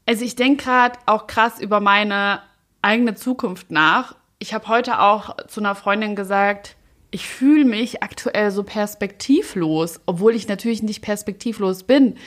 Also 0.06 0.26
ich 0.26 0.36
denke 0.36 0.66
gerade 0.66 1.00
auch 1.06 1.26
krass 1.26 1.62
über 1.62 1.80
meine 1.80 2.42
eigene 2.82 3.16
Zukunft 3.16 3.72
nach. 3.72 4.14
Ich 4.40 4.54
habe 4.54 4.68
heute 4.68 5.00
auch 5.00 5.38
zu 5.48 5.62
einer 5.62 5.74
Freundin 5.74 6.18
gesagt, 6.18 6.76
ich 7.12 7.30
fühle 7.30 7.64
mich 7.64 8.04
aktuell 8.04 8.52
so 8.52 8.64
perspektivlos, 8.64 10.02
obwohl 10.06 10.36
ich 10.36 10.50
natürlich 10.50 10.84
nicht 10.84 11.02
perspektivlos 11.02 11.84
bin. 11.84 12.18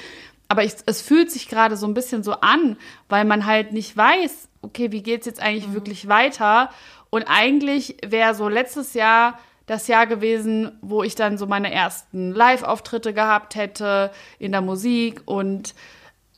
Aber 0.48 0.64
ich, 0.64 0.72
es 0.86 1.02
fühlt 1.02 1.30
sich 1.30 1.46
gerade 1.46 1.76
so 1.76 1.86
ein 1.86 1.92
bisschen 1.92 2.22
so 2.22 2.40
an, 2.40 2.78
weil 3.10 3.26
man 3.26 3.44
halt 3.44 3.74
nicht 3.74 3.94
weiß, 3.94 4.48
okay, 4.62 4.92
wie 4.92 5.02
geht's 5.02 5.26
jetzt 5.26 5.42
eigentlich 5.42 5.68
mhm. 5.68 5.74
wirklich 5.74 6.08
weiter? 6.08 6.70
Und 7.10 7.24
eigentlich 7.24 7.98
wäre 8.02 8.34
so 8.34 8.48
letztes 8.48 8.94
Jahr 8.94 9.38
das 9.70 9.86
Jahr 9.86 10.08
gewesen, 10.08 10.72
wo 10.82 11.04
ich 11.04 11.14
dann 11.14 11.38
so 11.38 11.46
meine 11.46 11.72
ersten 11.72 12.32
Live-Auftritte 12.32 13.14
gehabt 13.14 13.54
hätte 13.54 14.10
in 14.40 14.50
der 14.50 14.62
Musik 14.62 15.22
und 15.26 15.76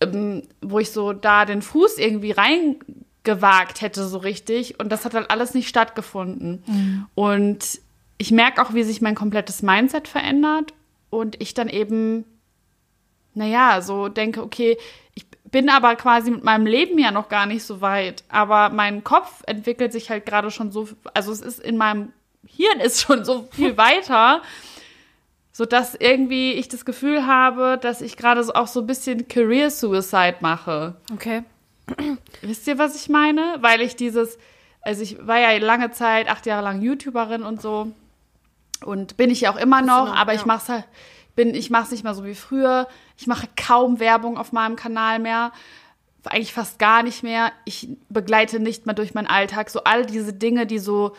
ähm, 0.03 0.43
wo 0.61 0.79
ich 0.79 0.91
so 0.91 1.15
da 1.15 1.47
den 1.47 1.63
Fuß 1.63 1.97
irgendwie 1.97 2.33
reingewagt 2.33 3.81
hätte, 3.81 4.07
so 4.07 4.19
richtig. 4.19 4.79
Und 4.79 4.93
das 4.93 5.07
hat 5.07 5.15
dann 5.15 5.25
alles 5.25 5.55
nicht 5.55 5.71
stattgefunden. 5.71 6.63
Mhm. 6.67 7.07
Und 7.15 7.81
ich 8.19 8.33
merke 8.33 8.61
auch, 8.61 8.75
wie 8.75 8.83
sich 8.83 9.01
mein 9.01 9.15
komplettes 9.15 9.63
Mindset 9.63 10.09
verändert 10.09 10.75
und 11.09 11.41
ich 11.41 11.55
dann 11.55 11.71
eben, 11.71 12.27
naja, 13.33 13.81
so 13.81 14.09
denke, 14.09 14.43
okay, 14.43 14.77
ich 15.15 15.25
bin 15.51 15.71
aber 15.71 15.97
quasi 15.97 16.31
mit 16.31 16.45
meinem 16.45 16.67
Leben 16.67 16.99
ja 16.99 17.11
noch 17.11 17.31
gar 17.31 17.47
nicht 17.47 17.65
so 17.65 17.81
weit, 17.81 18.25
aber 18.29 18.69
mein 18.69 19.05
Kopf 19.05 19.43
entwickelt 19.47 19.91
sich 19.93 20.11
halt 20.11 20.27
gerade 20.27 20.51
schon 20.51 20.71
so, 20.71 20.87
also 21.15 21.33
es 21.33 21.41
ist 21.41 21.61
in 21.61 21.79
meinem 21.79 22.13
Hirn 22.57 22.81
ist 22.81 23.01
schon 23.01 23.25
so 23.25 23.49
viel 23.53 23.77
weiter, 23.77 24.43
so 25.53 25.65
dass 25.65 25.95
irgendwie 25.95 26.53
ich 26.53 26.69
das 26.69 26.85
Gefühl 26.85 27.27
habe, 27.27 27.79
dass 27.81 28.01
ich 28.01 28.17
gerade 28.17 28.43
auch 28.55 28.67
so 28.67 28.81
ein 28.81 28.87
bisschen 28.87 29.29
Career 29.29 29.71
Suicide 29.71 30.37
mache. 30.41 30.97
Okay. 31.13 31.43
Wisst 32.41 32.67
ihr, 32.67 32.79
was 32.79 32.97
ich 32.97 33.09
meine? 33.09 33.57
Weil 33.61 33.81
ich 33.81 33.97
dieses, 33.97 34.39
also 34.81 35.03
ich 35.03 35.27
war 35.27 35.39
ja 35.39 35.57
lange 35.59 35.91
Zeit, 35.91 36.29
acht 36.29 36.47
Jahre 36.47 36.63
lang 36.63 36.81
YouTuberin 36.81 37.43
und 37.43 37.61
so. 37.61 37.93
Und 38.85 39.17
bin 39.17 39.31
ich 39.31 39.43
ja 39.43 39.53
auch 39.53 39.59
immer 39.59 39.83
noch, 39.83 40.07
noch 40.07 40.17
aber 40.17 40.33
ja. 40.33 40.41
ich 40.41 40.47
mache 40.47 40.63
es 40.63 40.69
halt, 40.69 40.85
bin, 41.37 41.55
ich 41.55 41.71
mache 41.71 41.85
es 41.85 41.91
nicht 41.91 42.05
mehr 42.05 42.15
so 42.15 42.25
wie 42.25 42.35
früher. 42.35 42.89
Ich 43.17 43.27
mache 43.27 43.49
kaum 43.57 44.01
Werbung 44.01 44.37
auf 44.37 44.53
meinem 44.53 44.77
Kanal 44.77 45.19
mehr. 45.19 45.53
Eigentlich 46.25 46.53
fast 46.53 46.79
gar 46.79 47.03
nicht 47.03 47.23
mehr. 47.23 47.53
Ich 47.65 47.89
begleite 48.09 48.61
nicht 48.61 48.87
mehr 48.87 48.95
durch 48.95 49.15
meinen 49.15 49.27
Alltag. 49.27 49.71
So 49.71 49.85
all 49.85 50.07
diese 50.07 50.33
Dinge, 50.33 50.67
die 50.67 50.79
so 50.79 51.15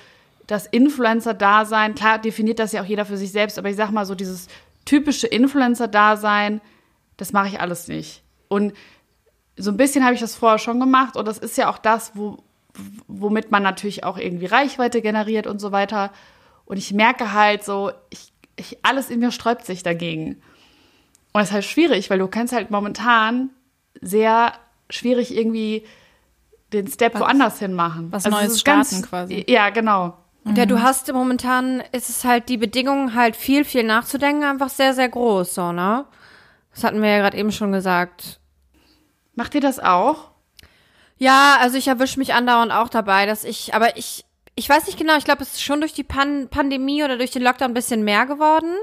das 0.47 0.65
Influencer-Dasein, 0.67 1.95
klar 1.95 2.19
definiert 2.19 2.59
das 2.59 2.71
ja 2.73 2.81
auch 2.81 2.85
jeder 2.85 3.05
für 3.05 3.17
sich 3.17 3.31
selbst, 3.31 3.57
aber 3.57 3.69
ich 3.69 3.75
sag 3.75 3.91
mal 3.91 4.05
so 4.05 4.15
dieses 4.15 4.47
typische 4.85 5.27
Influencer-Dasein, 5.27 6.61
das 7.17 7.31
mache 7.31 7.47
ich 7.47 7.59
alles 7.59 7.87
nicht. 7.87 8.23
Und 8.49 8.73
so 9.55 9.71
ein 9.71 9.77
bisschen 9.77 10.03
habe 10.03 10.15
ich 10.15 10.19
das 10.19 10.35
vorher 10.35 10.59
schon 10.59 10.79
gemacht 10.79 11.15
und 11.15 11.27
das 11.27 11.37
ist 11.37 11.57
ja 11.57 11.69
auch 11.69 11.77
das, 11.77 12.11
wo, 12.15 12.43
womit 13.07 13.51
man 13.51 13.63
natürlich 13.63 14.03
auch 14.03 14.17
irgendwie 14.17 14.47
Reichweite 14.47 15.01
generiert 15.01 15.47
und 15.47 15.59
so 15.59 15.71
weiter. 15.71 16.11
Und 16.65 16.77
ich 16.77 16.91
merke 16.91 17.33
halt 17.33 17.63
so, 17.63 17.91
ich, 18.09 18.33
ich, 18.55 18.83
alles 18.83 19.09
in 19.09 19.19
mir 19.19 19.31
sträubt 19.31 19.65
sich 19.65 19.83
dagegen. 19.83 20.41
Und 21.33 21.41
es 21.41 21.49
ist 21.49 21.53
halt 21.53 21.65
schwierig, 21.65 22.09
weil 22.09 22.19
du 22.19 22.27
kannst 22.27 22.53
halt 22.53 22.71
momentan 22.71 23.49
sehr 24.01 24.53
schwierig 24.89 25.35
irgendwie 25.35 25.85
den 26.71 26.87
Step 26.87 27.13
was, 27.13 27.21
woanders 27.21 27.59
hin 27.59 27.73
machen. 27.73 28.11
Was 28.11 28.25
also 28.25 28.37
Neues 28.37 28.59
starten 28.59 28.95
ganz, 28.95 29.09
quasi. 29.09 29.45
Ja, 29.47 29.69
genau. 29.69 30.17
Mhm. 30.43 30.55
Ja, 30.55 30.65
du 30.65 30.81
hast 30.81 31.11
momentan, 31.11 31.81
ist 31.91 32.09
es 32.09 32.23
halt 32.23 32.49
die 32.49 32.57
Bedingungen 32.57 33.15
halt 33.15 33.35
viel, 33.35 33.65
viel 33.65 33.83
nachzudenken, 33.83 34.43
einfach 34.43 34.69
sehr, 34.69 34.93
sehr 34.93 35.09
groß, 35.09 35.55
so, 35.55 35.71
ne? 35.71 36.05
Das 36.73 36.83
hatten 36.83 37.01
wir 37.01 37.09
ja 37.09 37.19
gerade 37.19 37.37
eben 37.37 37.51
schon 37.51 37.71
gesagt. 37.71 38.39
Macht 39.35 39.55
ihr 39.55 39.61
das 39.61 39.79
auch? 39.79 40.31
Ja, 41.17 41.57
also 41.59 41.77
ich 41.77 41.87
erwische 41.87 42.19
mich 42.19 42.33
andauernd 42.33 42.71
auch 42.71 42.89
dabei, 42.89 43.25
dass 43.25 43.43
ich, 43.43 43.73
aber 43.73 43.95
ich, 43.97 44.25
ich 44.55 44.67
weiß 44.67 44.87
nicht 44.87 44.97
genau, 44.97 45.15
ich 45.17 45.23
glaube, 45.23 45.43
es 45.43 45.53
ist 45.53 45.63
schon 45.63 45.79
durch 45.79 45.93
die 45.93 46.03
Pan 46.03 46.47
Pandemie 46.49 47.03
oder 47.03 47.17
durch 47.17 47.31
den 47.31 47.43
Lockdown 47.43 47.71
ein 47.71 47.75
bisschen 47.75 48.03
mehr 48.03 48.25
geworden. 48.25 48.75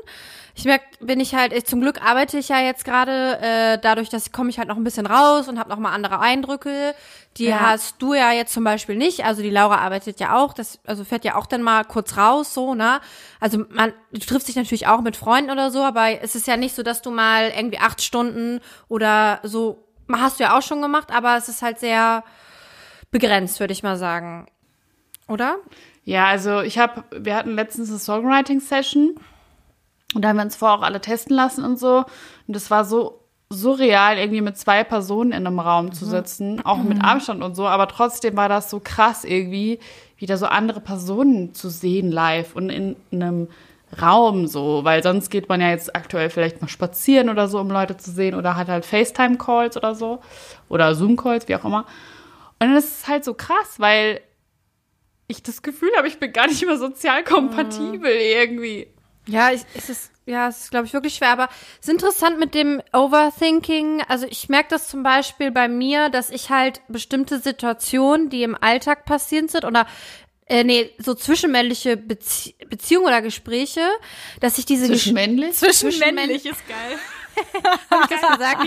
Ich 0.60 0.66
merke, 0.66 0.84
bin 1.00 1.20
ich 1.20 1.34
halt, 1.34 1.66
zum 1.66 1.80
Glück 1.80 2.04
arbeite 2.04 2.36
ich 2.36 2.50
ja 2.50 2.60
jetzt 2.60 2.84
gerade, 2.84 3.38
äh, 3.40 3.78
dadurch, 3.80 4.10
dass 4.10 4.30
komme 4.30 4.50
ich 4.50 4.58
halt 4.58 4.68
noch 4.68 4.76
ein 4.76 4.84
bisschen 4.84 5.06
raus 5.06 5.48
und 5.48 5.58
habe 5.58 5.70
noch 5.70 5.78
mal 5.78 5.94
andere 5.94 6.20
Eindrücke. 6.20 6.94
Die 7.38 7.46
ja. 7.46 7.60
hast 7.60 8.02
du 8.02 8.12
ja 8.12 8.30
jetzt 8.32 8.52
zum 8.52 8.62
Beispiel 8.62 8.94
nicht. 8.94 9.24
Also 9.24 9.40
die 9.40 9.48
Laura 9.48 9.78
arbeitet 9.78 10.20
ja 10.20 10.36
auch, 10.36 10.52
das, 10.52 10.78
also 10.84 11.02
fährt 11.02 11.24
ja 11.24 11.36
auch 11.36 11.46
dann 11.46 11.62
mal 11.62 11.84
kurz 11.84 12.18
raus, 12.18 12.52
so, 12.52 12.74
ne? 12.74 13.00
Also 13.40 13.64
man, 13.70 13.94
du 14.12 14.20
triffst 14.20 14.48
dich 14.48 14.56
natürlich 14.56 14.86
auch 14.86 15.00
mit 15.00 15.16
Freunden 15.16 15.50
oder 15.50 15.70
so, 15.70 15.82
aber 15.82 16.20
es 16.20 16.34
ist 16.34 16.46
ja 16.46 16.58
nicht 16.58 16.74
so, 16.74 16.82
dass 16.82 17.00
du 17.00 17.10
mal 17.10 17.50
irgendwie 17.56 17.78
acht 17.78 18.02
Stunden 18.02 18.60
oder 18.88 19.40
so, 19.42 19.88
hast 20.12 20.40
du 20.40 20.44
ja 20.44 20.58
auch 20.58 20.62
schon 20.62 20.82
gemacht, 20.82 21.08
aber 21.10 21.38
es 21.38 21.48
ist 21.48 21.62
halt 21.62 21.78
sehr 21.78 22.22
begrenzt, 23.10 23.60
würde 23.60 23.72
ich 23.72 23.82
mal 23.82 23.96
sagen 23.96 24.46
oder? 25.26 25.56
Ja, 26.04 26.26
also 26.26 26.60
ich 26.60 26.78
habe, 26.78 27.04
wir 27.12 27.34
hatten 27.34 27.54
letztens 27.54 27.88
eine 27.88 27.98
Songwriting-Session 27.98 29.14
und 30.14 30.22
da 30.22 30.28
haben 30.28 30.36
wir 30.36 30.44
uns 30.44 30.56
vorher 30.56 30.78
auch 30.78 30.82
alle 30.82 31.00
testen 31.00 31.36
lassen 31.36 31.64
und 31.64 31.78
so. 31.78 32.04
Und 32.46 32.56
das 32.56 32.70
war 32.70 32.84
so 32.84 33.20
surreal, 33.52 34.16
irgendwie 34.16 34.40
mit 34.40 34.56
zwei 34.56 34.84
Personen 34.84 35.32
in 35.32 35.46
einem 35.46 35.58
Raum 35.58 35.92
zu 35.92 36.06
mhm. 36.06 36.10
sitzen, 36.10 36.54
mhm. 36.54 36.66
auch 36.66 36.78
mit 36.78 36.98
mhm. 36.98 37.04
Abstand 37.04 37.42
und 37.42 37.54
so, 37.54 37.66
aber 37.66 37.88
trotzdem 37.88 38.36
war 38.36 38.48
das 38.48 38.70
so 38.70 38.80
krass 38.80 39.24
irgendwie, 39.24 39.80
wieder 40.16 40.36
so 40.36 40.46
andere 40.46 40.80
Personen 40.80 41.54
zu 41.54 41.68
sehen 41.68 42.12
live 42.12 42.54
und 42.54 42.70
in, 42.70 42.96
in 43.10 43.22
einem 43.22 43.48
Raum 44.00 44.46
so, 44.46 44.84
weil 44.84 45.02
sonst 45.02 45.30
geht 45.30 45.48
man 45.48 45.60
ja 45.60 45.70
jetzt 45.70 45.96
aktuell 45.96 46.30
vielleicht 46.30 46.60
mal 46.60 46.68
spazieren 46.68 47.28
oder 47.28 47.48
so, 47.48 47.58
um 47.58 47.70
Leute 47.70 47.96
zu 47.96 48.12
sehen 48.12 48.36
oder 48.36 48.54
hat 48.54 48.68
halt 48.68 48.84
FaceTime-Calls 48.84 49.76
oder 49.76 49.96
so 49.96 50.20
oder 50.68 50.94
Zoom-Calls, 50.94 51.48
wie 51.48 51.56
auch 51.56 51.64
immer. 51.64 51.86
Und 52.60 52.72
das 52.72 52.84
ist 52.84 53.08
halt 53.08 53.24
so 53.24 53.34
krass, 53.34 53.78
weil 53.78 54.20
ich 55.26 55.42
das 55.42 55.62
Gefühl 55.62 55.90
habe, 55.96 56.06
ich 56.06 56.20
bin 56.20 56.32
gar 56.32 56.46
nicht 56.46 56.64
mehr 56.64 56.76
sozial 56.76 57.24
kompatibel 57.24 58.14
mhm. 58.14 58.20
irgendwie. 58.20 58.86
Ja, 59.26 59.52
ich, 59.52 59.62
es 59.74 59.88
ist, 59.88 60.10
ja, 60.26 60.48
es 60.48 60.62
ist, 60.62 60.70
glaube 60.70 60.86
ich, 60.86 60.92
wirklich 60.92 61.14
schwer. 61.14 61.30
Aber 61.30 61.48
es 61.80 61.88
ist 61.88 61.92
interessant 61.92 62.38
mit 62.38 62.54
dem 62.54 62.82
Overthinking. 62.92 64.02
Also 64.08 64.26
ich 64.28 64.48
merke 64.48 64.70
das 64.70 64.88
zum 64.88 65.02
Beispiel 65.02 65.50
bei 65.50 65.68
mir, 65.68 66.08
dass 66.08 66.30
ich 66.30 66.50
halt 66.50 66.80
bestimmte 66.88 67.38
Situationen, 67.38 68.30
die 68.30 68.42
im 68.42 68.56
Alltag 68.60 69.04
passiert 69.04 69.50
sind 69.50 69.64
oder 69.64 69.86
äh, 70.46 70.64
nee, 70.64 70.90
so 70.98 71.14
zwischenmännliche 71.14 71.96
Bezie 71.96 72.56
Beziehungen 72.68 73.06
oder 73.06 73.22
Gespräche, 73.22 73.86
dass 74.40 74.58
ich 74.58 74.64
diese 74.64 74.86
Zwischenmännlich? 74.86 75.54
Zwischenmännlich 75.54 76.44
ist 76.44 76.66
geil. 76.66 76.98
Hab 77.90 78.10
ich 78.10 78.18
das 78.18 78.32
gesagt? 78.32 78.66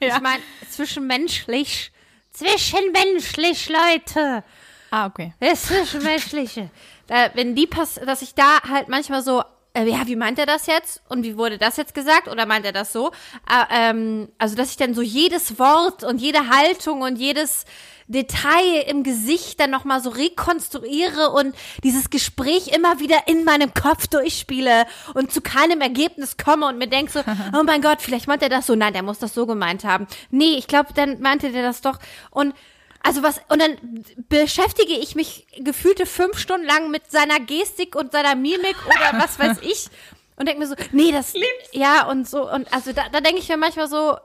Ja. 0.00 0.16
Ich 0.16 0.20
meine, 0.20 0.42
zwischenmenschlich. 0.68 1.92
Zwischenmenschlich, 2.32 3.68
Leute. 3.68 4.42
Ah, 4.90 5.06
okay. 5.06 5.34
Das 5.40 5.62
Zwischenmenschliche. 5.64 6.70
Da, 7.06 7.30
wenn 7.34 7.54
die 7.54 7.66
pass 7.66 7.94
dass 7.94 8.22
ich 8.22 8.34
da 8.34 8.62
halt 8.68 8.88
manchmal 8.88 9.22
so 9.22 9.42
äh, 9.74 9.84
ja, 9.84 10.06
wie 10.06 10.16
meint 10.16 10.38
er 10.38 10.46
das 10.46 10.66
jetzt? 10.66 11.02
Und 11.08 11.22
wie 11.22 11.36
wurde 11.36 11.58
das 11.58 11.76
jetzt 11.76 11.94
gesagt? 11.94 12.28
Oder 12.28 12.46
meint 12.46 12.64
er 12.64 12.72
das 12.72 12.92
so? 12.92 13.10
Äh, 13.48 13.90
ähm, 13.90 14.28
also, 14.38 14.56
dass 14.56 14.70
ich 14.70 14.76
dann 14.76 14.94
so 14.94 15.02
jedes 15.02 15.58
Wort 15.58 16.02
und 16.02 16.20
jede 16.20 16.48
Haltung 16.48 17.02
und 17.02 17.16
jedes 17.16 17.64
Detail 18.08 18.82
im 18.88 19.04
Gesicht 19.04 19.60
dann 19.60 19.70
nochmal 19.70 20.02
so 20.02 20.10
rekonstruiere 20.10 21.30
und 21.30 21.54
dieses 21.84 22.10
Gespräch 22.10 22.68
immer 22.74 22.98
wieder 22.98 23.28
in 23.28 23.44
meinem 23.44 23.72
Kopf 23.72 24.08
durchspiele 24.08 24.86
und 25.14 25.32
zu 25.32 25.40
keinem 25.40 25.80
Ergebnis 25.80 26.36
komme 26.36 26.66
und 26.66 26.76
mir 26.78 26.88
denke 26.88 27.12
so, 27.12 27.20
oh 27.56 27.62
mein 27.64 27.82
Gott, 27.82 28.02
vielleicht 28.02 28.26
meint 28.26 28.42
er 28.42 28.48
das 28.48 28.66
so. 28.66 28.74
Nein, 28.74 28.94
der 28.94 29.04
muss 29.04 29.20
das 29.20 29.32
so 29.32 29.46
gemeint 29.46 29.84
haben. 29.84 30.08
Nee, 30.30 30.56
ich 30.58 30.66
glaube, 30.66 30.92
dann 30.94 31.20
meinte 31.20 31.52
der 31.52 31.62
das 31.62 31.80
doch. 31.80 32.00
Und 32.30 32.54
also 33.02 33.22
was, 33.22 33.40
und 33.48 33.60
dann 33.60 34.04
beschäftige 34.28 34.92
ich 34.92 35.14
mich 35.14 35.46
gefühlte 35.58 36.06
fünf 36.06 36.38
Stunden 36.38 36.66
lang 36.66 36.90
mit 36.90 37.10
seiner 37.10 37.40
Gestik 37.40 37.96
und 37.96 38.12
seiner 38.12 38.34
Mimik 38.34 38.76
oder 38.86 39.18
was 39.22 39.38
weiß 39.38 39.58
ich. 39.62 39.88
Und 40.36 40.46
denke 40.46 40.60
mir 40.60 40.66
so, 40.66 40.74
nee, 40.92 41.12
das, 41.12 41.34
Lieb's. 41.34 41.48
ja, 41.72 42.06
und 42.06 42.28
so, 42.28 42.50
und 42.50 42.72
also 42.72 42.92
da, 42.92 43.08
da 43.10 43.20
denke 43.20 43.40
ich 43.40 43.48
mir 43.48 43.58
manchmal 43.58 43.88
so, 43.88 44.16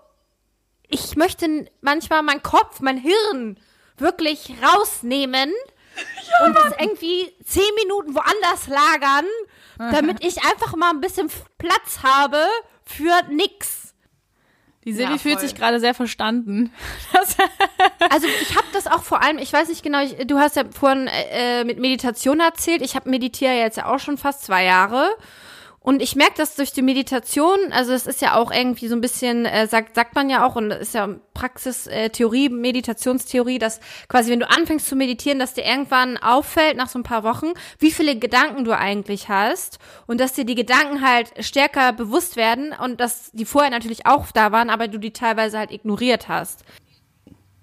ich 0.88 1.15
möchte 1.15 1.69
manchmal 1.81 2.21
mein 2.21 2.41
Kopf, 2.41 2.79
mein 2.79 2.97
Hirn 2.97 3.59
wirklich 3.97 4.53
rausnehmen 4.61 5.51
ja. 6.39 6.45
und 6.45 6.55
das 6.55 6.73
irgendwie 6.79 7.33
zehn 7.43 7.63
Minuten 7.75 8.15
woanders 8.15 8.67
lagern, 8.67 9.25
damit 9.77 10.23
ich 10.23 10.43
einfach 10.43 10.75
mal 10.75 10.91
ein 10.91 11.01
bisschen 11.01 11.29
Platz 11.57 11.99
habe 12.03 12.45
für 12.83 13.23
nix. 13.29 13.84
Die 14.85 14.93
Silvi 14.93 15.13
ja, 15.13 15.17
fühlt 15.17 15.39
sich 15.39 15.55
gerade 15.55 15.79
sehr 15.79 15.95
verstanden. 15.95 16.71
also 18.11 18.27
ich 18.41 18.55
habe 18.55 18.67
das 18.71 18.85
auch 18.85 19.01
vor 19.01 19.23
allem, 19.23 19.39
ich 19.39 19.51
weiß 19.51 19.69
nicht 19.69 19.81
genau, 19.81 20.03
ich, 20.03 20.15
du 20.27 20.37
hast 20.37 20.55
ja 20.55 20.63
vorhin 20.69 21.07
äh, 21.07 21.63
mit 21.63 21.79
Meditation 21.79 22.39
erzählt. 22.39 22.83
Ich 22.83 22.95
habe 22.95 23.09
meditiere 23.09 23.53
jetzt 23.53 23.77
ja 23.77 23.87
auch 23.87 23.99
schon 23.99 24.17
fast 24.17 24.43
zwei 24.43 24.63
Jahre. 24.63 25.09
Und 25.85 26.01
ich 26.01 26.15
merke 26.15 26.33
das 26.37 26.55
durch 26.55 26.73
die 26.73 26.81
Meditation, 26.81 27.59
also 27.69 27.93
es 27.93 28.07
ist 28.07 28.19
ja 28.19 28.33
auch 28.37 28.51
irgendwie 28.51 28.87
so 28.87 28.95
ein 28.95 29.01
bisschen, 29.01 29.45
äh, 29.45 29.67
sagt, 29.67 29.93
sagt 29.93 30.15
man 30.15 30.31
ja 30.31 30.43
auch, 30.43 30.55
und 30.55 30.71
ist 30.71 30.95
ja 30.95 31.07
Praxistheorie, 31.35 32.47
äh, 32.47 32.49
Meditationstheorie, 32.49 33.59
dass 33.59 33.79
quasi, 34.07 34.31
wenn 34.31 34.39
du 34.39 34.49
anfängst 34.49 34.87
zu 34.87 34.95
meditieren, 34.95 35.37
dass 35.37 35.53
dir 35.53 35.63
irgendwann 35.63 36.17
auffällt 36.17 36.75
nach 36.75 36.89
so 36.89 36.97
ein 36.97 37.03
paar 37.03 37.23
Wochen, 37.23 37.53
wie 37.77 37.91
viele 37.91 38.17
Gedanken 38.17 38.65
du 38.65 38.75
eigentlich 38.75 39.29
hast 39.29 39.77
und 40.07 40.19
dass 40.19 40.33
dir 40.33 40.45
die 40.45 40.55
Gedanken 40.55 41.07
halt 41.07 41.31
stärker 41.45 41.93
bewusst 41.93 42.35
werden 42.35 42.73
und 42.73 42.99
dass 42.99 43.29
die 43.33 43.45
vorher 43.45 43.69
natürlich 43.69 44.07
auch 44.07 44.31
da 44.31 44.51
waren, 44.51 44.71
aber 44.71 44.87
du 44.87 44.97
die 44.97 45.13
teilweise 45.13 45.59
halt 45.59 45.69
ignoriert 45.69 46.27
hast. 46.27 46.63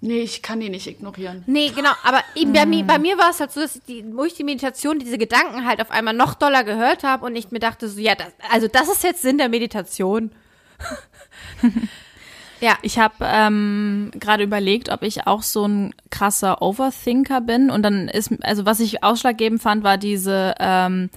Nee, 0.05 0.19
ich 0.19 0.41
kann 0.41 0.59
die 0.59 0.67
nicht 0.67 0.85
ignorieren. 0.85 1.43
Nee, 1.47 1.71
genau, 1.73 1.91
aber 2.03 2.21
bei, 2.35 2.65
mir, 2.65 2.83
bei 2.83 2.99
mir 2.99 3.17
war 3.17 3.29
es 3.29 3.39
halt 3.39 3.53
so, 3.53 3.61
dass 3.61 3.77
ich 3.77 3.83
die, 3.83 4.03
wo 4.13 4.25
ich 4.25 4.33
die 4.33 4.43
Meditation 4.43 4.99
diese 4.99 5.17
Gedanken 5.17 5.65
halt 5.65 5.79
auf 5.79 5.91
einmal 5.91 6.13
noch 6.13 6.33
doller 6.33 6.65
gehört 6.65 7.03
habe 7.03 7.25
und 7.25 7.37
ich 7.37 7.51
mir 7.51 7.59
dachte 7.59 7.87
so, 7.87 8.01
ja, 8.01 8.13
das, 8.13 8.27
also 8.51 8.67
das 8.67 8.89
ist 8.89 9.05
jetzt 9.05 9.21
Sinn 9.21 9.37
der 9.37 9.47
Meditation. 9.47 10.31
ja. 12.59 12.77
Ich 12.81 12.99
habe 12.99 13.15
ähm, 13.21 14.11
gerade 14.15 14.43
überlegt, 14.43 14.89
ob 14.89 15.03
ich 15.03 15.25
auch 15.25 15.41
so 15.41 15.65
ein 15.65 15.95
krasser 16.11 16.61
Overthinker 16.61 17.39
bin 17.39 17.69
und 17.69 17.81
dann 17.81 18.09
ist, 18.09 18.29
also 18.41 18.65
was 18.65 18.81
ich 18.81 19.05
ausschlaggebend 19.05 19.61
fand, 19.61 19.85
war 19.85 19.97
diese 19.97 20.53
ähm, 20.59 21.11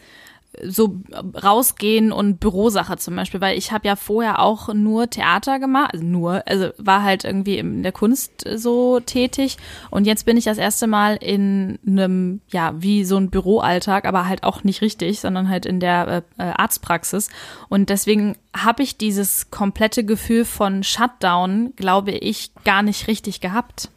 so 0.64 1.00
rausgehen 1.42 2.12
und 2.12 2.40
Bürosache 2.40 2.96
zum 2.96 3.16
Beispiel, 3.16 3.40
weil 3.40 3.58
ich 3.58 3.72
habe 3.72 3.86
ja 3.86 3.96
vorher 3.96 4.40
auch 4.40 4.72
nur 4.72 5.10
Theater 5.10 5.58
gemacht, 5.58 5.90
also 5.92 6.04
nur, 6.04 6.42
also 6.46 6.70
war 6.78 7.02
halt 7.02 7.24
irgendwie 7.24 7.58
in 7.58 7.82
der 7.82 7.92
Kunst 7.92 8.44
so 8.54 9.00
tätig 9.00 9.56
und 9.90 10.06
jetzt 10.06 10.24
bin 10.24 10.36
ich 10.36 10.44
das 10.44 10.58
erste 10.58 10.86
Mal 10.86 11.16
in 11.16 11.78
einem, 11.86 12.40
ja, 12.48 12.74
wie 12.76 13.04
so 13.04 13.16
ein 13.16 13.30
Büroalltag, 13.30 14.06
aber 14.06 14.26
halt 14.26 14.44
auch 14.44 14.64
nicht 14.64 14.80
richtig, 14.80 15.20
sondern 15.20 15.48
halt 15.48 15.66
in 15.66 15.80
der 15.80 16.24
äh, 16.38 16.42
äh 16.42 16.52
Arztpraxis 16.56 17.28
und 17.68 17.90
deswegen 17.90 18.36
habe 18.56 18.82
ich 18.82 18.96
dieses 18.96 19.50
komplette 19.50 20.04
Gefühl 20.04 20.44
von 20.44 20.82
Shutdown, 20.82 21.74
glaube 21.76 22.12
ich, 22.12 22.52
gar 22.64 22.82
nicht 22.82 23.08
richtig 23.08 23.40
gehabt. 23.40 23.90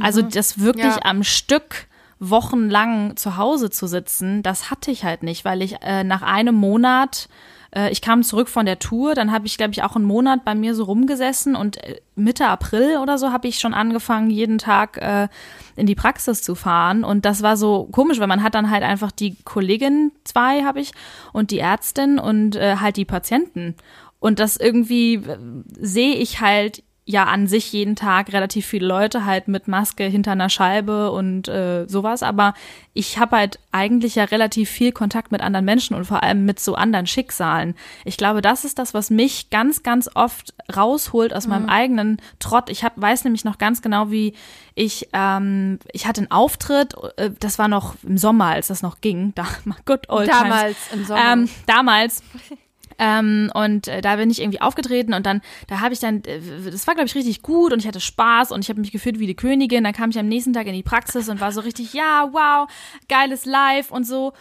Also 0.00 0.22
mhm. 0.22 0.30
das 0.30 0.60
wirklich 0.60 0.94
ja. 0.96 1.04
am 1.04 1.22
Stück 1.22 1.86
wochenlang 2.18 3.16
zu 3.16 3.36
Hause 3.36 3.70
zu 3.70 3.86
sitzen, 3.86 4.42
das 4.42 4.70
hatte 4.70 4.90
ich 4.90 5.04
halt 5.04 5.22
nicht, 5.22 5.44
weil 5.44 5.62
ich 5.62 5.82
äh, 5.82 6.04
nach 6.04 6.22
einem 6.22 6.54
Monat 6.54 7.28
äh, 7.76 7.90
ich 7.90 8.00
kam 8.00 8.22
zurück 8.22 8.48
von 8.48 8.66
der 8.66 8.78
Tour, 8.78 9.14
dann 9.14 9.30
habe 9.30 9.46
ich, 9.46 9.56
glaube 9.56 9.72
ich, 9.72 9.82
auch 9.82 9.94
einen 9.94 10.04
Monat 10.04 10.44
bei 10.44 10.54
mir 10.54 10.74
so 10.74 10.84
rumgesessen 10.84 11.54
und 11.54 11.82
äh, 11.84 12.00
Mitte 12.14 12.46
April 12.46 12.98
oder 13.02 13.18
so 13.18 13.32
habe 13.32 13.46
ich 13.46 13.58
schon 13.58 13.74
angefangen, 13.74 14.30
jeden 14.30 14.58
Tag 14.58 14.96
äh, 14.96 15.28
in 15.76 15.86
die 15.86 15.94
Praxis 15.94 16.42
zu 16.42 16.54
fahren. 16.54 17.04
Und 17.04 17.24
das 17.24 17.42
war 17.42 17.56
so 17.56 17.88
komisch, 17.92 18.18
weil 18.18 18.26
man 18.26 18.42
hat 18.42 18.54
dann 18.54 18.70
halt 18.70 18.82
einfach 18.82 19.12
die 19.12 19.36
Kollegin, 19.44 20.12
zwei 20.24 20.64
habe 20.64 20.80
ich, 20.80 20.92
und 21.32 21.50
die 21.50 21.58
Ärztin 21.58 22.18
und 22.18 22.56
äh, 22.56 22.76
halt 22.76 22.96
die 22.96 23.04
Patienten. 23.04 23.74
Und 24.18 24.38
das 24.38 24.56
irgendwie 24.56 25.16
äh, 25.16 25.38
sehe 25.78 26.14
ich 26.14 26.40
halt 26.40 26.82
ja 27.08 27.24
an 27.24 27.46
sich 27.46 27.72
jeden 27.72 27.94
Tag 27.94 28.32
relativ 28.32 28.66
viele 28.66 28.86
Leute 28.86 29.24
halt 29.24 29.46
mit 29.46 29.68
Maske 29.68 30.04
hinter 30.04 30.32
einer 30.32 30.50
Scheibe 30.50 31.12
und 31.12 31.46
äh, 31.46 31.86
sowas, 31.86 32.24
aber 32.24 32.52
ich 32.94 33.18
habe 33.18 33.36
halt 33.36 33.60
eigentlich 33.70 34.16
ja 34.16 34.24
relativ 34.24 34.68
viel 34.68 34.90
Kontakt 34.90 35.30
mit 35.30 35.40
anderen 35.40 35.64
Menschen 35.64 35.94
und 35.94 36.04
vor 36.04 36.24
allem 36.24 36.44
mit 36.44 36.58
so 36.58 36.74
anderen 36.74 37.06
Schicksalen. 37.06 37.76
Ich 38.04 38.16
glaube, 38.16 38.42
das 38.42 38.64
ist 38.64 38.80
das, 38.80 38.92
was 38.92 39.10
mich 39.10 39.50
ganz, 39.50 39.84
ganz 39.84 40.10
oft 40.14 40.52
rausholt 40.74 41.32
aus 41.32 41.46
mhm. 41.46 41.52
meinem 41.52 41.68
eigenen 41.68 42.22
Trott. 42.40 42.70
Ich 42.70 42.82
hab, 42.82 43.00
weiß 43.00 43.22
nämlich 43.22 43.44
noch 43.44 43.58
ganz 43.58 43.82
genau, 43.82 44.10
wie 44.10 44.34
ich, 44.74 45.08
ähm, 45.12 45.78
ich 45.92 46.06
hatte 46.06 46.22
einen 46.22 46.30
Auftritt, 46.32 46.94
äh, 47.18 47.30
das 47.38 47.60
war 47.60 47.68
noch 47.68 47.94
im 48.02 48.18
Sommer, 48.18 48.46
als 48.46 48.66
das 48.66 48.82
noch 48.82 49.00
ging. 49.00 49.32
Da, 49.36 49.46
good 49.84 50.08
old 50.08 50.28
Damals 50.28 50.88
times. 50.88 50.92
im 50.92 51.04
Sommer. 51.04 51.32
Ähm, 51.32 51.48
damals. 51.66 52.22
Ähm, 52.98 53.50
und 53.54 53.88
äh, 53.88 54.00
da 54.00 54.16
bin 54.16 54.30
ich 54.30 54.40
irgendwie 54.40 54.60
aufgetreten 54.60 55.12
und 55.12 55.26
dann, 55.26 55.42
da 55.66 55.80
habe 55.80 55.92
ich 55.92 56.00
dann, 56.00 56.24
äh, 56.24 56.40
das 56.70 56.86
war 56.86 56.94
glaube 56.94 57.08
ich 57.08 57.14
richtig 57.14 57.42
gut 57.42 57.72
und 57.72 57.80
ich 57.80 57.86
hatte 57.86 58.00
Spaß 58.00 58.52
und 58.52 58.64
ich 58.64 58.70
habe 58.70 58.80
mich 58.80 58.92
gefühlt 58.92 59.18
wie 59.18 59.26
die 59.26 59.36
Königin. 59.36 59.84
Dann 59.84 59.92
kam 59.92 60.10
ich 60.10 60.18
am 60.18 60.28
nächsten 60.28 60.52
Tag 60.52 60.66
in 60.66 60.72
die 60.72 60.82
Praxis 60.82 61.28
und 61.28 61.40
war 61.40 61.52
so 61.52 61.60
richtig, 61.60 61.92
ja, 61.92 62.30
wow, 62.32 62.68
geiles 63.08 63.44
Live 63.44 63.90
und 63.90 64.04
so. 64.04 64.32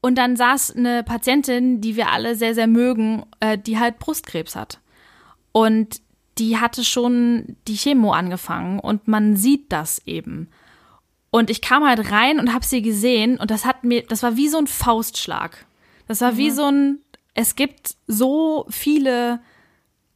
Und 0.00 0.16
dann 0.16 0.36
saß 0.36 0.76
eine 0.76 1.02
Patientin, 1.02 1.80
die 1.80 1.96
wir 1.96 2.10
alle 2.10 2.36
sehr, 2.36 2.54
sehr 2.54 2.66
mögen, 2.66 3.24
äh, 3.40 3.58
die 3.58 3.78
halt 3.78 3.98
Brustkrebs 3.98 4.54
hat. 4.56 4.80
Und 5.52 6.00
die 6.38 6.58
hatte 6.58 6.84
schon 6.84 7.56
die 7.66 7.76
Chemo 7.76 8.12
angefangen 8.12 8.78
und 8.78 9.08
man 9.08 9.36
sieht 9.36 9.72
das 9.72 10.00
eben. 10.06 10.48
Und 11.30 11.50
ich 11.50 11.60
kam 11.60 11.84
halt 11.84 12.10
rein 12.10 12.38
und 12.38 12.54
habe 12.54 12.64
sie 12.64 12.82
gesehen 12.82 13.38
und 13.38 13.50
das 13.50 13.64
hat 13.64 13.84
mir, 13.84 14.02
das 14.02 14.22
war 14.22 14.36
wie 14.36 14.48
so 14.48 14.58
ein 14.58 14.66
Faustschlag. 14.66 15.66
Das 16.08 16.20
war 16.20 16.32
mhm. 16.32 16.36
wie 16.36 16.50
so 16.50 16.64
ein, 16.64 16.98
es 17.36 17.54
gibt 17.54 17.94
so 18.06 18.66
viele 18.68 19.40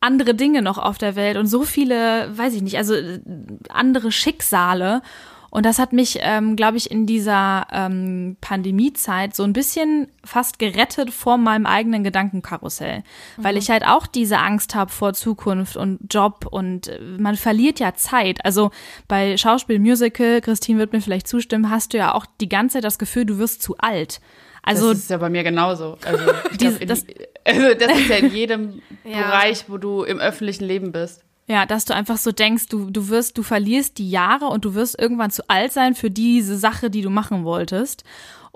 andere 0.01 0.35
Dinge 0.35 0.63
noch 0.63 0.79
auf 0.79 0.99
der 0.99 1.15
Welt 1.15 1.37
und 1.37 1.47
so 1.47 1.63
viele, 1.63 2.37
weiß 2.37 2.55
ich 2.55 2.63
nicht, 2.63 2.79
also 2.79 2.95
äh, 2.95 3.21
andere 3.69 4.11
Schicksale. 4.11 5.03
Und 5.51 5.67
das 5.67 5.81
hat 5.81 5.93
mich, 5.93 6.21
ähm, 6.23 6.55
glaube 6.55 6.77
ich, 6.77 6.93
in 6.93 7.07
dieser 7.07 7.67
ähm, 7.73 8.37
Pandemiezeit 8.41 9.35
so 9.35 9.43
ein 9.43 9.53
bisschen 9.53 10.07
fast 10.25 10.61
gerettet 10.61 11.11
vor 11.11 11.39
meinem 11.39 11.67
eigenen 11.67 12.05
Gedankenkarussell. 12.05 12.99
Mhm. 12.99 13.45
Weil 13.45 13.57
ich 13.57 13.69
halt 13.69 13.85
auch 13.85 14.07
diese 14.07 14.39
Angst 14.39 14.77
habe 14.77 14.93
vor 14.93 15.13
Zukunft 15.13 15.77
und 15.77 15.99
Job 16.09 16.47
und 16.49 16.89
äh, 16.89 17.01
man 17.19 17.37
verliert 17.37 17.81
ja 17.81 17.95
Zeit. 17.95 18.43
Also 18.45 18.71
bei 19.09 19.37
Schauspiel, 19.37 19.81
Musical, 19.81 20.41
Christine 20.41 20.79
wird 20.79 20.93
mir 20.95 21.03
vielleicht 21.03 21.29
zustimmen, 21.29 21.69
hast 21.69 21.93
du 21.93 21.99
ja 21.99 22.15
auch 22.15 22.25
die 22.41 22.49
ganze 22.49 22.75
Zeit 22.75 22.85
das 22.85 22.99
Gefühl, 22.99 23.27
du 23.27 23.39
wirst 23.39 23.61
zu 23.61 23.77
alt. 23.77 24.21
Also, 24.63 24.91
das 24.91 25.01
ist 25.01 25.11
ja 25.11 25.19
bei 25.19 25.31
mir 25.31 25.43
genauso. 25.43 25.97
Also, 26.05 26.25
diese, 26.61 26.79
glaub, 26.79 26.89
das, 26.89 27.05
also 27.45 27.75
das 27.75 27.99
ist 27.99 28.09
ja 28.09 28.17
in 28.17 28.35
jedem 28.35 28.83
ja. 29.05 29.23
Bereich, 29.23 29.65
wo 29.69 29.79
du 29.79 30.03
im 30.03 30.19
öffentlichen 30.19 30.65
Leben 30.65 30.93
bist. 30.93 31.23
Ja, 31.47 31.67
dass 31.67 31.85
du 31.85 31.95
einfach 31.95 32.17
so 32.17 32.31
denkst, 32.31 32.69
du, 32.69 32.91
du 32.91 33.09
wirst, 33.09 33.37
du 33.37 33.43
verlierst 33.43 33.99
die 33.99 34.09
Jahre 34.09 34.47
und 34.47 34.65
du 34.65 34.75
wirst 34.75 34.97
irgendwann 35.01 35.33
zu 35.33 35.49
alt 35.49 35.73
sein 35.73 35.97
für 35.97 36.11
diese 36.11 36.57
Sache, 36.57 36.91
die 36.91 37.03
du 37.03 37.11
machen 37.11 37.45
wolltest. 37.45 38.05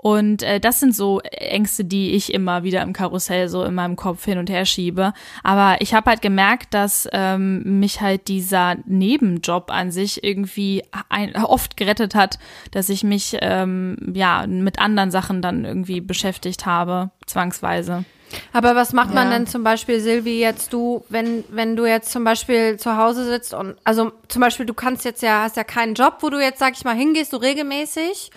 Und 0.05 0.43
äh, 0.43 0.59
das 0.59 0.79
sind 0.79 0.95
so 0.95 1.19
Ängste, 1.21 1.83
die 1.83 2.11
ich 2.11 2.31
immer 2.31 2.61
wieder 2.61 2.83
im 2.83 2.93
Karussell 2.93 3.49
so 3.49 3.63
in 3.63 3.73
meinem 3.73 3.95
Kopf 3.95 4.23
hin 4.23 4.37
und 4.37 4.51
her 4.51 4.63
schiebe. 4.67 5.13
Aber 5.41 5.77
ich 5.81 5.95
habe 5.95 6.11
halt 6.11 6.21
gemerkt, 6.21 6.75
dass 6.75 7.09
ähm, 7.11 7.79
mich 7.79 8.01
halt 8.01 8.27
dieser 8.27 8.75
Nebenjob 8.85 9.71
an 9.71 9.89
sich 9.89 10.23
irgendwie 10.23 10.83
ein, 11.09 11.35
oft 11.35 11.75
gerettet 11.75 12.13
hat, 12.13 12.37
dass 12.69 12.89
ich 12.89 13.03
mich 13.03 13.35
ähm, 13.41 13.97
ja 14.13 14.45
mit 14.45 14.77
anderen 14.77 15.09
Sachen 15.09 15.41
dann 15.41 15.65
irgendwie 15.65 16.01
beschäftigt 16.01 16.67
habe, 16.67 17.09
zwangsweise. 17.25 18.05
Aber 18.53 18.75
was 18.75 18.93
macht 18.93 19.11
man 19.11 19.31
ja. 19.31 19.39
denn 19.39 19.47
zum 19.47 19.63
Beispiel, 19.63 19.99
Silvi, 19.99 20.39
jetzt 20.39 20.71
du, 20.71 21.03
wenn, 21.09 21.43
wenn 21.49 21.75
du 21.75 21.87
jetzt 21.87 22.11
zum 22.11 22.23
Beispiel 22.23 22.77
zu 22.77 22.95
Hause 22.95 23.25
sitzt 23.25 23.55
und, 23.55 23.75
also 23.83 24.11
zum 24.27 24.41
Beispiel, 24.41 24.67
du 24.67 24.75
kannst 24.75 25.03
jetzt 25.03 25.23
ja, 25.23 25.41
hast 25.41 25.57
ja 25.57 25.63
keinen 25.63 25.95
Job, 25.95 26.17
wo 26.19 26.29
du 26.29 26.39
jetzt, 26.39 26.59
sag 26.59 26.73
ich 26.73 26.83
mal, 26.83 26.95
hingehst, 26.95 27.31
so 27.31 27.37
regelmäßig 27.37 28.29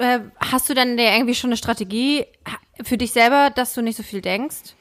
äh, 0.00 0.20
hast 0.40 0.68
du 0.68 0.74
denn 0.74 0.98
irgendwie 0.98 1.34
schon 1.34 1.50
eine 1.50 1.56
Strategie 1.56 2.26
für 2.82 2.96
dich 2.96 3.12
selber, 3.12 3.50
dass 3.50 3.74
du 3.74 3.82
nicht 3.82 3.96
so 3.96 4.02
viel 4.02 4.20
denkst? 4.20 4.74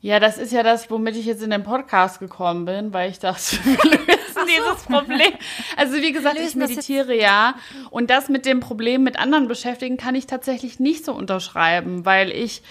Ja, 0.00 0.18
das 0.18 0.36
ist 0.36 0.52
ja 0.52 0.64
das, 0.64 0.90
womit 0.90 1.16
ich 1.16 1.26
jetzt 1.26 1.44
in 1.44 1.50
den 1.50 1.62
Podcast 1.62 2.18
gekommen 2.18 2.64
bin, 2.64 2.92
weil 2.92 3.10
ich 3.10 3.20
dachte, 3.20 3.56
wir 3.64 3.90
lösen 3.90 4.48
dieses 4.48 4.82
Problem. 4.82 5.32
Also 5.76 5.94
wie 5.94 6.12
gesagt, 6.12 6.40
ich 6.40 6.56
meditiere 6.56 7.16
ja 7.16 7.54
und 7.90 8.10
das 8.10 8.28
mit 8.28 8.44
dem 8.44 8.60
Problem 8.60 9.04
mit 9.04 9.18
anderen 9.18 9.46
beschäftigen 9.46 9.96
kann 9.96 10.16
ich 10.16 10.26
tatsächlich 10.26 10.80
nicht 10.80 11.04
so 11.04 11.14
unterschreiben, 11.14 12.04
weil 12.04 12.32
ich 12.32 12.62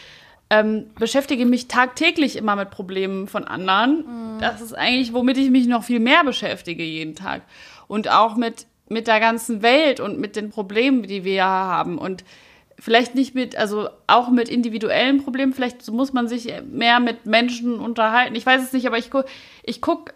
ähm, 0.50 0.88
beschäftige 1.00 1.46
mich 1.46 1.70
tagtäglich 1.70 2.36
immer 2.36 2.58
mit 2.58 2.70
Problemen 2.70 3.30
von 3.30 3.46
anderen. 3.46 4.36
Mhm. 4.36 4.40
Das 4.42 4.60
ist 4.60 4.74
eigentlich, 4.74 5.14
womit 5.14 5.38
ich 5.38 5.50
mich 5.50 5.68
noch 5.68 5.86
viel 5.86 6.02
mehr 6.02 6.26
beschäftige 6.26 6.84
jeden 6.84 7.16
Tag. 7.16 7.44
Und 7.88 8.10
auch 8.10 8.36
mit, 8.36 8.66
mit 8.92 9.08
der 9.08 9.20
ganzen 9.20 9.62
Welt 9.62 10.00
und 10.00 10.20
mit 10.20 10.36
den 10.36 10.50
Problemen, 10.50 11.04
die 11.04 11.24
wir 11.24 11.46
haben. 11.46 11.98
Und 11.98 12.24
vielleicht 12.78 13.16
nicht 13.16 13.34
mit, 13.36 13.56
also 13.56 13.90
auch 14.08 14.30
mit 14.30 14.50
individuellen 14.50 15.24
Problemen, 15.24 15.54
vielleicht 15.54 15.90
muss 15.92 16.14
man 16.14 16.28
sich 16.28 16.52
mehr 16.70 17.00
mit 17.00 17.26
Menschen 17.26 17.80
unterhalten. 17.80 18.36
Ich 18.36 18.46
weiß 18.46 18.62
es 18.62 18.74
nicht, 18.74 18.88
aber 18.88 18.98
ich, 18.98 19.10
gu 19.10 19.22
ich 19.64 19.82
gucke 19.82 20.14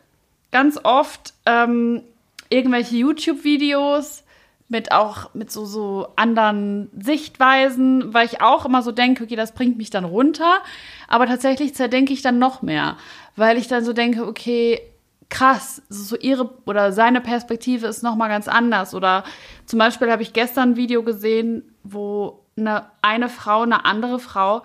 ganz 0.52 0.80
oft 0.84 1.34
ähm, 1.46 2.02
irgendwelche 2.50 2.96
YouTube-Videos 2.96 4.24
mit 4.68 4.92
auch 4.92 5.34
mit 5.36 5.52
so, 5.52 5.66
so 5.66 6.08
anderen 6.16 6.90
Sichtweisen, 7.00 8.14
weil 8.14 8.26
ich 8.26 8.42
auch 8.42 8.66
immer 8.66 8.82
so 8.82 8.92
denke, 8.92 9.24
okay, 9.24 9.36
das 9.36 9.54
bringt 9.54 9.78
mich 9.78 9.92
dann 9.92 10.06
runter. 10.06 10.60
Aber 11.08 11.28
tatsächlich 11.28 11.76
zerdenke 11.76 12.14
ich 12.14 12.24
dann 12.24 12.40
noch 12.40 12.62
mehr, 12.64 12.98
weil 13.36 13.58
ich 13.58 13.68
dann 13.68 13.86
so 13.86 13.94
denke, 13.94 14.26
okay, 14.26 14.82
krass, 15.30 15.82
so 15.90 16.16
ihre 16.18 16.50
oder 16.66 16.92
seine 16.92 17.22
Perspektive 17.22 17.88
ist 17.88 18.04
noch 18.04 18.16
mal 18.16 18.28
ganz 18.28 18.48
anders. 18.48 18.94
Oder 18.94 19.24
zum 19.66 19.80
Beispiel 19.80 20.12
habe 20.12 20.22
ich 20.22 20.34
gestern 20.34 20.72
ein 20.72 20.76
Video 20.76 21.04
gesehen, 21.04 21.64
wo 21.84 22.44
eine, 22.58 22.86
eine 23.02 23.30
Frau 23.30 23.64
eine 23.64 23.86
andere 23.86 24.20
Frau 24.20 24.64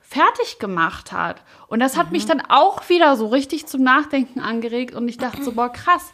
fertig 0.00 0.58
gemacht 0.58 1.12
hat. 1.12 1.42
Und 1.66 1.80
das 1.80 1.96
hat 1.96 2.06
mhm. 2.06 2.12
mich 2.12 2.26
dann 2.26 2.42
auch 2.48 2.88
wieder 2.88 3.16
so 3.16 3.26
richtig 3.26 3.66
zum 3.66 3.82
Nachdenken 3.82 4.40
angeregt. 4.40 4.94
Und 4.94 5.08
ich 5.08 5.18
dachte 5.18 5.42
so, 5.42 5.52
boah, 5.52 5.72
krass, 5.72 6.12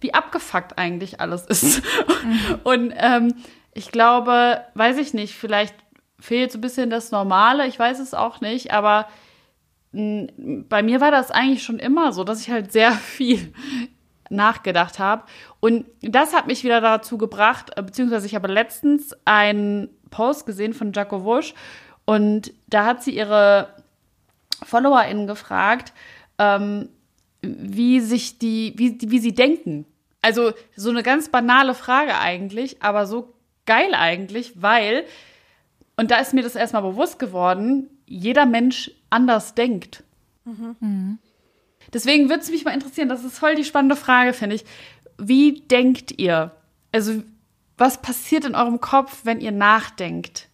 wie 0.00 0.14
abgefuckt 0.14 0.78
eigentlich 0.78 1.20
alles 1.20 1.46
ist. 1.46 1.82
Mhm. 2.24 2.58
Und 2.64 2.94
ähm, 2.96 3.34
ich 3.74 3.92
glaube, 3.92 4.62
weiß 4.74 4.98
ich 4.98 5.14
nicht, 5.14 5.34
vielleicht 5.34 5.74
fehlt 6.18 6.50
so 6.50 6.58
ein 6.58 6.62
bisschen 6.62 6.90
das 6.90 7.10
Normale, 7.10 7.66
ich 7.66 7.78
weiß 7.78 8.00
es 8.00 8.14
auch 8.14 8.40
nicht, 8.40 8.72
aber 8.72 9.06
bei 10.68 10.82
mir 10.82 11.00
war 11.00 11.10
das 11.10 11.30
eigentlich 11.30 11.62
schon 11.62 11.78
immer 11.78 12.12
so, 12.12 12.22
dass 12.22 12.40
ich 12.40 12.50
halt 12.50 12.70
sehr 12.70 12.92
viel 12.92 13.52
nachgedacht 14.28 14.98
habe. 14.98 15.24
Und 15.60 15.86
das 16.02 16.34
hat 16.34 16.46
mich 16.46 16.64
wieder 16.64 16.80
dazu 16.80 17.16
gebracht, 17.16 17.70
äh, 17.76 17.82
beziehungsweise 17.82 18.26
ich 18.26 18.34
habe 18.34 18.48
letztens 18.48 19.16
einen 19.24 19.88
Post 20.10 20.46
gesehen 20.46 20.74
von 20.74 20.92
Jaco 20.92 21.24
Wusch 21.24 21.54
und 22.04 22.52
da 22.66 22.84
hat 22.84 23.02
sie 23.02 23.16
ihre 23.16 23.74
FollowerInnen 24.64 25.26
gefragt, 25.26 25.92
ähm, 26.38 26.88
wie 27.42 28.00
sich 28.00 28.38
die, 28.38 28.74
wie, 28.76 28.98
wie 29.00 29.18
sie 29.18 29.34
denken. 29.34 29.86
Also 30.22 30.52
so 30.74 30.90
eine 30.90 31.02
ganz 31.02 31.28
banale 31.28 31.74
Frage 31.74 32.18
eigentlich, 32.18 32.82
aber 32.82 33.06
so 33.06 33.34
geil 33.64 33.94
eigentlich, 33.94 34.60
weil, 34.60 35.04
und 35.96 36.10
da 36.10 36.18
ist 36.18 36.34
mir 36.34 36.42
das 36.42 36.56
erstmal 36.56 36.82
bewusst 36.82 37.18
geworden, 37.18 37.88
jeder 38.06 38.46
Mensch 38.46 38.90
anders 39.10 39.54
denkt. 39.54 40.04
Mhm. 40.44 41.18
Deswegen 41.92 42.28
würde 42.28 42.42
es 42.42 42.50
mich 42.50 42.64
mal 42.64 42.74
interessieren, 42.74 43.08
das 43.08 43.24
ist 43.24 43.38
voll 43.38 43.54
die 43.54 43.64
spannende 43.64 43.96
Frage, 43.96 44.32
finde 44.32 44.56
ich. 44.56 44.64
Wie 45.18 45.60
denkt 45.60 46.18
ihr? 46.18 46.52
Also, 46.92 47.22
was 47.78 48.02
passiert 48.02 48.44
in 48.44 48.54
eurem 48.54 48.80
Kopf, 48.80 49.20
wenn 49.24 49.40
ihr 49.40 49.52
nachdenkt? 49.52 50.48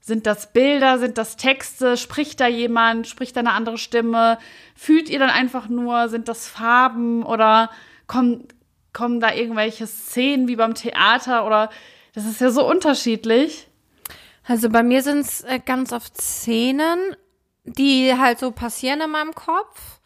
Sind 0.00 0.26
das 0.26 0.52
Bilder, 0.52 0.98
sind 0.98 1.16
das 1.16 1.36
Texte? 1.36 1.96
Spricht 1.96 2.40
da 2.40 2.46
jemand? 2.46 3.06
Spricht 3.06 3.36
da 3.36 3.40
eine 3.40 3.52
andere 3.52 3.78
Stimme? 3.78 4.38
Fühlt 4.74 5.08
ihr 5.08 5.18
dann 5.18 5.30
einfach 5.30 5.68
nur? 5.68 6.08
Sind 6.08 6.28
das 6.28 6.46
Farben 6.46 7.22
oder 7.22 7.70
kommen, 8.06 8.48
kommen 8.92 9.20
da 9.20 9.32
irgendwelche 9.32 9.86
Szenen 9.86 10.46
wie 10.46 10.56
beim 10.56 10.74
Theater 10.74 11.46
oder 11.46 11.70
das 12.14 12.26
ist 12.26 12.40
ja 12.40 12.50
so 12.50 12.68
unterschiedlich. 12.68 13.66
Also 14.46 14.68
bei 14.68 14.82
mir 14.82 15.02
sind 15.02 15.20
es 15.20 15.42
äh, 15.42 15.58
ganz 15.64 15.92
oft 15.92 16.20
Szenen, 16.20 17.16
die 17.64 18.12
halt 18.16 18.38
so 18.38 18.50
passieren 18.50 19.00
in 19.00 19.10
meinem 19.10 19.34
Kopf. 19.34 20.00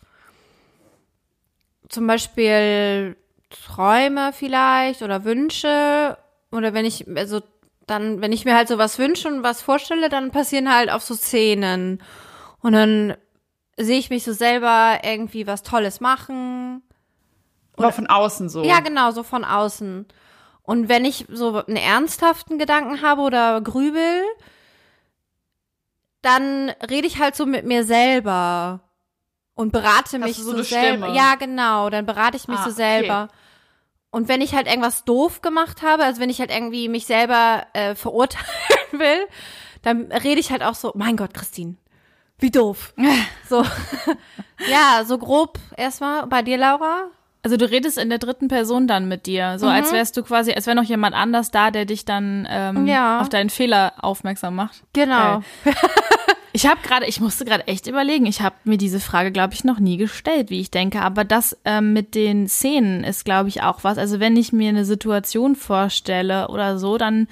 Zum 1.89 2.07
Beispiel 2.07 3.17
Träume 3.51 4.33
vielleicht 4.33 5.03
oder 5.03 5.25
Wünsche 5.25 6.19
oder 6.51 6.75
wenn 6.75 6.85
ich, 6.85 7.07
also 7.17 7.41
dann, 7.87 8.21
wenn 8.21 8.33
ich 8.33 8.45
mir 8.45 8.55
halt 8.55 8.69
so 8.69 8.79
was 8.79 8.99
wünsche 8.99 9.29
und 9.29 9.43
was 9.43 9.63
vorstelle, 9.63 10.09
dann 10.09 10.31
passieren 10.31 10.73
halt 10.73 10.91
auch 10.91 11.01
so 11.01 11.15
Szenen. 11.15 12.03
Und 12.61 12.73
dann 12.73 13.17
sehe 13.77 13.99
ich 13.99 14.11
mich 14.11 14.25
so 14.25 14.33
selber 14.33 15.01
irgendwie 15.03 15.47
was 15.47 15.63
Tolles 15.63 16.01
machen. 16.01 16.83
Oder 17.77 17.93
von 17.93 18.07
außen 18.07 18.49
so. 18.49 18.65
Ja, 18.65 18.81
genau, 18.81 19.11
so 19.13 19.23
von 19.23 19.45
außen. 19.45 20.07
Und 20.69 20.91
wenn 20.91 21.07
ich 21.07 21.25
so 21.31 21.65
einen 21.65 21.79
ernsthaften 21.79 22.59
Gedanken 22.59 23.01
habe 23.01 23.23
oder 23.23 23.59
grübel, 23.63 24.23
dann 26.21 26.69
rede 26.91 27.07
ich 27.07 27.19
halt 27.19 27.37
so 27.37 27.47
mit 27.47 27.65
mir 27.65 27.85
selber 27.85 28.81
und 29.55 29.73
berate 29.73 30.19
mich 30.19 30.37
so, 30.37 30.55
so 30.55 30.63
selber. 30.63 31.15
Ja, 31.15 31.37
genau, 31.37 31.89
dann 31.89 32.05
berate 32.05 32.37
ich 32.37 32.49
mich 32.49 32.59
ah, 32.59 32.65
so 32.65 32.71
selber. 32.71 33.29
Okay. 33.31 33.39
Und 34.11 34.29
wenn 34.29 34.43
ich 34.43 34.55
halt 34.55 34.67
irgendwas 34.67 35.07
doof 35.07 35.41
gemacht 35.41 35.81
habe, 35.81 36.05
also 36.05 36.21
wenn 36.21 36.29
ich 36.29 36.39
halt 36.39 36.51
irgendwie 36.51 36.91
mich 36.91 37.07
selber 37.07 37.67
äh, 37.73 37.95
verurteilen 37.95 38.47
will, 38.93 39.27
dann 39.81 40.13
rede 40.13 40.39
ich 40.39 40.51
halt 40.51 40.63
auch 40.63 40.75
so, 40.75 40.93
mein 40.95 41.17
Gott, 41.17 41.33
Christine, 41.33 41.77
wie 42.37 42.51
doof. 42.51 42.93
so. 43.49 43.65
ja, 44.71 45.03
so 45.07 45.17
grob 45.17 45.59
erstmal 45.79 46.27
bei 46.27 46.43
dir, 46.43 46.59
Laura. 46.59 47.09
Also 47.43 47.57
du 47.57 47.71
redest 47.71 47.99
in 47.99 48.09
der 48.09 48.19
dritten 48.19 48.49
Person 48.49 48.89
dann 48.89 49.07
mit 49.07 49.27
dir, 49.27 49.59
so 49.59 49.67
mhm. 49.67 49.73
als 49.73 49.93
wärst 49.93 50.17
du 50.17 50.23
quasi, 50.23 50.53
als 50.53 50.67
wäre 50.67 50.77
noch 50.77 50.85
jemand 50.85 51.15
anders 51.15 51.51
da, 51.51 51.71
der 51.71 51.85
dich 51.85 52.05
dann 52.05 52.49
ähm, 52.51 52.87
ja. 52.87 53.21
auf 53.21 53.29
deinen 53.29 53.49
Fehler 53.49 53.93
aufmerksam 53.99 54.57
macht. 54.57 54.83
Genau. 54.93 55.43
ich 56.53 56.67
habe 56.67 56.81
gerade, 56.83 57.07
ich 57.07 57.21
musste 57.21 57.45
gerade 57.45 57.67
echt 57.69 57.87
überlegen. 57.87 58.27
Ich 58.27 58.43
habe 58.43 58.57
mir 58.65 58.77
diese 58.77 58.99
Frage, 58.99 59.31
glaube 59.31 59.55
ich, 59.55 59.63
noch 59.63 59.79
nie 59.79 59.97
gestellt, 59.97 60.51
wie 60.51 60.61
ich 60.61 60.73
denke. 60.73 61.01
Aber 61.01 61.25
das 61.25 61.57
ähm, 61.65 61.93
mit 61.93 62.17
den 62.17 62.49
Szenen 62.49 63.05
ist, 63.05 63.25
glaube 63.25 63.49
ich, 63.49 63.63
auch 63.63 63.85
was. 63.85 63.99
Also 63.99 64.19
wenn 64.19 64.37
ich 64.37 64.53
mir 64.53 64.71
eine 64.71 64.85
Situation 64.85 65.55
vorstelle 65.55 66.49
oder 66.49 66.79
so, 66.79 66.99
dann 66.99 67.29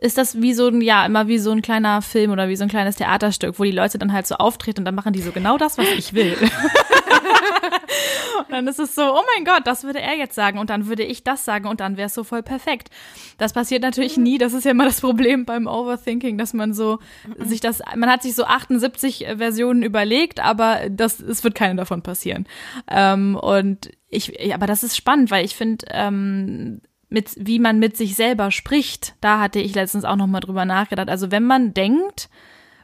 ist 0.00 0.16
das 0.16 0.40
wie 0.40 0.54
so 0.54 0.68
ein, 0.68 0.80
ja, 0.80 1.04
immer 1.04 1.28
wie 1.28 1.38
so 1.38 1.50
ein 1.50 1.60
kleiner 1.60 2.00
Film 2.00 2.30
oder 2.30 2.48
wie 2.48 2.56
so 2.56 2.64
ein 2.64 2.70
kleines 2.70 2.96
Theaterstück, 2.96 3.58
wo 3.58 3.64
die 3.64 3.70
Leute 3.70 3.98
dann 3.98 4.14
halt 4.14 4.26
so 4.26 4.36
auftreten 4.36 4.80
und 4.80 4.84
dann 4.86 4.94
machen 4.94 5.12
die 5.12 5.20
so 5.20 5.30
genau 5.30 5.58
das, 5.58 5.76
was 5.76 5.88
ich 5.92 6.14
will. 6.14 6.36
und 8.38 8.50
dann 8.50 8.66
ist 8.66 8.78
es 8.78 8.94
so, 8.94 9.02
oh 9.02 9.22
mein 9.36 9.44
Gott, 9.44 9.66
das 9.66 9.84
würde 9.84 10.00
er 10.00 10.16
jetzt 10.16 10.34
sagen 10.34 10.58
und 10.58 10.70
dann 10.70 10.86
würde 10.86 11.02
ich 11.02 11.22
das 11.22 11.44
sagen 11.44 11.66
und 11.66 11.80
dann 11.80 11.98
wäre 11.98 12.06
es 12.06 12.14
so 12.14 12.24
voll 12.24 12.42
perfekt. 12.42 12.88
Das 13.36 13.52
passiert 13.52 13.82
natürlich 13.82 14.16
nie. 14.16 14.38
Das 14.38 14.54
ist 14.54 14.64
ja 14.64 14.70
immer 14.70 14.86
das 14.86 15.02
Problem 15.02 15.44
beim 15.44 15.66
Overthinking, 15.66 16.38
dass 16.38 16.54
man 16.54 16.72
so 16.72 16.98
sich 17.36 17.60
das, 17.60 17.82
man 17.94 18.08
hat 18.08 18.22
sich 18.22 18.34
so 18.34 18.44
78 18.44 19.26
Versionen 19.36 19.82
überlegt, 19.82 20.40
aber 20.40 20.88
das, 20.88 21.20
es 21.20 21.44
wird 21.44 21.54
keine 21.54 21.76
davon 21.76 22.00
passieren. 22.00 22.46
Ähm, 22.90 23.36
und 23.36 23.90
ich, 24.08 24.54
aber 24.54 24.66
das 24.66 24.82
ist 24.82 24.96
spannend, 24.96 25.30
weil 25.30 25.44
ich 25.44 25.54
finde, 25.54 25.84
ähm, 25.90 26.80
mit, 27.10 27.32
wie 27.36 27.58
man 27.58 27.78
mit 27.78 27.96
sich 27.96 28.14
selber 28.14 28.50
spricht, 28.50 29.14
da 29.20 29.40
hatte 29.40 29.60
ich 29.60 29.74
letztens 29.74 30.04
auch 30.04 30.16
nochmal 30.16 30.40
drüber 30.40 30.64
nachgedacht. 30.64 31.10
Also 31.10 31.30
wenn 31.30 31.44
man 31.44 31.74
denkt, 31.74 32.30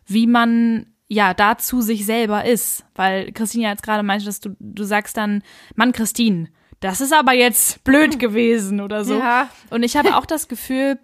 wie 0.07 0.27
man 0.27 0.87
ja 1.09 1.35
dazu 1.35 1.81
sich 1.81 2.05
selber 2.05 2.45
ist, 2.45 2.85
weil 2.95 3.33
Christine 3.33 3.65
ja 3.65 3.71
jetzt 3.71 3.85
gerade 3.85 4.03
meinte, 4.03 4.27
dass 4.27 4.41
du, 4.41 4.57
du 4.59 4.85
sagst 4.85 5.17
dann, 5.17 5.43
Mann, 5.77 5.93
Christine, 5.93 6.49
das 6.81 7.01
ist 7.01 7.13
aber 7.13 7.33
jetzt 7.33 7.85
blöd 7.85 8.19
gewesen 8.19 8.81
oder 8.81 9.05
so. 9.05 9.19
Ja. 9.19 9.49
Und 9.71 9.83
ich 9.83 9.97
habe 9.97 10.17
auch 10.17 10.27
das 10.27 10.49
Gefühl, 10.49 10.99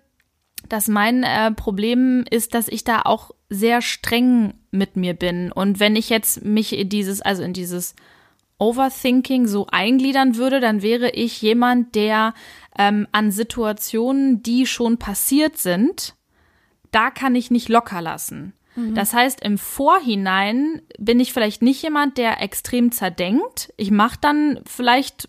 dass 0.69 0.89
mein 0.89 1.23
äh, 1.23 1.53
Problem 1.53 2.25
ist, 2.29 2.55
dass 2.55 2.69
ich 2.69 2.85
da 2.85 3.03
auch 3.03 3.31
sehr 3.49 3.83
streng 3.83 4.55
mit 4.71 4.97
mir 4.97 5.15
bin. 5.15 5.53
Und 5.53 5.81
wenn 5.81 5.97
ich 5.97 6.09
jetzt 6.09 6.45
mich 6.45 6.77
in 6.77 6.89
dieses, 6.89 7.21
also 7.21 7.43
in 7.43 7.53
dieses 7.53 7.95
Overthinking 8.59 9.49
so 9.49 9.67
eingliedern 9.67 10.37
würde, 10.37 10.61
dann 10.61 10.83
wäre 10.83 11.11
ich 11.11 11.43
jemand, 11.43 11.95
der 11.95 12.33
ähm, 12.79 13.07
an 13.13 13.31
Situationen, 13.31 14.43
die 14.43 14.67
schon 14.67 14.99
passiert 14.99 15.59
sind, 15.59 16.15
da 16.91 17.11
kann 17.11 17.35
ich 17.35 17.51
nicht 17.51 17.69
locker 17.69 18.01
lassen. 18.01 18.55
Mhm. 18.77 18.95
Das 18.95 19.13
heißt, 19.13 19.43
im 19.43 19.59
Vorhinein 19.59 20.83
bin 20.99 21.21
ich 21.21 21.33
vielleicht 21.33 21.63
nicht 21.63 21.83
jemand, 21.83 22.19
der 22.19 22.41
extrem 22.43 22.93
zerdenkt. 22.93 23.73
Ich 23.77 23.91
mache 23.91 24.19
dann 24.21 24.61
vielleicht, 24.67 25.29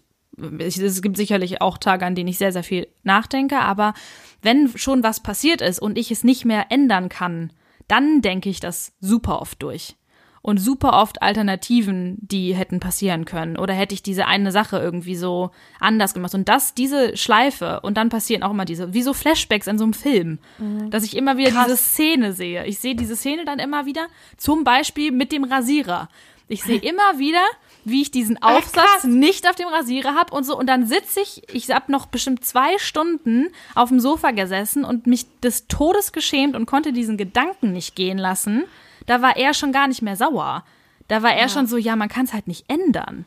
es 0.60 1.02
gibt 1.02 1.18
sicherlich 1.18 1.62
auch 1.62 1.78
Tage, 1.78 2.06
an 2.06 2.16
denen 2.16 2.30
ich 2.30 2.38
sehr, 2.38 2.52
sehr 2.52 2.64
viel 2.64 2.88
nachdenke, 3.04 3.60
aber 3.60 3.94
wenn 4.42 4.78
schon 4.78 5.04
was 5.04 5.22
passiert 5.22 5.62
ist 5.62 5.80
und 5.80 5.98
ich 5.98 6.12
es 6.12 6.24
nicht 6.24 6.46
mehr 6.46 6.68
ändern 6.70 7.10
kann, 7.10 7.52
dann 7.88 8.22
denke 8.22 8.50
ich 8.50 8.60
das 8.60 8.94
super 9.00 9.42
oft 9.42 9.62
durch. 9.62 9.96
Und 10.44 10.58
super 10.58 11.02
oft 11.02 11.22
Alternativen, 11.22 12.18
die 12.20 12.54
hätten 12.54 12.82
passieren 12.82 13.24
können. 13.24 13.58
Oder 13.58 13.74
hätte 13.74 13.96
ich 13.96 14.04
diese 14.04 14.28
eine 14.28 14.52
Sache 14.52 14.78
irgendwie 14.78 15.16
so 15.16 15.52
anders 15.80 16.14
gemacht. 16.14 16.36
Und 16.36 16.50
das, 16.50 16.74
diese 16.74 17.16
Schleife, 17.16 17.80
und 17.80 17.96
dann 17.96 18.10
passieren 18.10 18.44
auch 18.44 18.52
immer 18.52 18.66
diese, 18.66 18.94
wie 18.94 19.04
so 19.04 19.14
Flashbacks 19.14 19.68
in 19.68 19.78
so 19.78 19.86
einem 19.86 19.94
Film, 19.94 20.40
mhm. 20.58 20.92
dass 20.92 21.06
ich 21.06 21.16
immer 21.16 21.38
wieder 21.38 21.52
Krass. 21.52 21.68
diese 21.68 21.78
Szene 21.78 22.34
sehe. 22.34 22.66
Ich 22.66 22.80
sehe 22.80 22.94
diese 22.94 23.16
Szene 23.16 23.46
dann 23.46 23.60
immer 23.60 23.86
wieder, 23.86 24.08
zum 24.36 24.66
Beispiel 24.66 25.14
mit 25.14 25.32
dem 25.32 25.46
Rasierer. 25.46 26.10
Ich 26.50 26.62
sehe 26.62 26.80
immer 26.82 27.20
wieder, 27.20 27.44
wie 27.86 28.02
ich 28.02 28.12
diesen 28.12 28.44
Aufsatz 28.44 28.90
Ach, 29.00 29.04
nicht 29.06 29.50
auf 29.50 29.56
dem 29.56 29.70
Rasierer 29.70 30.14
habe 30.14 30.36
und 30.36 30.44
so. 30.44 30.60
Und 30.60 30.68
dann 30.68 30.86
sitze 30.86 31.22
ich, 31.22 31.44
ich 31.54 31.72
habe 31.72 31.90
noch 31.90 32.08
bestimmt 32.08 32.44
zwei 32.44 32.78
Stunden 32.80 33.48
auf 33.76 33.88
dem 33.88 34.02
Sofa 34.02 34.32
gesessen 34.32 34.84
und 34.84 35.08
mich 35.08 35.26
des 35.40 35.68
Todes 35.70 36.12
geschämt 36.12 36.58
und 36.58 36.66
konnte 36.66 36.92
diesen 36.92 37.16
Gedanken 37.16 37.72
nicht 37.72 37.96
gehen 37.96 38.18
lassen 38.18 38.66
da 39.06 39.22
war 39.22 39.38
er 39.38 39.54
schon 39.54 39.72
gar 39.72 39.88
nicht 39.88 40.02
mehr 40.02 40.16
sauer. 40.16 40.64
Da 41.08 41.24
war 41.24 41.34
er 41.34 41.44
ja. 41.44 41.50
schon 41.50 41.68
so, 41.68 41.78
ja, 41.78 41.96
man 41.96 42.10
kann 42.10 42.26
es 42.26 42.34
halt 42.34 42.48
nicht 42.48 42.70
ändern. 42.70 43.26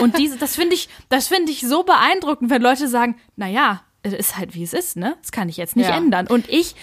Und 0.00 0.18
diese, 0.18 0.36
das 0.36 0.56
finde 0.56 0.74
ich, 0.74 0.88
das 1.08 1.28
finde 1.28 1.52
ich 1.52 1.60
so 1.62 1.84
beeindruckend, 1.84 2.50
wenn 2.50 2.62
Leute 2.62 2.88
sagen, 2.88 3.16
na 3.36 3.48
ja, 3.48 3.82
es 4.04 4.12
ist 4.12 4.36
halt 4.36 4.54
wie 4.54 4.62
es 4.62 4.74
ist, 4.74 4.96
ne? 4.96 5.16
Das 5.22 5.32
kann 5.32 5.48
ich 5.48 5.56
jetzt 5.56 5.76
nicht 5.76 5.88
ja. 5.88 5.96
ändern. 5.96 6.26
Und 6.26 6.46
ich, 6.50 6.74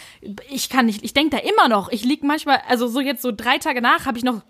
ich 0.50 0.70
kann 0.70 0.88
nicht, 0.88 1.04
ich 1.04 1.14
denke 1.14 1.38
da 1.38 1.44
immer 1.44 1.68
noch. 1.68 1.90
Ich 1.92 2.04
lieg 2.04 2.24
manchmal, 2.24 2.62
also 2.68 2.88
so 2.88 3.00
jetzt 3.00 3.22
so 3.22 3.32
drei 3.32 3.60
Tage 3.60 3.80
nach, 3.80 4.08
habe 4.08 4.18
ich 4.18 4.24
noch 4.24 4.42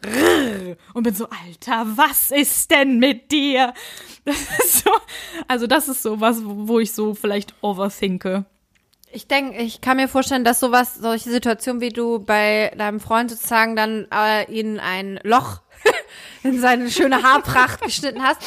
und 0.93 1.03
bin 1.03 1.13
so, 1.13 1.27
Alter, 1.27 1.85
was 1.97 2.31
ist 2.31 2.71
denn 2.71 2.97
mit 2.97 3.29
dir? 3.31 3.73
Das 4.23 4.37
ist 4.59 4.83
so, 4.85 4.91
also 5.49 5.67
das 5.67 5.89
ist 5.89 6.01
so 6.01 6.21
was, 6.21 6.37
wo 6.43 6.79
ich 6.79 6.93
so 6.93 7.13
vielleicht 7.13 7.53
overthinke. 7.61 8.45
Ich 9.13 9.27
denke, 9.27 9.57
ich 9.57 9.81
kann 9.81 9.97
mir 9.97 10.07
vorstellen, 10.07 10.45
dass 10.45 10.61
sowas, 10.61 10.95
solche 10.95 11.29
Situationen 11.29 11.81
wie 11.81 11.89
du 11.89 12.19
bei 12.19 12.71
deinem 12.77 13.01
Freund 13.01 13.29
sozusagen 13.29 13.75
dann 13.75 14.07
äh, 14.09 14.49
ihn 14.51 14.79
ein 14.79 15.19
Loch 15.23 15.59
in 16.43 16.59
seine 16.61 16.89
schöne 16.89 17.21
Haarpracht 17.21 17.81
geschnitten 17.81 18.23
hast, 18.23 18.41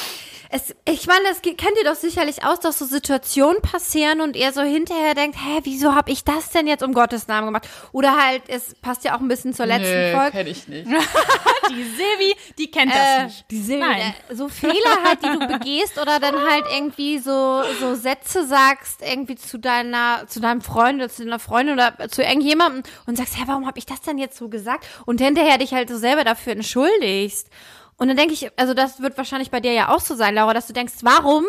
es, 0.54 0.72
ich 0.84 1.08
meine, 1.08 1.24
das 1.24 1.42
kennt 1.42 1.76
ihr 1.78 1.84
doch 1.84 1.96
sicherlich 1.96 2.44
aus, 2.44 2.60
dass 2.60 2.78
so 2.78 2.84
Situationen 2.84 3.60
passieren 3.60 4.20
und 4.20 4.36
ihr 4.36 4.52
so 4.52 4.62
hinterher 4.62 5.14
denkt, 5.14 5.36
hä, 5.36 5.58
wieso 5.64 5.96
habe 5.96 6.12
ich 6.12 6.22
das 6.22 6.50
denn 6.50 6.68
jetzt 6.68 6.84
um 6.84 6.94
Gottes 6.94 7.26
Namen 7.26 7.48
gemacht? 7.48 7.68
Oder 7.90 8.16
halt, 8.16 8.42
es 8.46 8.76
passt 8.76 9.02
ja 9.02 9.16
auch 9.16 9.20
ein 9.20 9.26
bisschen 9.26 9.52
zur 9.52 9.66
letzten 9.66 9.90
Nö, 9.90 10.12
Folge. 10.12 10.30
kenn 10.30 10.46
ich 10.46 10.68
nicht. 10.68 10.86
die 11.70 11.82
Silvi, 11.82 12.36
die 12.56 12.70
kennt 12.70 12.92
das 12.94 13.00
äh, 13.00 13.24
nicht. 13.24 13.50
Die 13.50 13.60
Silvi, 13.60 13.80
Nein. 13.80 14.14
Äh, 14.28 14.34
so 14.36 14.48
Fehler 14.48 14.96
halt, 15.04 15.24
die 15.24 15.38
du 15.40 15.58
begehst 15.58 15.98
oder 16.00 16.20
dann 16.20 16.36
halt 16.36 16.66
irgendwie 16.72 17.18
so, 17.18 17.64
so 17.80 17.96
Sätze 17.96 18.46
sagst, 18.46 19.00
irgendwie 19.02 19.34
zu 19.34 19.58
deiner, 19.58 20.28
zu 20.28 20.38
deinem 20.38 20.60
Freund 20.60 20.98
oder 20.98 21.08
zu 21.08 21.24
deiner 21.24 21.40
Freundin 21.40 21.74
oder 21.74 22.08
zu 22.08 22.22
irgendjemandem 22.22 22.84
und 23.06 23.18
sagst, 23.18 23.36
hä, 23.36 23.42
warum 23.46 23.66
habe 23.66 23.80
ich 23.80 23.86
das 23.86 24.02
denn 24.02 24.18
jetzt 24.18 24.36
so 24.36 24.48
gesagt? 24.48 24.86
Und 25.04 25.20
hinterher 25.20 25.58
dich 25.58 25.74
halt 25.74 25.88
so 25.88 25.98
selber 25.98 26.22
dafür 26.22 26.52
entschuldigst. 26.52 27.50
Und 27.96 28.08
dann 28.08 28.16
denke 28.16 28.34
ich, 28.34 28.50
also 28.58 28.74
das 28.74 29.00
wird 29.00 29.16
wahrscheinlich 29.16 29.50
bei 29.50 29.60
dir 29.60 29.72
ja 29.72 29.88
auch 29.88 30.00
so 30.00 30.14
sein, 30.14 30.34
Laura, 30.34 30.54
dass 30.54 30.66
du 30.66 30.72
denkst, 30.72 30.94
warum 31.02 31.44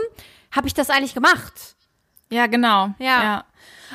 habe 0.52 0.68
ich 0.68 0.74
das 0.74 0.90
eigentlich 0.90 1.14
gemacht? 1.14 1.76
Ja, 2.30 2.48
genau. 2.48 2.90
Ja. 3.00 3.24
ja. 3.24 3.46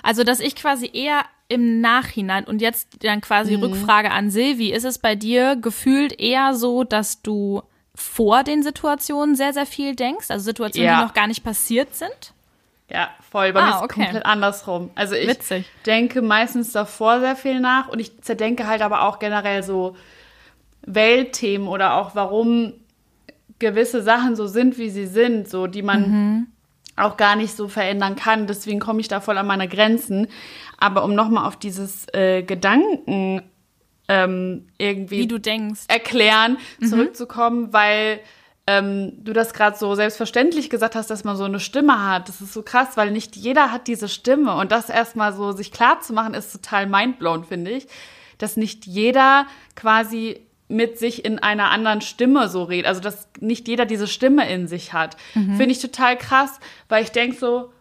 Also, 0.02 0.24
dass 0.24 0.40
ich 0.40 0.56
quasi 0.56 0.90
eher 0.92 1.24
im 1.48 1.80
Nachhinein 1.80 2.44
und 2.44 2.62
jetzt 2.62 3.04
dann 3.04 3.20
quasi 3.20 3.56
mhm. 3.56 3.64
Rückfrage 3.64 4.10
an 4.12 4.30
Silvi, 4.30 4.72
ist 4.72 4.84
es 4.84 4.98
bei 4.98 5.16
dir 5.16 5.56
gefühlt 5.56 6.18
eher 6.20 6.54
so, 6.54 6.84
dass 6.84 7.22
du 7.22 7.62
vor 7.94 8.44
den 8.44 8.62
Situationen 8.62 9.34
sehr, 9.34 9.52
sehr 9.52 9.66
viel 9.66 9.96
denkst? 9.96 10.30
Also 10.30 10.44
Situationen, 10.44 10.88
ja. 10.88 11.00
die 11.00 11.06
noch 11.06 11.14
gar 11.14 11.26
nicht 11.26 11.42
passiert 11.42 11.94
sind? 11.94 12.32
Ja, 12.88 13.10
voll. 13.30 13.52
Bei 13.52 13.60
ah, 13.60 13.66
mir 13.66 13.76
ist 13.76 13.82
okay. 13.82 14.02
komplett 14.04 14.26
andersrum. 14.26 14.90
Also 14.94 15.14
ich 15.14 15.28
Witzig. 15.28 15.66
denke 15.86 16.22
meistens 16.22 16.72
davor 16.72 17.20
sehr 17.20 17.36
viel 17.36 17.60
nach 17.60 17.88
und 17.88 17.98
ich 17.98 18.20
zerdenke 18.22 18.66
halt 18.66 18.82
aber 18.82 19.02
auch 19.02 19.18
generell 19.18 19.62
so 19.62 19.96
Weltthemen 20.94 21.68
oder 21.68 21.94
auch 21.94 22.14
warum 22.14 22.74
gewisse 23.58 24.02
Sachen 24.02 24.36
so 24.36 24.46
sind, 24.46 24.78
wie 24.78 24.90
sie 24.90 25.06
sind, 25.06 25.48
so 25.48 25.66
die 25.66 25.82
man 25.82 26.10
mhm. 26.10 26.46
auch 26.96 27.16
gar 27.16 27.36
nicht 27.36 27.54
so 27.54 27.68
verändern 27.68 28.16
kann. 28.16 28.46
Deswegen 28.46 28.80
komme 28.80 29.00
ich 29.00 29.08
da 29.08 29.20
voll 29.20 29.38
an 29.38 29.46
meine 29.46 29.68
Grenzen. 29.68 30.28
Aber 30.78 31.04
um 31.04 31.14
nochmal 31.14 31.46
auf 31.46 31.56
dieses 31.56 32.06
äh, 32.14 32.42
Gedanken 32.42 33.42
ähm, 34.10 34.66
irgendwie 34.76 35.20
wie 35.20 35.28
du 35.28 35.38
denkst 35.38 35.82
erklären 35.86 36.58
mhm. 36.80 36.86
zurückzukommen, 36.86 37.72
weil 37.72 38.18
ähm, 38.66 39.12
du 39.22 39.32
das 39.32 39.54
gerade 39.54 39.78
so 39.78 39.94
selbstverständlich 39.94 40.68
gesagt 40.68 40.96
hast, 40.96 41.10
dass 41.10 41.22
man 41.22 41.36
so 41.36 41.44
eine 41.44 41.60
Stimme 41.60 42.08
hat. 42.08 42.28
Das 42.28 42.40
ist 42.40 42.52
so 42.52 42.62
krass, 42.62 42.96
weil 42.96 43.12
nicht 43.12 43.36
jeder 43.36 43.70
hat 43.70 43.86
diese 43.86 44.08
Stimme 44.08 44.56
und 44.56 44.72
das 44.72 44.90
erstmal 44.90 45.32
so 45.32 45.52
sich 45.52 45.70
klar 45.70 46.00
zu 46.00 46.12
machen, 46.12 46.34
ist 46.34 46.52
total 46.52 46.86
mindblown, 46.86 47.44
finde 47.44 47.70
ich, 47.70 47.86
dass 48.38 48.56
nicht 48.56 48.84
jeder 48.86 49.46
quasi 49.76 50.40
mit 50.70 50.98
sich 50.98 51.24
in 51.24 51.38
einer 51.38 51.70
anderen 51.70 52.00
Stimme 52.00 52.48
so 52.48 52.64
redet. 52.64 52.86
Also, 52.86 53.00
dass 53.00 53.28
nicht 53.40 53.68
jeder 53.68 53.86
diese 53.86 54.06
Stimme 54.06 54.50
in 54.50 54.68
sich 54.68 54.92
hat. 54.92 55.16
Mhm. 55.34 55.56
Finde 55.56 55.72
ich 55.72 55.80
total 55.80 56.16
krass, 56.16 56.60
weil 56.88 57.02
ich 57.02 57.10
denke 57.10 57.36
so, 57.36 57.72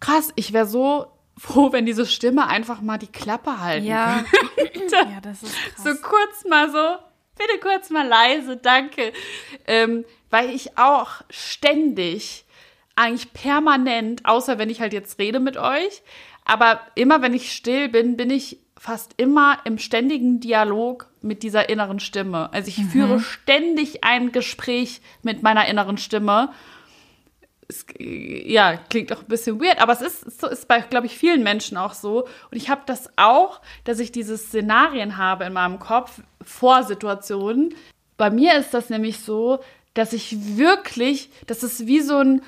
krass, 0.00 0.32
ich 0.36 0.52
wäre 0.52 0.66
so 0.66 1.06
froh, 1.38 1.72
wenn 1.72 1.86
diese 1.86 2.06
Stimme 2.06 2.46
einfach 2.46 2.80
mal 2.80 2.98
die 2.98 3.06
Klappe 3.06 3.60
halten 3.60 3.86
ja. 3.86 4.24
könnte. 4.56 4.94
ja, 4.94 5.20
das 5.22 5.42
ist 5.42 5.54
krass. 5.54 5.84
So 5.84 5.90
kurz 6.02 6.44
mal 6.48 6.70
so, 6.70 6.96
bitte 7.36 7.58
kurz 7.60 7.90
mal 7.90 8.06
leise, 8.06 8.56
danke. 8.56 9.12
Ähm, 9.66 10.04
weil 10.30 10.50
ich 10.50 10.78
auch 10.78 11.22
ständig, 11.30 12.44
eigentlich 12.94 13.32
permanent, 13.34 14.24
außer 14.24 14.58
wenn 14.58 14.70
ich 14.70 14.80
halt 14.80 14.92
jetzt 14.92 15.18
rede 15.18 15.38
mit 15.38 15.56
euch, 15.56 16.02
aber 16.44 16.80
immer 16.94 17.20
wenn 17.20 17.34
ich 17.34 17.52
still 17.52 17.88
bin, 17.88 18.16
bin 18.16 18.30
ich 18.30 18.58
fast 18.86 19.14
immer 19.16 19.58
im 19.64 19.78
ständigen 19.78 20.38
Dialog 20.38 21.10
mit 21.20 21.42
dieser 21.42 21.68
inneren 21.68 21.98
Stimme. 21.98 22.52
Also 22.52 22.68
ich 22.68 22.78
mhm. 22.78 22.88
führe 22.90 23.18
ständig 23.18 24.04
ein 24.04 24.30
Gespräch 24.30 25.00
mit 25.24 25.42
meiner 25.42 25.66
inneren 25.66 25.98
Stimme. 25.98 26.52
Es, 27.66 27.84
ja, 27.98 28.76
klingt 28.76 29.12
auch 29.12 29.22
ein 29.22 29.26
bisschen 29.26 29.60
weird, 29.60 29.82
aber 29.82 29.92
es 29.92 30.02
ist, 30.02 30.40
so 30.40 30.46
ist 30.46 30.68
bei, 30.68 30.78
glaube 30.82 31.06
ich, 31.06 31.18
vielen 31.18 31.42
Menschen 31.42 31.76
auch 31.76 31.94
so. 31.94 32.28
Und 32.52 32.56
ich 32.56 32.70
habe 32.70 32.82
das 32.86 33.10
auch, 33.16 33.60
dass 33.82 33.98
ich 33.98 34.12
diese 34.12 34.38
Szenarien 34.38 35.16
habe 35.16 35.42
in 35.46 35.52
meinem 35.52 35.80
Kopf 35.80 36.22
vor 36.44 36.84
Situationen. 36.84 37.74
Bei 38.16 38.30
mir 38.30 38.54
ist 38.54 38.72
das 38.72 38.88
nämlich 38.88 39.18
so, 39.18 39.58
dass 39.94 40.12
ich 40.12 40.56
wirklich, 40.56 41.28
das 41.48 41.64
ist 41.64 41.88
wie 41.88 42.02
so 42.02 42.18
ein, 42.18 42.40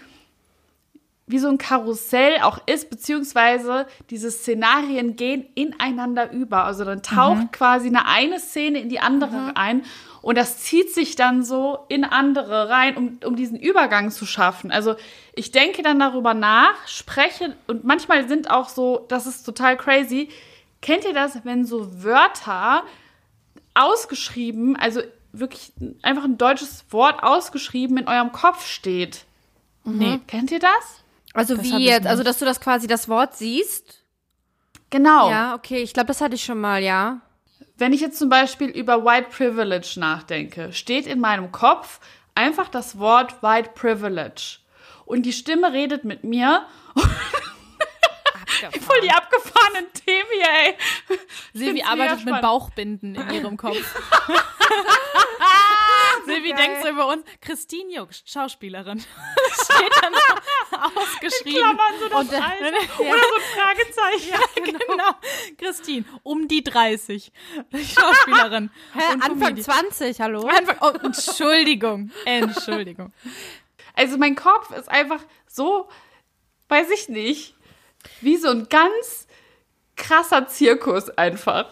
wie 1.29 1.39
so 1.39 1.49
ein 1.49 1.59
Karussell 1.59 2.41
auch 2.43 2.59
ist, 2.67 2.91
beziehungsweise 2.91 3.87
diese 4.11 4.31
Szenarien 4.31 5.17
gehen 5.17 5.47
ineinander 5.55 6.33
über. 6.33 6.65
Also 6.65 6.85
dann 6.85 7.03
taucht 7.03 7.39
mhm. 7.39 7.53
quasi 7.53 7.89
eine 7.89 8.07
eine 8.07 8.41
Szene 8.41 8.81
in 8.81 8.89
die 8.89 9.01
andere 9.01 9.37
mhm. 9.37 9.53
ein 9.55 9.83
und 10.23 10.37
das 10.37 10.59
zieht 10.59 10.93
sich 10.93 11.17
dann 11.17 11.45
so 11.45 11.79
in 11.89 12.05
andere 12.05 12.69
rein, 12.69 12.97
um, 12.97 13.19
um 13.25 13.37
diesen 13.37 13.59
Übergang 13.59 14.11
zu 14.11 14.27
schaffen. 14.27 14.71
Also 14.71 14.97
ich 15.35 15.53
denke 15.53 15.83
dann 15.83 15.99
darüber 15.99 16.35
nach, 16.35 16.87
spreche 16.87 17.57
und 17.67 17.85
manchmal 17.85 18.29
sind 18.29 18.51
auch 18.51 18.69
so, 18.69 19.05
das 19.09 19.27
ist 19.27 19.45
total 19.45 19.77
crazy. 19.77 20.29
Kennt 20.81 21.05
ihr 21.05 21.15
das, 21.15 21.45
wenn 21.45 21.65
so 21.65 22.03
Wörter 22.03 22.83
ausgeschrieben, 23.75 24.77
also 24.77 25.03
wirklich 25.33 25.73
einfach 26.03 26.25
ein 26.25 26.39
deutsches 26.39 26.85
Wort 26.91 27.23
ausgeschrieben 27.23 27.99
in 27.99 28.09
eurem 28.09 28.33
Kopf 28.33 28.67
steht? 28.67 29.25
Mhm. 29.85 29.99
Nee. 29.99 30.21
Kennt 30.27 30.51
ihr 30.51 30.61
das? 30.61 31.03
Also 31.35 31.57
das 31.57 31.65
wie 31.65 31.85
jetzt? 31.85 32.07
Also, 32.07 32.23
dass 32.23 32.39
du 32.39 32.45
das 32.45 32.61
quasi 32.61 32.87
das 32.87 33.09
Wort 33.09 33.37
siehst? 33.37 34.03
Genau. 34.91 35.31
Ja, 35.31 35.55
okay. 35.55 35.83
Ich 35.83 35.93
glaube, 35.93 36.07
das 36.09 36.21
hatte 36.21 36.35
ich 36.35 36.45
schon 36.45 36.61
mal, 36.61 36.83
ja. 36.83 37.21
Wenn 37.77 37.93
ich 37.93 38.01
jetzt 38.01 38.19
zum 38.19 38.29
Beispiel 38.29 38.69
über 38.69 39.05
White 39.05 39.29
Privilege 39.31 39.95
nachdenke, 39.99 40.73
steht 40.73 41.07
in 41.07 41.21
meinem 41.21 41.53
Kopf 41.53 42.01
einfach 42.35 42.69
das 42.69 42.99
Wort 42.99 43.43
White 43.43 43.71
Privilege. 43.75 44.59
Und 45.05 45.23
die 45.23 45.33
Stimme 45.33 45.73
redet 45.73 46.05
mit 46.05 46.25
mir. 46.25 46.67
Voll 48.81 49.01
die 49.03 49.11
abgefahrenen 49.11 49.87
Themen 49.93 50.29
hier, 50.33 50.49
ey. 50.65 50.75
Silvi 51.53 51.83
arbeitet 51.83 52.25
mit 52.25 52.41
Bauchbinden 52.41 53.15
in 53.15 53.31
ihrem 53.31 53.57
Kopf. 53.57 53.77
Silvi 56.29 56.55
denkt 56.55 56.83
so 56.83 56.89
über 56.89 57.07
uns. 57.09 57.25
Christine 57.41 57.93
Jucksch, 57.93 58.23
Schauspielerin. 58.27 59.01
steht 59.65 59.93
dann 60.03 60.13
so 60.13 61.01
ausgeschrieben. 61.01 61.45
In 61.45 61.77
Klammern 61.77 61.95
so 62.01 62.09
das 62.09 62.21
und, 62.21 62.35
Alter. 62.35 62.65
Ja. 62.65 63.13
Oder 63.13 63.23
so 63.23 63.35
ein 63.35 63.51
Fragezeichen. 63.55 64.29
Ja, 64.29 64.63
genau. 64.63 64.79
genau. 64.89 65.11
Christine, 65.59 66.05
um 66.23 66.49
die 66.49 66.63
30. 66.63 67.33
Schauspielerin. 67.73 68.71
Hä, 68.93 69.01
Anfang 69.13 69.39
Comedy. 69.39 69.63
20, 69.63 70.21
hallo? 70.21 70.47
Anfang, 70.47 70.77
oh, 70.81 70.93
Entschuldigung. 71.05 72.11
Entschuldigung. 72.25 73.13
Also 73.95 74.19
mein 74.19 74.35
Kopf 74.35 74.71
ist 74.71 74.89
einfach 74.89 75.21
so, 75.47 75.89
weiß 76.69 76.91
ich 76.91 77.09
nicht, 77.09 77.55
wie 78.21 78.37
so 78.37 78.49
ein 78.49 78.69
ganz 78.69 79.27
krasser 79.97 80.47
Zirkus 80.47 81.11
einfach. 81.11 81.67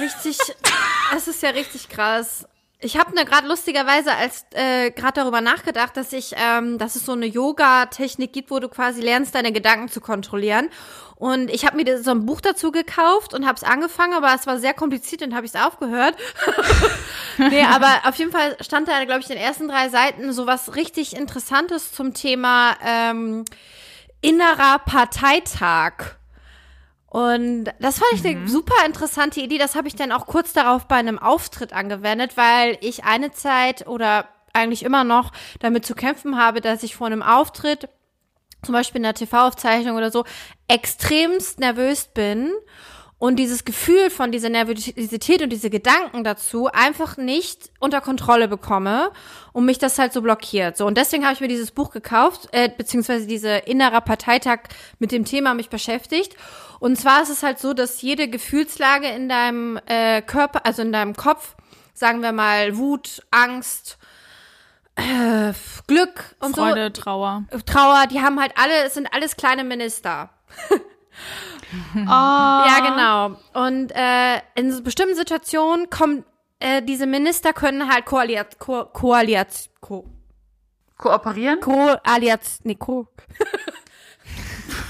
Richtig, 0.00 0.38
es 1.16 1.28
ist 1.28 1.42
ja 1.42 1.50
richtig 1.50 1.88
krass 1.88 2.46
Ich 2.84 2.98
habe 2.98 3.14
ne 3.14 3.24
gerade 3.24 3.48
lustigerweise 3.48 4.14
als 4.14 4.44
äh, 4.52 4.90
gerade 4.90 5.14
darüber 5.14 5.40
nachgedacht, 5.40 5.96
dass 5.96 6.12
ich, 6.12 6.34
ähm, 6.36 6.76
dass 6.76 6.96
es 6.96 7.06
so 7.06 7.12
eine 7.12 7.24
Yoga-Technik 7.24 8.34
gibt, 8.34 8.50
wo 8.50 8.58
du 8.58 8.68
quasi 8.68 9.00
lernst, 9.00 9.34
deine 9.34 9.52
Gedanken 9.52 9.88
zu 9.88 10.02
kontrollieren. 10.02 10.68
Und 11.16 11.50
ich 11.50 11.64
habe 11.64 11.82
mir 11.82 12.02
so 12.02 12.10
ein 12.10 12.26
Buch 12.26 12.42
dazu 12.42 12.72
gekauft 12.72 13.32
und 13.32 13.46
habe 13.46 13.56
es 13.56 13.64
angefangen, 13.64 14.12
aber 14.12 14.34
es 14.34 14.46
war 14.46 14.58
sehr 14.58 14.74
kompliziert 14.74 15.22
und 15.22 15.34
habe 15.34 15.46
ich 15.46 15.54
es 15.54 15.60
aufgehört. 15.60 16.14
nee, 17.38 17.62
aber 17.62 17.88
auf 18.04 18.16
jeden 18.16 18.32
Fall 18.32 18.54
stand 18.60 18.86
da, 18.86 19.02
glaube 19.04 19.20
ich, 19.20 19.30
in 19.30 19.36
den 19.36 19.44
ersten 19.44 19.66
drei 19.66 19.88
Seiten 19.88 20.34
so 20.34 20.46
was 20.46 20.76
richtig 20.76 21.16
Interessantes 21.16 21.92
zum 21.92 22.12
Thema 22.12 22.76
ähm, 22.84 23.46
innerer 24.20 24.78
Parteitag. 24.80 26.16
Und 27.14 27.66
das 27.78 28.00
fand 28.00 28.12
ich 28.14 28.26
eine 28.26 28.40
mhm. 28.40 28.48
super 28.48 28.74
interessante 28.84 29.40
Idee. 29.40 29.56
Das 29.56 29.76
habe 29.76 29.86
ich 29.86 29.94
dann 29.94 30.10
auch 30.10 30.26
kurz 30.26 30.52
darauf 30.52 30.88
bei 30.88 30.96
einem 30.96 31.20
Auftritt 31.20 31.72
angewendet, 31.72 32.36
weil 32.36 32.76
ich 32.80 33.04
eine 33.04 33.30
Zeit 33.30 33.86
oder 33.86 34.26
eigentlich 34.52 34.82
immer 34.82 35.04
noch 35.04 35.30
damit 35.60 35.86
zu 35.86 35.94
kämpfen 35.94 36.36
habe, 36.36 36.60
dass 36.60 36.82
ich 36.82 36.96
vor 36.96 37.06
einem 37.06 37.22
Auftritt, 37.22 37.88
zum 38.64 38.72
Beispiel 38.72 39.00
in 39.00 39.04
einer 39.04 39.14
TV-Aufzeichnung 39.14 39.96
oder 39.96 40.10
so, 40.10 40.24
extremst 40.66 41.60
nervös 41.60 42.08
bin 42.12 42.50
und 43.18 43.36
dieses 43.36 43.64
Gefühl 43.64 44.10
von 44.10 44.32
dieser 44.32 44.48
Nervosität 44.48 45.42
und 45.42 45.50
diese 45.50 45.70
Gedanken 45.70 46.24
dazu 46.24 46.66
einfach 46.66 47.16
nicht 47.16 47.70
unter 47.80 48.00
Kontrolle 48.00 48.48
bekomme 48.48 49.12
und 49.52 49.64
mich 49.64 49.78
das 49.78 49.98
halt 49.98 50.12
so 50.12 50.20
blockiert. 50.20 50.76
So 50.76 50.86
und 50.86 50.98
deswegen 50.98 51.24
habe 51.24 51.34
ich 51.34 51.40
mir 51.40 51.48
dieses 51.48 51.70
Buch 51.70 51.90
gekauft, 51.90 52.48
äh, 52.52 52.68
beziehungsweise 52.68 53.26
diese 53.26 53.50
innerer 53.50 54.00
Parteitag 54.00 54.60
mit 54.98 55.12
dem 55.12 55.24
Thema 55.24 55.54
mich 55.54 55.70
beschäftigt. 55.70 56.36
Und 56.80 56.96
zwar 56.96 57.22
ist 57.22 57.30
es 57.30 57.42
halt 57.42 57.58
so, 57.58 57.72
dass 57.72 58.02
jede 58.02 58.28
Gefühlslage 58.28 59.08
in 59.08 59.28
deinem 59.28 59.78
äh, 59.86 60.20
Körper, 60.20 60.66
also 60.66 60.82
in 60.82 60.92
deinem 60.92 61.14
Kopf, 61.14 61.54
sagen 61.94 62.20
wir 62.20 62.32
mal 62.32 62.76
Wut, 62.76 63.22
Angst, 63.30 63.96
äh, 64.96 65.52
Glück 65.86 66.36
und 66.40 66.56
Freude, 66.56 66.92
so. 66.94 67.02
Trauer. 67.02 67.44
Trauer, 67.64 68.06
die 68.10 68.20
haben 68.20 68.40
halt 68.40 68.52
alle, 68.56 68.84
es 68.84 68.94
sind 68.94 69.08
alles 69.12 69.36
kleine 69.36 69.64
Minister. 69.64 70.30
oh. 71.96 72.08
Ja, 72.08 72.78
genau. 72.80 73.66
Und 73.66 73.92
äh, 73.94 74.40
in 74.54 74.82
bestimmten 74.82 75.16
Situationen 75.16 75.90
kommen 75.90 76.24
äh, 76.64 76.82
diese 76.82 77.06
Minister 77.06 77.52
können 77.52 77.92
halt 77.92 78.06
koaliert, 78.06 78.58
ko, 78.58 78.86
koaliert, 78.86 79.70
ko, 79.80 80.06
kooperieren? 80.96 81.60
Koaliert, 81.60 82.40
nee, 82.62 82.74
ko. 82.74 83.08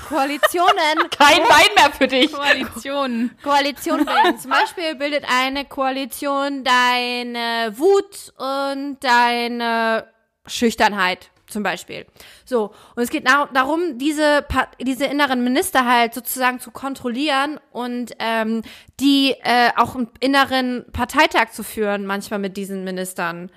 Koalitionen. 0.09 1.11
Kein 1.19 1.41
Wein 1.41 1.75
mehr 1.75 1.91
für 1.93 2.07
dich. 2.07 2.33
Koalitionen. 2.33 3.37
Koalitionen 3.43 4.07
bilden. 4.07 4.39
Zum 4.39 4.51
Beispiel 4.51 4.95
bildet 4.95 5.25
eine 5.29 5.65
Koalition 5.65 6.63
deine 6.63 7.77
Wut 7.77 8.33
und 8.37 8.99
deine 9.03 10.07
Schüchternheit 10.47 11.31
zum 11.55 11.63
Beispiel. 11.63 12.05
So, 12.45 12.75
und 12.95 13.03
es 13.03 13.09
geht 13.09 13.27
darum, 13.27 13.97
diese, 13.97 14.45
diese 14.81 15.07
inneren 15.07 15.43
Minister 15.43 15.87
halt 15.87 16.13
sozusagen 16.13 16.61
zu 16.61 16.71
kontrollieren 16.71 17.59
und 17.71 18.13
ähm, 18.19 18.61
die 19.01 19.37
äh, 19.43 19.71
auch 19.77 19.95
einen 19.95 20.11
inneren 20.21 20.85
Parteitag 20.93 21.53
zu 21.53 21.63
führen, 21.63 22.05
manchmal 22.05 22.41
mit 22.41 22.59
diesen 22.59 22.85
Ministern. 22.85 23.51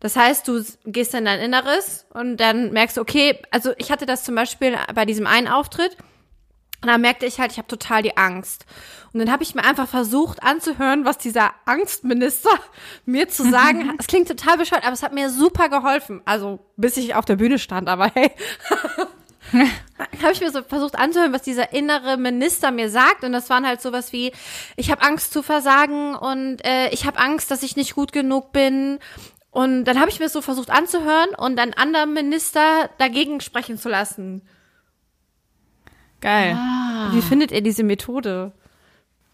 Das 0.00 0.14
heißt, 0.14 0.46
du 0.46 0.62
gehst 0.84 1.14
in 1.14 1.24
dein 1.24 1.40
Inneres 1.40 2.06
und 2.12 2.36
dann 2.36 2.70
merkst 2.70 2.98
du, 2.98 3.00
okay, 3.00 3.40
also 3.50 3.72
ich 3.78 3.90
hatte 3.90 4.06
das 4.06 4.22
zum 4.22 4.36
Beispiel 4.36 4.76
bei 4.94 5.04
diesem 5.04 5.26
einen 5.26 5.48
Auftritt, 5.48 5.96
und 6.80 6.88
dann 6.88 7.00
merkte 7.00 7.26
ich 7.26 7.40
halt, 7.40 7.50
ich 7.50 7.58
habe 7.58 7.66
total 7.66 8.02
die 8.02 8.16
Angst. 8.16 8.64
Und 9.12 9.20
dann 9.20 9.32
habe 9.32 9.42
ich 9.42 9.54
mir 9.54 9.64
einfach 9.64 9.88
versucht 9.88 10.42
anzuhören, 10.42 11.04
was 11.04 11.18
dieser 11.18 11.52
Angstminister 11.64 12.50
mir 13.04 13.28
zu 13.28 13.50
sagen 13.50 13.88
hat. 13.88 13.96
Es 13.98 14.06
klingt 14.06 14.28
total 14.28 14.58
bescheuert, 14.58 14.84
aber 14.84 14.92
es 14.92 15.02
hat 15.02 15.12
mir 15.12 15.30
super 15.30 15.68
geholfen. 15.68 16.22
Also 16.24 16.60
bis 16.76 16.96
ich 16.96 17.14
auf 17.14 17.24
der 17.24 17.36
Bühne 17.36 17.58
stand, 17.58 17.88
aber 17.88 18.10
hey. 18.14 18.30
habe 20.22 20.32
ich 20.32 20.40
mir 20.40 20.52
so 20.52 20.62
versucht 20.62 20.96
anzuhören, 20.96 21.32
was 21.32 21.42
dieser 21.42 21.72
innere 21.72 22.16
Minister 22.16 22.70
mir 22.70 22.90
sagt. 22.90 23.24
Und 23.24 23.32
das 23.32 23.50
waren 23.50 23.66
halt 23.66 23.82
sowas 23.82 24.12
wie, 24.12 24.32
ich 24.76 24.90
habe 24.90 25.02
Angst 25.02 25.32
zu 25.32 25.42
versagen 25.42 26.14
und 26.14 26.64
äh, 26.64 26.90
ich 26.90 27.06
habe 27.06 27.18
Angst, 27.18 27.50
dass 27.50 27.64
ich 27.64 27.74
nicht 27.74 27.94
gut 27.94 28.12
genug 28.12 28.52
bin. 28.52 29.00
Und 29.50 29.84
dann 29.86 29.98
habe 29.98 30.10
ich 30.10 30.20
mir 30.20 30.28
so 30.28 30.42
versucht 30.42 30.70
anzuhören 30.70 31.30
und 31.36 31.58
einen 31.58 31.74
anderen 31.74 32.12
Minister 32.12 32.90
dagegen 32.98 33.40
sprechen 33.40 33.78
zu 33.78 33.88
lassen. 33.88 34.42
Geil. 36.20 36.56
Ah. 36.58 37.10
Wie 37.12 37.22
findet 37.22 37.52
ihr 37.52 37.62
diese 37.62 37.82
Methode? 37.82 38.52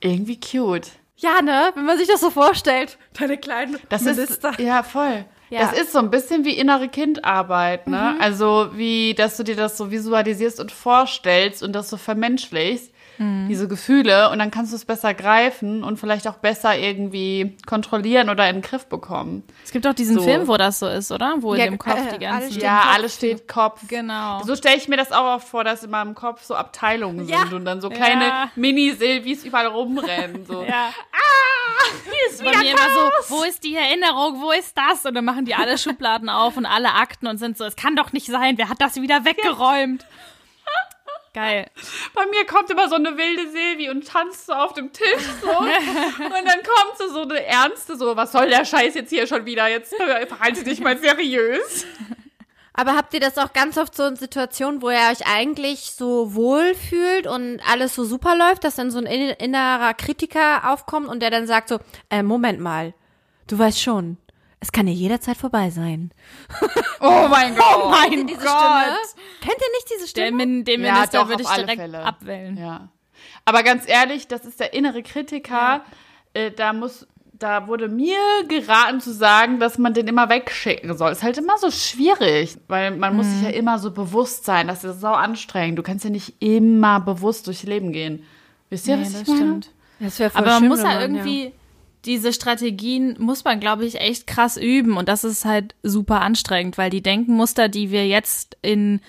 Irgendwie 0.00 0.38
cute. 0.38 0.90
Ja, 1.16 1.42
ne? 1.42 1.70
Wenn 1.74 1.86
man 1.86 1.98
sich 1.98 2.08
das 2.08 2.20
so 2.20 2.30
vorstellt. 2.30 2.98
Deine 3.18 3.38
kleinen 3.38 3.78
das 3.88 4.02
Minister. 4.02 4.50
Ist, 4.50 4.58
ja, 4.58 4.82
voll. 4.82 5.24
Ja. 5.50 5.60
Das 5.60 5.78
ist 5.78 5.92
so 5.92 5.98
ein 5.98 6.10
bisschen 6.10 6.44
wie 6.44 6.56
innere 6.56 6.88
Kindarbeit, 6.88 7.86
ne? 7.86 8.14
Mhm. 8.14 8.20
Also 8.20 8.70
wie, 8.74 9.14
dass 9.14 9.36
du 9.36 9.44
dir 9.44 9.56
das 9.56 9.76
so 9.76 9.90
visualisierst 9.90 10.58
und 10.58 10.72
vorstellst 10.72 11.62
und 11.62 11.72
das 11.72 11.90
so 11.90 11.96
vermenschlichst 11.96 12.93
mhm. 13.18 13.48
diese 13.48 13.68
Gefühle 13.68 14.30
und 14.30 14.38
dann 14.38 14.50
kannst 14.50 14.72
du 14.72 14.76
es 14.76 14.84
besser 14.84 15.14
greifen 15.14 15.84
und 15.84 15.98
vielleicht 15.98 16.26
auch 16.28 16.36
besser 16.36 16.76
irgendwie 16.76 17.56
kontrollieren 17.66 18.30
oder 18.30 18.48
in 18.48 18.56
den 18.56 18.62
Griff 18.62 18.86
bekommen. 18.86 19.42
Es 19.64 19.70
gibt 19.70 19.86
auch 19.86 19.94
diesen 19.94 20.16
so. 20.16 20.22
Film, 20.22 20.48
wo 20.48 20.56
das 20.56 20.78
so 20.78 20.88
ist, 20.88 21.12
oder? 21.12 21.36
Wo 21.40 21.54
ja, 21.54 21.64
in 21.64 21.72
dem 21.72 21.78
Kopf 21.78 21.98
äh, 21.98 22.12
die 22.12 22.24
ganzen 22.24 22.44
alles 22.44 22.56
Ja, 22.56 22.80
Kopf. 22.80 22.94
alles 22.94 23.14
steht 23.14 23.48
Kopf. 23.48 23.80
Genau. 23.88 24.42
So 24.44 24.56
stelle 24.56 24.76
ich 24.76 24.88
mir 24.88 24.96
das 24.96 25.12
auch 25.12 25.36
oft 25.36 25.48
vor, 25.48 25.64
dass 25.64 25.82
in 25.82 25.90
meinem 25.90 26.14
Kopf 26.14 26.42
so 26.44 26.54
Abteilungen 26.54 27.28
ja. 27.28 27.40
sind 27.40 27.54
und 27.54 27.64
dann 27.64 27.80
so 27.80 27.90
kleine 27.90 28.24
ja. 28.24 28.50
Mini-Silvis 28.56 29.44
überall 29.44 29.66
rumrennen. 29.66 30.46
So. 30.46 30.62
ja. 30.68 30.90
Ah, 31.12 31.84
hier 32.04 32.30
ist 32.30 32.40
wieder 32.40 32.52
Bei 32.52 32.58
mir 32.58 32.70
immer 32.72 33.20
so, 33.28 33.34
wo 33.36 33.42
ist 33.44 33.64
die 33.64 33.74
Erinnerung, 33.74 34.40
wo 34.40 34.52
ist 34.52 34.76
das? 34.76 35.04
Und 35.04 35.14
dann 35.14 35.24
machen 35.24 35.44
die 35.44 35.54
alle 35.54 35.78
Schubladen 35.84 36.28
auf 36.28 36.56
und 36.56 36.66
alle 36.66 36.94
Akten 36.94 37.26
und 37.26 37.38
sind 37.38 37.56
so, 37.56 37.64
es 37.64 37.76
kann 37.76 37.96
doch 37.96 38.12
nicht 38.12 38.26
sein, 38.26 38.58
wer 38.58 38.68
hat 38.68 38.80
das 38.80 38.96
wieder 38.96 39.24
weggeräumt? 39.24 40.06
Geil. 41.34 41.68
Bei 42.14 42.26
mir 42.26 42.46
kommt 42.46 42.70
immer 42.70 42.88
so 42.88 42.94
eine 42.94 43.16
wilde 43.16 43.50
Silvi 43.50 43.90
und 43.90 44.06
tanzt 44.06 44.46
so 44.46 44.52
auf 44.52 44.72
dem 44.72 44.92
Tisch 44.92 45.24
so. 45.42 45.48
und 45.58 45.68
dann 45.68 46.62
kommt 46.62 46.96
so, 46.96 47.08
so 47.08 47.22
eine 47.22 47.44
ernste, 47.44 47.96
so, 47.96 48.16
was 48.16 48.30
soll 48.30 48.48
der 48.48 48.64
Scheiß 48.64 48.94
jetzt 48.94 49.10
hier 49.10 49.26
schon 49.26 49.44
wieder? 49.44 49.66
Jetzt 49.66 49.94
verhalte 50.28 50.62
dich 50.62 50.80
mal 50.80 50.96
seriös. 50.96 51.86
Aber 52.72 52.94
habt 52.94 53.14
ihr 53.14 53.20
das 53.20 53.36
auch 53.38 53.52
ganz 53.52 53.76
oft 53.78 53.96
so 53.96 54.04
in 54.04 54.14
Situationen, 54.14 54.80
wo 54.80 54.90
ihr 54.90 55.10
euch 55.10 55.26
eigentlich 55.26 55.92
so 55.92 56.34
wohl 56.34 56.74
fühlt 56.74 57.26
und 57.26 57.60
alles 57.68 57.96
so 57.96 58.04
super 58.04 58.36
läuft, 58.36 58.62
dass 58.62 58.76
dann 58.76 58.92
so 58.92 58.98
ein 58.98 59.06
innerer 59.06 59.94
Kritiker 59.94 60.72
aufkommt 60.72 61.08
und 61.08 61.20
der 61.20 61.30
dann 61.30 61.48
sagt 61.48 61.68
so, 61.68 61.78
äh, 62.10 62.22
Moment 62.22 62.60
mal, 62.60 62.94
du 63.48 63.58
weißt 63.58 63.80
schon, 63.80 64.18
es 64.64 64.72
kann 64.72 64.86
ja 64.86 64.94
jederzeit 64.94 65.36
vorbei 65.36 65.68
sein. 65.68 66.10
Oh 67.00 67.28
mein 67.28 67.54
Gott. 67.56 67.82
Oh 67.84 67.90
mein 67.90 68.10
Kennt 68.10 68.30
ihr 68.30 68.36
diese 68.36 68.46
Gott. 68.46 68.56
Stimme? 68.56 68.96
Kennt 69.42 69.58
ihr 69.58 69.72
nicht 69.72 69.90
diese 69.94 70.08
Stimme? 70.08 70.38
Den, 70.38 70.64
den 70.64 70.80
Minister 70.80 71.18
ja, 71.18 71.28
würde 71.28 71.42
ich 71.42 71.48
direkt 71.50 71.80
Fälle. 71.80 72.02
abwählen. 72.02 72.56
Ja. 72.56 72.88
Aber 73.44 73.62
ganz 73.62 73.86
ehrlich, 73.86 74.26
das 74.26 74.46
ist 74.46 74.58
der 74.58 74.72
innere 74.72 75.02
Kritiker. 75.02 75.52
Ja. 75.54 75.84
Äh, 76.32 76.50
da 76.50 76.72
muss, 76.72 77.06
da 77.34 77.66
wurde 77.66 77.88
mir 77.88 78.16
geraten 78.48 79.02
zu 79.02 79.12
sagen, 79.12 79.60
dass 79.60 79.76
man 79.76 79.92
den 79.92 80.08
immer 80.08 80.30
wegschicken 80.30 80.96
soll. 80.96 81.12
Ist 81.12 81.22
halt 81.22 81.36
immer 81.36 81.58
so 81.58 81.70
schwierig, 81.70 82.56
weil 82.66 82.92
man 82.92 83.12
mhm. 83.12 83.16
muss 83.18 83.26
sich 83.26 83.42
ja 83.42 83.48
mhm. 83.50 83.54
immer 83.54 83.78
so 83.78 83.90
bewusst 83.90 84.46
sein. 84.46 84.66
Das 84.66 84.82
ist 84.82 85.02
so 85.02 85.08
anstrengend. 85.08 85.78
Du 85.78 85.82
kannst 85.82 86.04
ja 86.04 86.10
nicht 86.10 86.42
immer 86.42 87.00
bewusst 87.00 87.46
durchs 87.48 87.64
Leben 87.64 87.92
gehen. 87.92 88.24
Wisst 88.70 88.88
ihr, 88.88 88.96
nee, 88.96 89.02
was 89.02 89.10
ich 89.10 89.18
das 89.18 89.28
meine? 89.28 89.40
Stimmt. 89.40 89.70
Das 90.00 90.20
Aber 90.34 90.46
man 90.46 90.68
muss 90.68 90.82
ja 90.82 91.02
irgendwie, 91.02 91.44
ja 91.44 91.50
diese 92.04 92.32
Strategien 92.32 93.16
muss 93.18 93.44
man, 93.44 93.60
glaube 93.60 93.84
ich, 93.84 94.00
echt 94.00 94.26
krass 94.26 94.56
üben. 94.56 94.96
Und 94.96 95.08
das 95.08 95.24
ist 95.24 95.44
halt 95.44 95.74
super 95.82 96.20
anstrengend, 96.20 96.78
weil 96.78 96.90
die 96.90 97.02
Denkenmuster, 97.02 97.68
die 97.68 97.90
wir 97.90 98.06
jetzt 98.06 98.56
in 98.62 99.00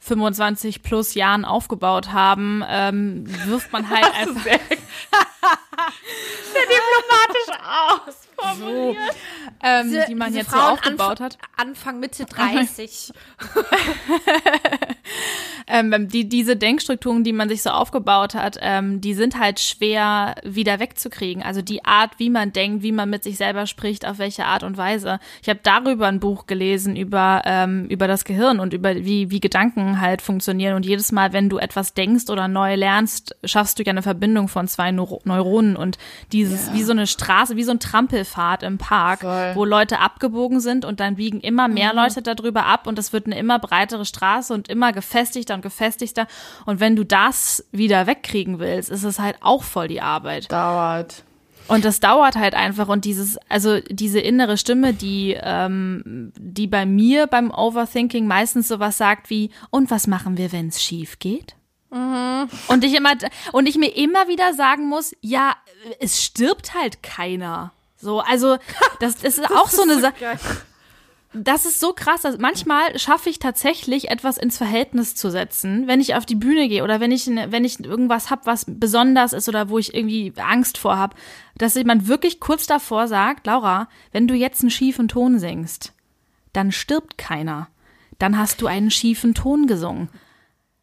25 0.00 0.82
plus 0.82 1.14
Jahren 1.14 1.46
aufgebaut 1.46 2.12
haben, 2.12 2.62
ähm, 2.68 3.24
wirft 3.46 3.72
man 3.72 3.88
halt 3.88 4.04
einfach. 4.14 4.42
Sehr, 4.44 4.60
sehr 6.52 6.62
diplomatisch 6.68 7.48
ausformuliert. 8.36 9.14
So, 9.14 9.50
ähm, 9.62 9.90
diese, 9.90 10.04
die 10.06 10.14
man 10.14 10.34
jetzt 10.34 10.50
Frauen 10.50 10.60
so 10.60 10.72
aufgebaut 10.72 11.20
Anf 11.20 11.34
hat. 11.34 11.38
Anfang 11.56 12.00
Mitte 12.00 12.24
30. 12.26 13.12
ähm, 15.66 16.08
die, 16.08 16.28
diese 16.28 16.56
Denkstrukturen, 16.56 17.24
die 17.24 17.32
man 17.32 17.48
sich 17.48 17.62
so 17.62 17.70
aufgebaut 17.70 18.34
hat, 18.34 18.58
ähm, 18.60 19.00
die 19.00 19.14
sind 19.14 19.38
halt 19.38 19.60
schwer 19.60 20.34
wieder 20.44 20.80
wegzukriegen. 20.80 21.42
Also 21.42 21.62
die 21.62 21.84
Art, 21.84 22.12
wie 22.18 22.30
man 22.30 22.52
denkt, 22.52 22.82
wie 22.82 22.92
man 22.92 23.08
mit 23.08 23.24
sich 23.24 23.36
selber 23.36 23.66
spricht, 23.66 24.06
auf 24.06 24.18
welche 24.18 24.44
Art 24.44 24.62
und 24.62 24.76
Weise. 24.76 25.18
Ich 25.42 25.48
habe 25.48 25.60
darüber 25.62 26.06
ein 26.06 26.20
Buch 26.20 26.46
gelesen, 26.46 26.96
über, 26.96 27.42
ähm, 27.46 27.86
über 27.86 28.06
das 28.06 28.24
Gehirn 28.24 28.60
und 28.60 28.74
über 28.74 28.94
wie, 28.94 29.30
wie 29.30 29.40
Gedanken 29.40 30.00
halt 30.00 30.20
funktionieren. 30.20 30.74
Und 30.74 30.84
jedes 30.84 31.12
Mal, 31.12 31.32
wenn 31.32 31.48
du 31.48 31.58
etwas 31.58 31.94
denkst 31.94 32.28
oder 32.28 32.48
neu 32.48 32.74
lernst, 32.74 33.36
schaffst 33.44 33.78
du 33.78 33.82
ja 33.82 33.90
eine 33.90 34.02
Verbindung 34.02 34.48
von 34.48 34.68
zwei 34.68 34.90
Neuro 34.90 35.20
Neuronen 35.24 35.76
und 35.76 35.96
dieses, 36.32 36.68
ja. 36.68 36.74
wie 36.74 36.82
so 36.82 36.92
eine 36.92 37.06
Straße, 37.06 37.56
wie 37.56 37.64
so 37.64 37.70
ein 37.70 37.80
Trampelfahrt 37.80 38.62
im 38.62 38.78
Park, 38.78 39.20
Voll. 39.20 39.52
wo 39.54 39.64
Leute 39.64 40.00
abgebogen 40.00 40.60
sind 40.60 40.84
und 40.84 41.00
dann 41.00 41.16
biegen 41.16 41.40
immer 41.40 41.68
mehr 41.68 41.92
mhm. 41.92 42.00
Leute 42.00 42.22
darüber 42.22 42.66
ab 42.66 42.86
und 42.86 42.98
es 42.98 43.12
wird 43.12 43.26
eine 43.26 43.38
immer 43.38 43.58
breitere 43.58 44.04
Straße 44.04 44.52
und 44.52 44.68
immer 44.68 44.92
gefestigter 44.92 45.53
und 45.54 45.62
gefestigter. 45.62 46.26
Und 46.66 46.80
wenn 46.80 46.96
du 46.96 47.04
das 47.04 47.64
wieder 47.72 48.06
wegkriegen 48.06 48.58
willst, 48.58 48.90
ist 48.90 49.04
es 49.04 49.18
halt 49.18 49.36
auch 49.40 49.62
voll 49.62 49.88
die 49.88 50.00
Arbeit. 50.00 50.50
Dauert. 50.52 51.24
Und 51.66 51.84
das 51.84 51.98
dauert 52.00 52.36
halt 52.36 52.54
einfach 52.54 52.88
und 52.88 53.06
dieses, 53.06 53.38
also 53.48 53.80
diese 53.80 54.20
innere 54.20 54.58
Stimme, 54.58 54.92
die, 54.92 55.36
ähm, 55.40 56.32
die 56.38 56.66
bei 56.66 56.84
mir 56.84 57.26
beim 57.26 57.50
Overthinking 57.50 58.26
meistens 58.26 58.68
sowas 58.68 58.98
sagt 58.98 59.30
wie, 59.30 59.50
und 59.70 59.90
was 59.90 60.06
machen 60.06 60.36
wir, 60.36 60.52
wenn 60.52 60.68
es 60.68 60.82
schief 60.82 61.18
geht? 61.18 61.54
Mhm. 61.90 62.50
Und 62.68 62.84
ich 62.84 62.94
immer, 62.94 63.12
und 63.52 63.66
ich 63.66 63.76
mir 63.76 63.96
immer 63.96 64.28
wieder 64.28 64.52
sagen 64.52 64.88
muss, 64.88 65.14
ja, 65.22 65.54
es 66.00 66.22
stirbt 66.22 66.74
halt 66.74 67.02
keiner. 67.02 67.72
So, 67.96 68.20
also, 68.20 68.58
das, 69.00 69.16
das 69.16 69.38
ist 69.38 69.44
das 69.44 69.52
auch 69.52 69.68
ist 69.68 69.76
so 69.76 69.82
eine 69.82 70.00
Sache. 70.00 70.38
Das 71.34 71.66
ist 71.66 71.80
so 71.80 71.92
krass, 71.92 72.22
dass 72.22 72.38
manchmal 72.38 72.96
schaffe 72.98 73.28
ich 73.28 73.40
tatsächlich 73.40 74.08
etwas 74.08 74.38
ins 74.38 74.56
Verhältnis 74.56 75.16
zu 75.16 75.30
setzen, 75.30 75.88
wenn 75.88 76.00
ich 76.00 76.14
auf 76.14 76.24
die 76.24 76.36
Bühne 76.36 76.68
gehe 76.68 76.84
oder 76.84 77.00
wenn 77.00 77.10
ich 77.10 77.26
wenn 77.26 77.64
ich 77.64 77.84
irgendwas 77.84 78.30
hab, 78.30 78.46
was 78.46 78.66
besonders 78.68 79.32
ist 79.32 79.48
oder 79.48 79.68
wo 79.68 79.78
ich 79.78 79.94
irgendwie 79.94 80.32
Angst 80.36 80.78
vor 80.78 80.96
hab, 80.96 81.16
dass 81.56 81.74
jemand 81.74 82.06
wirklich 82.06 82.38
kurz 82.38 82.66
davor 82.66 83.08
sagt, 83.08 83.46
Laura, 83.46 83.88
wenn 84.12 84.28
du 84.28 84.34
jetzt 84.34 84.60
einen 84.60 84.70
schiefen 84.70 85.08
Ton 85.08 85.40
singst, 85.40 85.92
dann 86.52 86.70
stirbt 86.70 87.18
keiner. 87.18 87.68
Dann 88.18 88.38
hast 88.38 88.62
du 88.62 88.68
einen 88.68 88.92
schiefen 88.92 89.34
Ton 89.34 89.66
gesungen. 89.66 90.08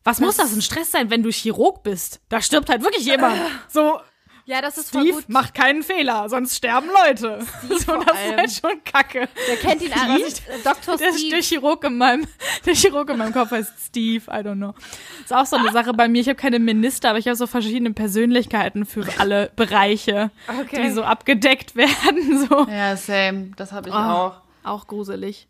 Was 0.03 0.17
das 0.17 0.25
muss 0.25 0.37
das 0.37 0.53
ein 0.53 0.61
Stress 0.61 0.91
sein, 0.91 1.09
wenn 1.09 1.23
du 1.23 1.31
Chirurg 1.31 1.83
bist? 1.83 2.19
Da 2.27 2.41
stirbt 2.41 2.69
halt 2.69 2.83
wirklich 2.83 3.05
jemand. 3.05 3.39
So, 3.69 3.99
ja, 4.45 4.61
das 4.61 4.77
ist 4.77 4.89
Steve 4.89 5.03
voll 5.03 5.21
gut. 5.21 5.29
macht 5.29 5.53
keinen 5.53 5.83
Fehler, 5.83 6.27
sonst 6.29 6.57
sterben 6.57 6.87
Leute. 6.87 7.39
Steve 7.63 7.79
so, 7.79 7.95
das 7.97 8.13
ist 8.13 8.37
halt 8.37 8.51
schon 8.51 8.83
kacke. 8.83 9.29
Der 9.47 9.55
kennt 9.57 9.81
ihn 9.81 9.93
alle. 9.93 10.19
Dr. 10.63 10.97
Der, 10.97 11.13
Steve. 11.13 11.29
Der 11.31 11.41
Chirurg, 11.41 11.83
in 11.83 11.97
meinem, 11.97 12.27
der 12.65 12.75
Chirurg 12.75 13.09
in 13.09 13.17
meinem 13.17 13.33
Kopf 13.33 13.51
heißt 13.51 13.73
Steve, 13.87 14.23
I 14.29 14.43
don't 14.43 14.55
know. 14.55 14.73
Ist 15.23 15.33
auch 15.33 15.45
so 15.45 15.57
eine 15.57 15.71
Sache 15.71 15.93
bei 15.93 16.07
mir. 16.07 16.21
Ich 16.21 16.27
habe 16.27 16.37
keine 16.37 16.59
Minister, 16.59 17.09
aber 17.09 17.19
ich 17.19 17.27
habe 17.27 17.35
so 17.35 17.47
verschiedene 17.47 17.91
Persönlichkeiten 17.91 18.85
für 18.85 19.05
alle 19.17 19.51
Bereiche, 19.55 20.31
okay. 20.47 20.83
die 20.83 20.91
so 20.91 21.03
abgedeckt 21.03 21.75
werden. 21.75 22.47
So. 22.47 22.67
Ja, 22.69 22.95
same. 22.97 23.51
Das 23.57 23.71
habe 23.71 23.89
ich 23.89 23.95
oh, 23.95 23.97
auch. 23.97 24.41
Auch 24.63 24.87
gruselig. 24.87 25.47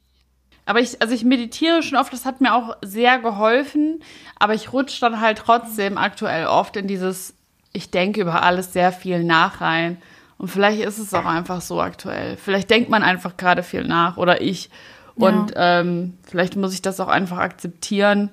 Aber 0.66 0.80
ich, 0.80 1.02
also 1.02 1.14
ich 1.14 1.24
meditiere 1.24 1.84
schon 1.84 1.98
oft, 1.98 2.14
das 2.14 2.26
hat 2.26 2.40
mir 2.40 2.54
auch 2.54 2.78
sehr 2.82 3.20
geholfen, 3.20 4.04
aber 4.38 4.54
ich 4.54 4.72
rutsche 4.72 5.02
dann 5.02 5.20
halt 5.20 5.40
trotzdem 5.40 5.98
aktuell 5.98 6.46
oft 6.46 6.78
in 6.78 6.88
dieses 6.88 7.34
ich 7.74 7.92
denke 7.92 8.22
über 8.22 8.44
alles 8.44 8.74
sehr 8.74 8.92
viel 8.92 9.24
nach 9.24 9.62
rein. 9.62 10.02
Und 10.38 10.48
vielleicht 10.48 10.82
ist 10.82 10.98
es 10.98 11.14
auch 11.14 11.26
einfach 11.26 11.62
so 11.62 11.82
aktuell. 11.82 12.36
Vielleicht 12.36 12.70
denkt 12.70 12.90
man 12.90 13.04
einfach 13.04 13.38
gerade 13.38 13.64
viel 13.64 13.84
nach 13.84 14.18
oder 14.18 14.42
ich. 14.42 14.70
Und 15.16 15.52
ja. 15.52 15.82
ähm, 15.82 16.18
vielleicht 16.24 16.56
muss 16.56 16.74
ich 16.74 16.82
das 16.82 17.00
auch 17.00 17.08
einfach 17.08 17.38
akzeptieren 17.38 18.32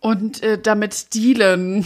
und 0.00 0.42
äh, 0.42 0.60
damit 0.60 1.14
dealen. 1.14 1.84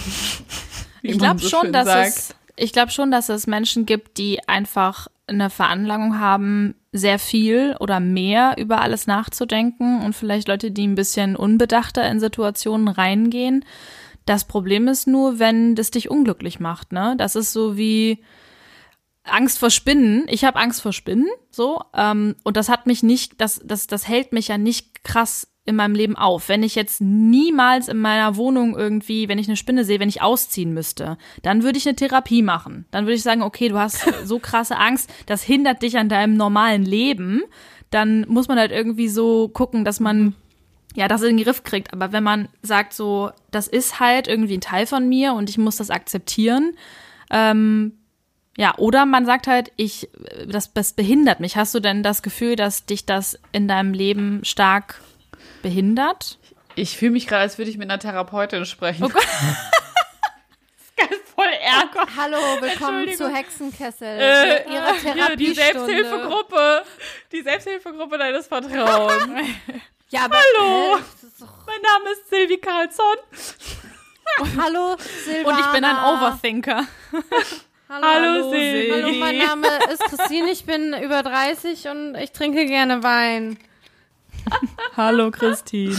ich 1.02 1.18
glaube 1.18 1.40
so 1.40 1.48
schon, 1.48 1.72
dass 1.72 1.86
sagt. 1.86 2.08
es, 2.08 2.34
ich 2.56 2.72
glaube 2.72 2.90
schon, 2.90 3.10
dass 3.10 3.28
es 3.28 3.46
Menschen 3.46 3.86
gibt, 3.86 4.18
die 4.18 4.46
einfach 4.48 5.08
eine 5.26 5.50
Veranlagung 5.50 6.18
haben, 6.18 6.74
sehr 6.92 7.18
viel 7.18 7.76
oder 7.80 7.98
mehr 7.98 8.56
über 8.58 8.80
alles 8.82 9.06
nachzudenken 9.06 10.02
und 10.02 10.14
vielleicht 10.14 10.48
Leute, 10.48 10.70
die 10.70 10.86
ein 10.86 10.94
bisschen 10.94 11.34
unbedachter 11.34 12.08
in 12.08 12.20
Situationen 12.20 12.88
reingehen. 12.88 13.64
Das 14.26 14.44
Problem 14.44 14.88
ist 14.88 15.06
nur, 15.06 15.38
wenn 15.38 15.74
das 15.74 15.90
dich 15.90 16.10
unglücklich 16.10 16.60
macht, 16.60 16.92
ne? 16.92 17.14
Das 17.18 17.36
ist 17.36 17.52
so 17.52 17.76
wie 17.76 18.22
Angst 19.24 19.58
vor 19.58 19.70
Spinnen. 19.70 20.26
Ich 20.28 20.44
habe 20.44 20.58
Angst 20.58 20.82
vor 20.82 20.92
Spinnen, 20.92 21.28
so. 21.50 21.80
Ähm, 21.94 22.36
und 22.44 22.56
das 22.56 22.68
hat 22.68 22.86
mich 22.86 23.02
nicht, 23.02 23.40
das, 23.40 23.60
das, 23.64 23.86
das 23.86 24.06
hält 24.06 24.32
mich 24.32 24.48
ja 24.48 24.58
nicht 24.58 25.02
krass 25.04 25.48
in 25.66 25.76
meinem 25.76 25.94
Leben 25.94 26.16
auf. 26.16 26.48
Wenn 26.50 26.62
ich 26.62 26.74
jetzt 26.74 27.00
niemals 27.00 27.88
in 27.88 27.98
meiner 27.98 28.36
Wohnung 28.36 28.76
irgendwie, 28.76 29.28
wenn 29.28 29.38
ich 29.38 29.48
eine 29.48 29.56
Spinne 29.56 29.84
sehe, 29.84 29.98
wenn 29.98 30.10
ich 30.10 30.20
ausziehen 30.20 30.74
müsste, 30.74 31.16
dann 31.42 31.62
würde 31.62 31.78
ich 31.78 31.86
eine 31.86 31.96
Therapie 31.96 32.42
machen. 32.42 32.84
Dann 32.90 33.06
würde 33.06 33.14
ich 33.14 33.22
sagen, 33.22 33.42
okay, 33.42 33.70
du 33.70 33.78
hast 33.78 34.04
so 34.24 34.38
krasse 34.38 34.76
Angst, 34.76 35.10
das 35.26 35.42
hindert 35.42 35.82
dich 35.82 35.96
an 35.96 36.10
deinem 36.10 36.36
normalen 36.36 36.84
Leben. 36.84 37.42
Dann 37.90 38.26
muss 38.28 38.48
man 38.48 38.58
halt 38.58 38.72
irgendwie 38.72 39.08
so 39.08 39.48
gucken, 39.48 39.84
dass 39.84 40.00
man 40.00 40.34
ja, 40.94 41.08
das 41.08 41.22
in 41.22 41.36
den 41.36 41.44
Griff 41.44 41.64
kriegt. 41.64 41.92
Aber 41.92 42.12
wenn 42.12 42.22
man 42.22 42.48
sagt 42.62 42.92
so, 42.92 43.32
das 43.50 43.66
ist 43.66 44.00
halt 44.00 44.28
irgendwie 44.28 44.56
ein 44.56 44.60
Teil 44.60 44.86
von 44.86 45.08
mir 45.08 45.34
und 45.34 45.50
ich 45.50 45.58
muss 45.58 45.76
das 45.76 45.90
akzeptieren, 45.90 46.76
ähm, 47.30 47.98
ja, 48.56 48.76
oder 48.78 49.04
man 49.04 49.26
sagt 49.26 49.48
halt, 49.48 49.72
ich, 49.76 50.08
das, 50.46 50.72
das 50.72 50.92
behindert 50.92 51.40
mich. 51.40 51.56
Hast 51.56 51.74
du 51.74 51.80
denn 51.80 52.04
das 52.04 52.22
Gefühl, 52.22 52.54
dass 52.54 52.86
dich 52.86 53.04
das 53.04 53.38
in 53.50 53.66
deinem 53.66 53.92
Leben 53.92 54.44
stark 54.44 55.00
behindert? 55.62 56.38
Ich 56.76 56.96
fühle 56.96 57.10
mich 57.12 57.26
gerade, 57.26 57.42
als 57.42 57.58
würde 57.58 57.70
ich 57.70 57.78
mit 57.78 57.90
einer 57.90 57.98
Therapeutin 57.98 58.64
sprechen. 58.64 59.04
Oh 59.04 59.08
Gott. 59.08 59.26
das 60.96 61.10
ist 61.10 61.28
voll 61.34 61.46
Ärger. 61.46 62.06
Oh 62.06 62.16
Hallo, 62.16 62.38
willkommen 62.60 63.12
zu 63.16 63.28
Hexenkessel. 63.28 64.06
Äh, 64.06 64.72
ihrer 64.72 64.96
Therapie. 65.02 65.36
Die 65.36 65.54
Selbsthilfegruppe. 65.54 66.84
Die 67.32 67.42
Selbsthilfegruppe 67.42 68.18
deines 68.18 68.46
Vertrauens. 68.46 69.26
Ja, 70.10 70.26
aber, 70.26 70.36
Hallo, 70.36 70.98
mein 71.66 71.80
Name 71.82 72.10
ist 72.12 72.28
Silvi 72.28 72.58
Carlsson. 72.58 73.04
Hallo, 74.60 74.96
Silvana. 75.24 75.48
Und 75.48 75.60
ich 75.60 75.72
bin 75.72 75.84
ein 75.84 75.96
Overthinker. 75.96 76.84
Hallo, 77.88 78.06
Hallo 78.06 78.50
Silvi. 78.50 78.90
Hallo, 78.92 79.12
mein 79.14 79.38
Name 79.38 79.66
ist 79.92 80.00
Christine, 80.04 80.50
ich 80.50 80.64
bin 80.64 80.94
über 80.94 81.22
30 81.22 81.88
und 81.88 82.14
ich 82.16 82.32
trinke 82.32 82.66
gerne 82.66 83.02
Wein. 83.02 83.58
Hallo 84.96 85.30
Christine. 85.30 85.96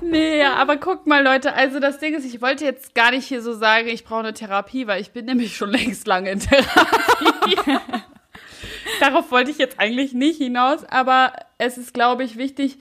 Nee, 0.00 0.38
ja, 0.38 0.54
aber 0.54 0.76
guckt 0.76 1.06
mal, 1.06 1.22
Leute, 1.22 1.52
also 1.52 1.78
das 1.78 1.98
Ding 1.98 2.14
ist, 2.14 2.24
ich 2.24 2.40
wollte 2.40 2.64
jetzt 2.64 2.94
gar 2.94 3.10
nicht 3.10 3.26
hier 3.26 3.42
so 3.42 3.52
sagen, 3.52 3.88
ich 3.88 4.04
brauche 4.04 4.20
eine 4.20 4.32
Therapie, 4.32 4.86
weil 4.86 5.00
ich 5.02 5.10
bin 5.10 5.26
nämlich 5.26 5.56
schon 5.56 5.70
längst 5.70 6.06
lange 6.06 6.30
in 6.30 6.40
Therapie. 6.40 7.56
Darauf 9.00 9.30
wollte 9.30 9.50
ich 9.50 9.58
jetzt 9.58 9.78
eigentlich 9.78 10.14
nicht 10.14 10.38
hinaus, 10.38 10.84
aber 10.84 11.34
es 11.58 11.76
ist, 11.76 11.92
glaube 11.92 12.24
ich, 12.24 12.36
wichtig, 12.38 12.78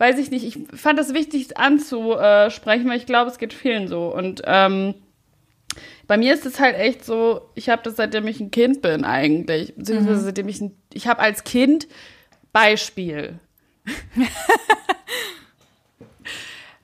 weiß 0.00 0.18
ich 0.18 0.30
nicht, 0.30 0.46
ich 0.46 0.58
fand 0.74 0.98
das 0.98 1.12
wichtig 1.12 1.58
anzusprechen, 1.58 2.88
weil 2.88 2.96
ich 2.96 3.04
glaube, 3.04 3.30
es 3.30 3.36
geht 3.36 3.52
vielen 3.52 3.86
so. 3.86 4.06
Und 4.06 4.40
ähm, 4.46 4.94
bei 6.06 6.16
mir 6.16 6.32
ist 6.32 6.46
es 6.46 6.58
halt 6.58 6.74
echt 6.74 7.04
so, 7.04 7.42
ich 7.54 7.68
habe 7.68 7.82
das 7.84 7.96
seitdem 7.96 8.26
ich 8.26 8.40
ein 8.40 8.50
Kind 8.50 8.80
bin 8.80 9.04
eigentlich, 9.04 9.74
beziehungsweise 9.76 10.22
mhm. 10.22 10.24
seitdem 10.24 10.48
ich 10.48 10.60
ein, 10.62 10.74
ich 10.94 11.06
habe 11.06 11.20
als 11.20 11.44
Kind 11.44 11.86
Beispiel. 12.50 13.38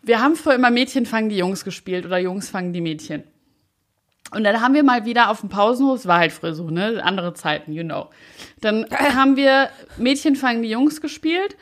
wir 0.03 0.21
haben 0.21 0.37
früher 0.37 0.57
immer 0.57 0.71
Mädchen 0.71 1.07
fangen 1.07 1.31
die 1.31 1.39
Jungs 1.39 1.65
gespielt 1.65 2.05
oder 2.05 2.19
Jungs 2.19 2.51
fangen 2.51 2.75
die 2.75 2.83
Mädchen. 2.83 3.25
Und 4.33 4.45
dann 4.45 4.61
haben 4.61 4.75
wir 4.75 4.83
mal 4.83 5.07
wieder 5.07 5.31
auf 5.31 5.41
dem 5.41 5.49
Pausenhof, 5.49 6.01
es 6.01 6.07
war 6.07 6.19
halt 6.19 6.33
früher 6.33 6.53
so, 6.53 6.69
ne, 6.69 7.03
andere 7.03 7.33
Zeiten, 7.33 7.73
you 7.73 7.83
know. 7.83 8.11
Dann 8.61 8.85
haben 8.91 9.37
wir 9.37 9.71
Mädchen 9.97 10.37
fangen 10.37 10.61
die 10.61 10.69
Jungs 10.69 11.01
gespielt 11.01 11.57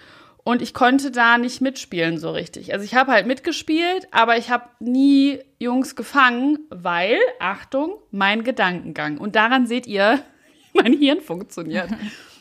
und 0.44 0.60
ich 0.60 0.74
konnte 0.74 1.10
da 1.10 1.38
nicht 1.38 1.62
mitspielen 1.62 2.18
so 2.18 2.30
richtig. 2.30 2.74
Also 2.74 2.84
ich 2.84 2.94
habe 2.94 3.12
halt 3.12 3.26
mitgespielt, 3.26 4.06
aber 4.10 4.36
ich 4.36 4.50
habe 4.50 4.64
nie 4.78 5.40
Jungs 5.58 5.96
gefangen, 5.96 6.58
weil, 6.68 7.16
Achtung, 7.40 7.94
mein 8.10 8.44
Gedankengang. 8.44 9.16
Und 9.16 9.36
daran 9.36 9.66
seht 9.66 9.86
ihr, 9.86 10.20
wie 10.72 10.82
mein 10.82 10.92
Hirn 10.92 11.20
funktioniert. 11.22 11.88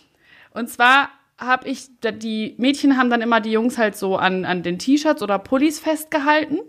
Und 0.54 0.70
zwar 0.70 1.10
habe 1.38 1.68
ich, 1.68 1.88
die 2.04 2.56
Mädchen 2.58 2.98
haben 2.98 3.10
dann 3.10 3.22
immer 3.22 3.40
die 3.40 3.52
Jungs 3.52 3.78
halt 3.78 3.96
so 3.96 4.18
an, 4.18 4.46
an 4.46 4.64
den 4.64 4.80
T-Shirts 4.80 5.24
oder 5.24 5.40
Pullis 5.40 5.80
festgehalten. 5.80 6.60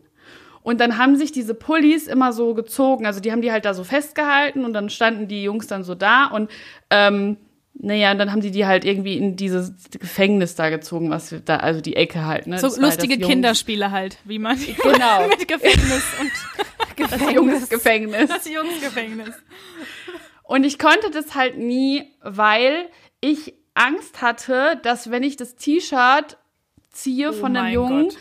Und 0.62 0.80
dann 0.80 0.96
haben 0.96 1.16
sich 1.16 1.32
diese 1.32 1.54
Pullis 1.54 2.06
immer 2.06 2.32
so 2.32 2.54
gezogen. 2.54 3.06
Also 3.06 3.20
die 3.20 3.32
haben 3.32 3.42
die 3.42 3.52
halt 3.52 3.66
da 3.66 3.74
so 3.74 3.84
festgehalten 3.84 4.64
und 4.64 4.72
dann 4.72 4.88
standen 4.88 5.28
die 5.28 5.42
Jungs 5.42 5.66
dann 5.66 5.84
so 5.84 5.94
da. 5.94 6.26
Und 6.26 6.50
ähm, 6.88 7.36
naja, 7.76 8.12
und 8.12 8.18
dann 8.18 8.30
haben 8.30 8.40
die 8.40 8.52
die 8.52 8.66
halt 8.66 8.84
irgendwie 8.84 9.16
in 9.16 9.36
dieses 9.36 9.72
Gefängnis 9.90 10.54
da 10.54 10.70
gezogen, 10.70 11.10
was 11.10 11.34
da, 11.44 11.56
also 11.56 11.80
die 11.80 11.96
Ecke 11.96 12.24
halt, 12.24 12.46
ne? 12.46 12.58
So 12.58 12.68
das 12.68 12.78
lustige 12.78 13.18
Kinderspiele 13.18 13.90
halt, 13.90 14.18
wie 14.24 14.38
man 14.38 14.58
genau. 14.82 15.26
mit 15.28 15.48
Gefängnis 15.48 16.04
und 16.20 16.96
Gefängnis. 16.96 17.28
Das 17.28 17.34
Jungsgefängnis. 17.34 18.28
Das 18.28 18.48
Jungsgefängnis. 18.48 19.34
Und 20.44 20.64
ich 20.64 20.78
konnte 20.78 21.10
das 21.10 21.34
halt 21.34 21.58
nie, 21.58 22.04
weil 22.22 22.88
ich 23.20 23.54
Angst 23.74 24.22
hatte, 24.22 24.78
dass 24.82 25.10
wenn 25.10 25.24
ich 25.24 25.36
das 25.36 25.56
T-Shirt 25.56 26.36
ziehe 26.90 27.30
oh 27.30 27.32
von 27.32 27.56
einem 27.56 27.74
Jungen, 27.74 28.08
Gott. 28.08 28.16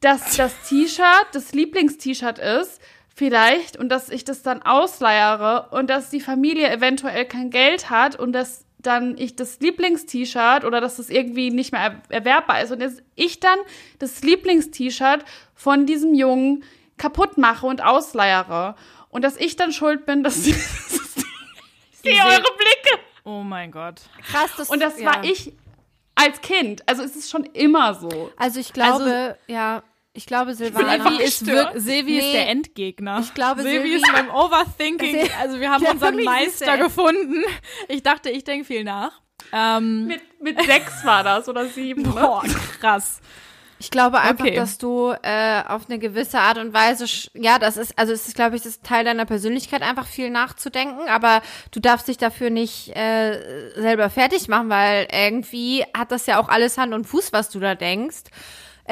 dass 0.00 0.36
das 0.36 0.52
T-Shirt 0.68 1.26
das 1.32 1.52
Lieblingst-T-Shirt 1.52 2.38
ist, 2.38 2.80
vielleicht, 3.14 3.78
und 3.78 3.88
dass 3.88 4.10
ich 4.10 4.24
das 4.24 4.42
dann 4.42 4.62
ausleiere 4.62 5.68
und 5.70 5.88
dass 5.88 6.10
die 6.10 6.20
Familie 6.20 6.70
eventuell 6.70 7.24
kein 7.24 7.50
Geld 7.50 7.88
hat 7.88 8.16
und 8.16 8.32
dass 8.32 8.66
dann 8.82 9.16
ich 9.18 9.36
das 9.36 9.60
Lieblingst-T-Shirt 9.60 10.64
oder 10.64 10.80
dass 10.80 10.96
das 10.96 11.10
irgendwie 11.10 11.50
nicht 11.50 11.72
mehr 11.72 12.00
erwerbbar 12.08 12.62
ist 12.62 12.72
und 12.72 12.80
jetzt 12.80 13.02
ich 13.14 13.40
dann 13.40 13.58
das 13.98 14.22
Lieblingst-T-Shirt 14.22 15.24
von 15.54 15.86
diesem 15.86 16.14
Jungen 16.14 16.64
kaputt 16.96 17.38
mache 17.38 17.66
und 17.66 17.82
ausleiere 17.82 18.74
und 19.10 19.22
dass 19.22 19.36
ich 19.36 19.56
dann 19.56 19.72
schuld 19.72 20.06
bin, 20.06 20.22
dass 20.22 20.36
ich 20.46 20.54
sehe 21.92 22.24
eure 22.24 22.40
Blicke. 22.40 23.00
Oh 23.24 23.42
mein 23.42 23.70
Gott. 23.70 24.00
Krass, 24.22 24.50
das 24.56 24.70
Und 24.70 24.80
das 24.80 24.98
ja. 24.98 25.06
war 25.06 25.24
ich 25.24 25.52
als 26.14 26.40
Kind. 26.40 26.82
Also 26.88 27.02
es 27.02 27.16
ist 27.16 27.30
schon 27.30 27.44
immer 27.44 27.94
so. 27.94 28.30
Also 28.36 28.60
ich 28.60 28.72
glaube, 28.72 29.04
also, 29.04 29.34
ja, 29.46 29.82
Ich 30.12 30.26
glaube, 30.26 30.54
Silvana. 30.54 31.08
Silvi 31.08 31.22
ist, 31.22 31.38
Silvi 31.38 32.12
nee. 32.12 32.18
ist 32.18 32.32
der 32.32 32.48
Endgegner. 32.48 33.20
Ich 33.20 33.32
glaube, 33.32 33.62
Silvi, 33.62 33.90
Silvi 33.90 33.94
ist 33.96 34.12
beim 34.12 34.30
Overthinking. 34.30 35.28
Also 35.40 35.60
wir 35.60 35.70
haben 35.70 35.84
ja, 35.84 35.92
unseren 35.92 36.22
Meister 36.24 36.78
gefunden. 36.78 37.44
Ich 37.88 38.02
dachte, 38.02 38.30
ich 38.30 38.44
denke 38.44 38.64
viel 38.64 38.82
nach. 38.82 39.20
Ähm, 39.52 40.06
mit, 40.06 40.20
mit 40.40 40.62
sechs 40.64 41.04
war 41.04 41.22
das 41.22 41.48
oder 41.48 41.66
sieben. 41.66 42.02
Ne? 42.02 42.10
Boah, 42.10 42.42
krass. 42.80 43.20
Ich 43.78 43.90
glaube 43.90 44.20
einfach, 44.20 44.44
okay. 44.44 44.56
dass 44.56 44.76
du 44.76 45.14
äh, 45.22 45.62
auf 45.66 45.88
eine 45.88 45.98
gewisse 45.98 46.38
Art 46.38 46.58
und 46.58 46.74
Weise, 46.74 47.06
ja, 47.32 47.58
das 47.58 47.78
ist, 47.78 47.98
also 47.98 48.12
es 48.12 48.28
ist, 48.28 48.34
glaube 48.34 48.54
ich, 48.54 48.62
das 48.62 48.82
Teil 48.82 49.06
deiner 49.06 49.24
Persönlichkeit, 49.24 49.80
einfach 49.80 50.06
viel 50.06 50.28
nachzudenken, 50.28 51.08
aber 51.08 51.40
du 51.70 51.80
darfst 51.80 52.06
dich 52.06 52.18
dafür 52.18 52.50
nicht 52.50 52.94
äh, 52.94 53.70
selber 53.76 54.10
fertig 54.10 54.48
machen, 54.48 54.68
weil 54.68 55.08
irgendwie 55.10 55.82
hat 55.96 56.12
das 56.12 56.26
ja 56.26 56.38
auch 56.38 56.50
alles 56.50 56.76
Hand 56.76 56.92
und 56.92 57.06
Fuß, 57.06 57.32
was 57.32 57.48
du 57.48 57.58
da 57.58 57.74
denkst. 57.74 58.24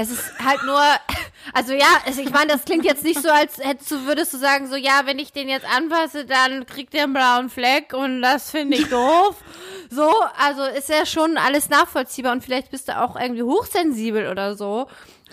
Es 0.01 0.13
ist 0.13 0.33
halt 0.39 0.63
nur, 0.63 0.81
also 1.53 1.73
ja, 1.73 1.89
ich 2.07 2.31
meine, 2.31 2.53
das 2.53 2.65
klingt 2.65 2.85
jetzt 2.85 3.03
nicht 3.03 3.21
so, 3.21 3.31
als 3.31 3.59
hättest 3.59 3.91
du, 3.91 4.07
würdest 4.07 4.33
du 4.33 4.39
sagen, 4.39 4.69
so, 4.69 4.77
ja, 4.77 5.01
wenn 5.07 5.19
ich 5.19 5.33
den 5.33 5.49
jetzt 5.49 5.67
anfasse, 5.67 6.25
dann 6.25 6.67
kriegt 6.67 6.95
der 6.95 7.03
einen 7.03 7.15
blauen 7.15 7.51
Fleck 7.51 7.93
und 7.95 8.23
das 8.23 8.53
finde 8.53 8.77
ich 8.77 8.89
doof. 8.89 9.37
So, 9.91 10.13
also 10.39 10.65
ist 10.65 10.91
ja 10.91 11.07
schon 11.07 11.39
alles 11.39 11.71
nachvollziehbar 11.71 12.33
und 12.33 12.45
vielleicht 12.45 12.71
bist 12.71 12.89
du 12.89 13.01
auch 13.01 13.19
irgendwie 13.19 13.43
hochsensibel 13.43 14.29
oder 14.29 14.55
so 14.55 14.87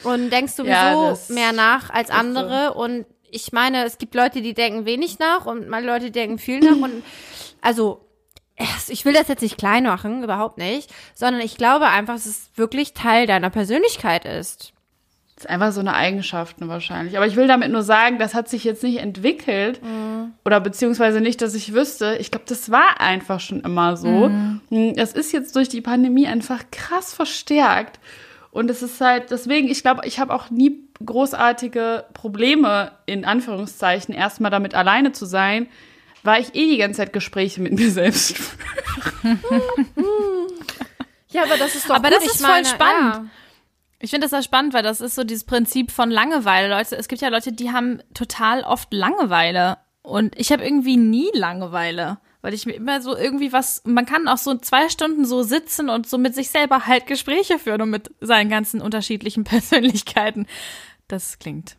und 0.05 0.29
denkst 0.29 0.53
sowieso 0.53 0.71
ja, 0.71 1.17
mehr 1.27 1.51
nach 1.51 1.89
als 1.89 2.09
andere 2.09 2.67
so. 2.67 2.79
und 2.79 3.05
ich 3.29 3.51
meine, 3.51 3.83
es 3.83 3.97
gibt 3.97 4.15
Leute, 4.15 4.41
die 4.41 4.53
denken 4.53 4.85
wenig 4.85 5.19
nach 5.19 5.45
und 5.45 5.67
manche 5.67 5.87
Leute 5.87 6.09
denken 6.09 6.37
viel 6.37 6.61
nach 6.61 6.81
und 6.81 7.03
also 7.59 8.05
ich 8.87 9.05
will 9.05 9.13
das 9.13 9.27
jetzt 9.27 9.41
nicht 9.41 9.57
klein 9.57 9.83
machen, 9.83 10.23
überhaupt 10.23 10.57
nicht, 10.57 10.93
sondern 11.13 11.41
ich 11.41 11.57
glaube 11.57 11.87
einfach, 11.87 12.13
dass 12.13 12.25
es 12.25 12.49
wirklich 12.55 12.93
Teil 12.93 13.27
deiner 13.27 13.49
Persönlichkeit 13.49 14.25
ist. 14.25 14.71
Das 15.35 15.43
ist 15.43 15.49
einfach 15.49 15.73
so 15.73 15.81
eine 15.81 15.93
Eigenschaft 15.93 16.55
wahrscheinlich. 16.59 17.17
Aber 17.17 17.27
ich 17.27 17.35
will 17.35 17.47
damit 17.47 17.69
nur 17.69 17.83
sagen, 17.83 18.19
das 18.19 18.33
hat 18.33 18.47
sich 18.47 18.63
jetzt 18.63 18.83
nicht 18.83 18.99
entwickelt 18.99 19.83
mhm. 19.83 20.31
oder 20.45 20.61
beziehungsweise 20.61 21.19
nicht, 21.19 21.41
dass 21.41 21.53
ich 21.55 21.73
wüsste. 21.73 22.15
Ich 22.21 22.31
glaube, 22.31 22.45
das 22.47 22.71
war 22.71 23.01
einfach 23.01 23.41
schon 23.41 23.59
immer 23.59 23.97
so. 23.97 24.29
Mhm. 24.29 24.61
Es 24.95 25.11
ist 25.11 25.33
jetzt 25.33 25.53
durch 25.57 25.67
die 25.67 25.81
Pandemie 25.81 26.27
einfach 26.27 26.63
krass 26.71 27.13
verstärkt. 27.13 27.99
Und 28.51 28.69
es 28.69 28.81
ist 28.81 29.01
halt, 29.01 29.31
deswegen, 29.31 29.67
ich 29.67 29.81
glaube, 29.81 30.07
ich 30.07 30.19
habe 30.19 30.33
auch 30.33 30.49
nie 30.49 30.79
großartige 31.05 32.05
Probleme, 32.13 32.93
in 33.05 33.25
Anführungszeichen, 33.25 34.15
erstmal 34.15 34.51
damit 34.51 34.75
alleine 34.75 35.11
zu 35.11 35.25
sein, 35.25 35.67
weil 36.25 36.41
ich 36.41 36.55
eh 36.55 36.69
die 36.69 36.77
ganze 36.77 36.97
Zeit 36.97 37.13
Gespräche 37.13 37.61
mit 37.61 37.73
mir 37.73 37.91
selbst 37.91 38.35
ja, 41.29 41.43
aber 41.43 41.57
das 41.57 41.75
ist 41.75 41.89
doch 41.89 41.95
Aber 41.95 42.09
gut. 42.09 42.17
das 42.17 42.25
ist 42.25 42.35
ich 42.35 42.41
voll 42.41 42.49
meine, 42.49 42.65
spannend. 42.65 43.13
Ja. 43.15 43.25
Ich 43.99 44.09
finde 44.09 44.25
das 44.25 44.31
ja 44.31 44.43
spannend, 44.43 44.73
weil 44.73 44.83
das 44.83 45.01
ist 45.01 45.15
so 45.15 45.23
dieses 45.23 45.45
Prinzip 45.45 45.91
von 45.91 46.11
Langeweile. 46.11 46.69
Leute, 46.69 46.95
es 46.95 47.07
gibt 47.07 47.21
ja 47.21 47.29
Leute, 47.29 47.51
die 47.51 47.71
haben 47.71 48.01
total 48.13 48.63
oft 48.63 48.93
Langeweile. 48.93 49.77
Und 50.01 50.37
ich 50.37 50.51
habe 50.51 50.63
irgendwie 50.63 50.97
nie 50.97 51.29
Langeweile. 51.33 52.19
Weil 52.41 52.53
ich 52.53 52.67
mir 52.67 52.73
immer 52.73 53.01
so 53.01 53.17
irgendwie 53.17 53.51
was, 53.51 53.81
man 53.85 54.05
kann 54.05 54.27
auch 54.27 54.37
so 54.37 54.55
zwei 54.55 54.89
Stunden 54.89 55.25
so 55.25 55.41
sitzen 55.41 55.89
und 55.89 56.07
so 56.07 56.19
mit 56.19 56.35
sich 56.35 56.49
selber 56.49 56.85
halt 56.85 57.07
Gespräche 57.07 57.57
führen 57.57 57.81
und 57.81 57.89
mit 57.89 58.11
seinen 58.21 58.49
ganzen 58.49 58.81
unterschiedlichen 58.81 59.43
Persönlichkeiten. 59.45 60.45
Das 61.07 61.39
klingt 61.39 61.75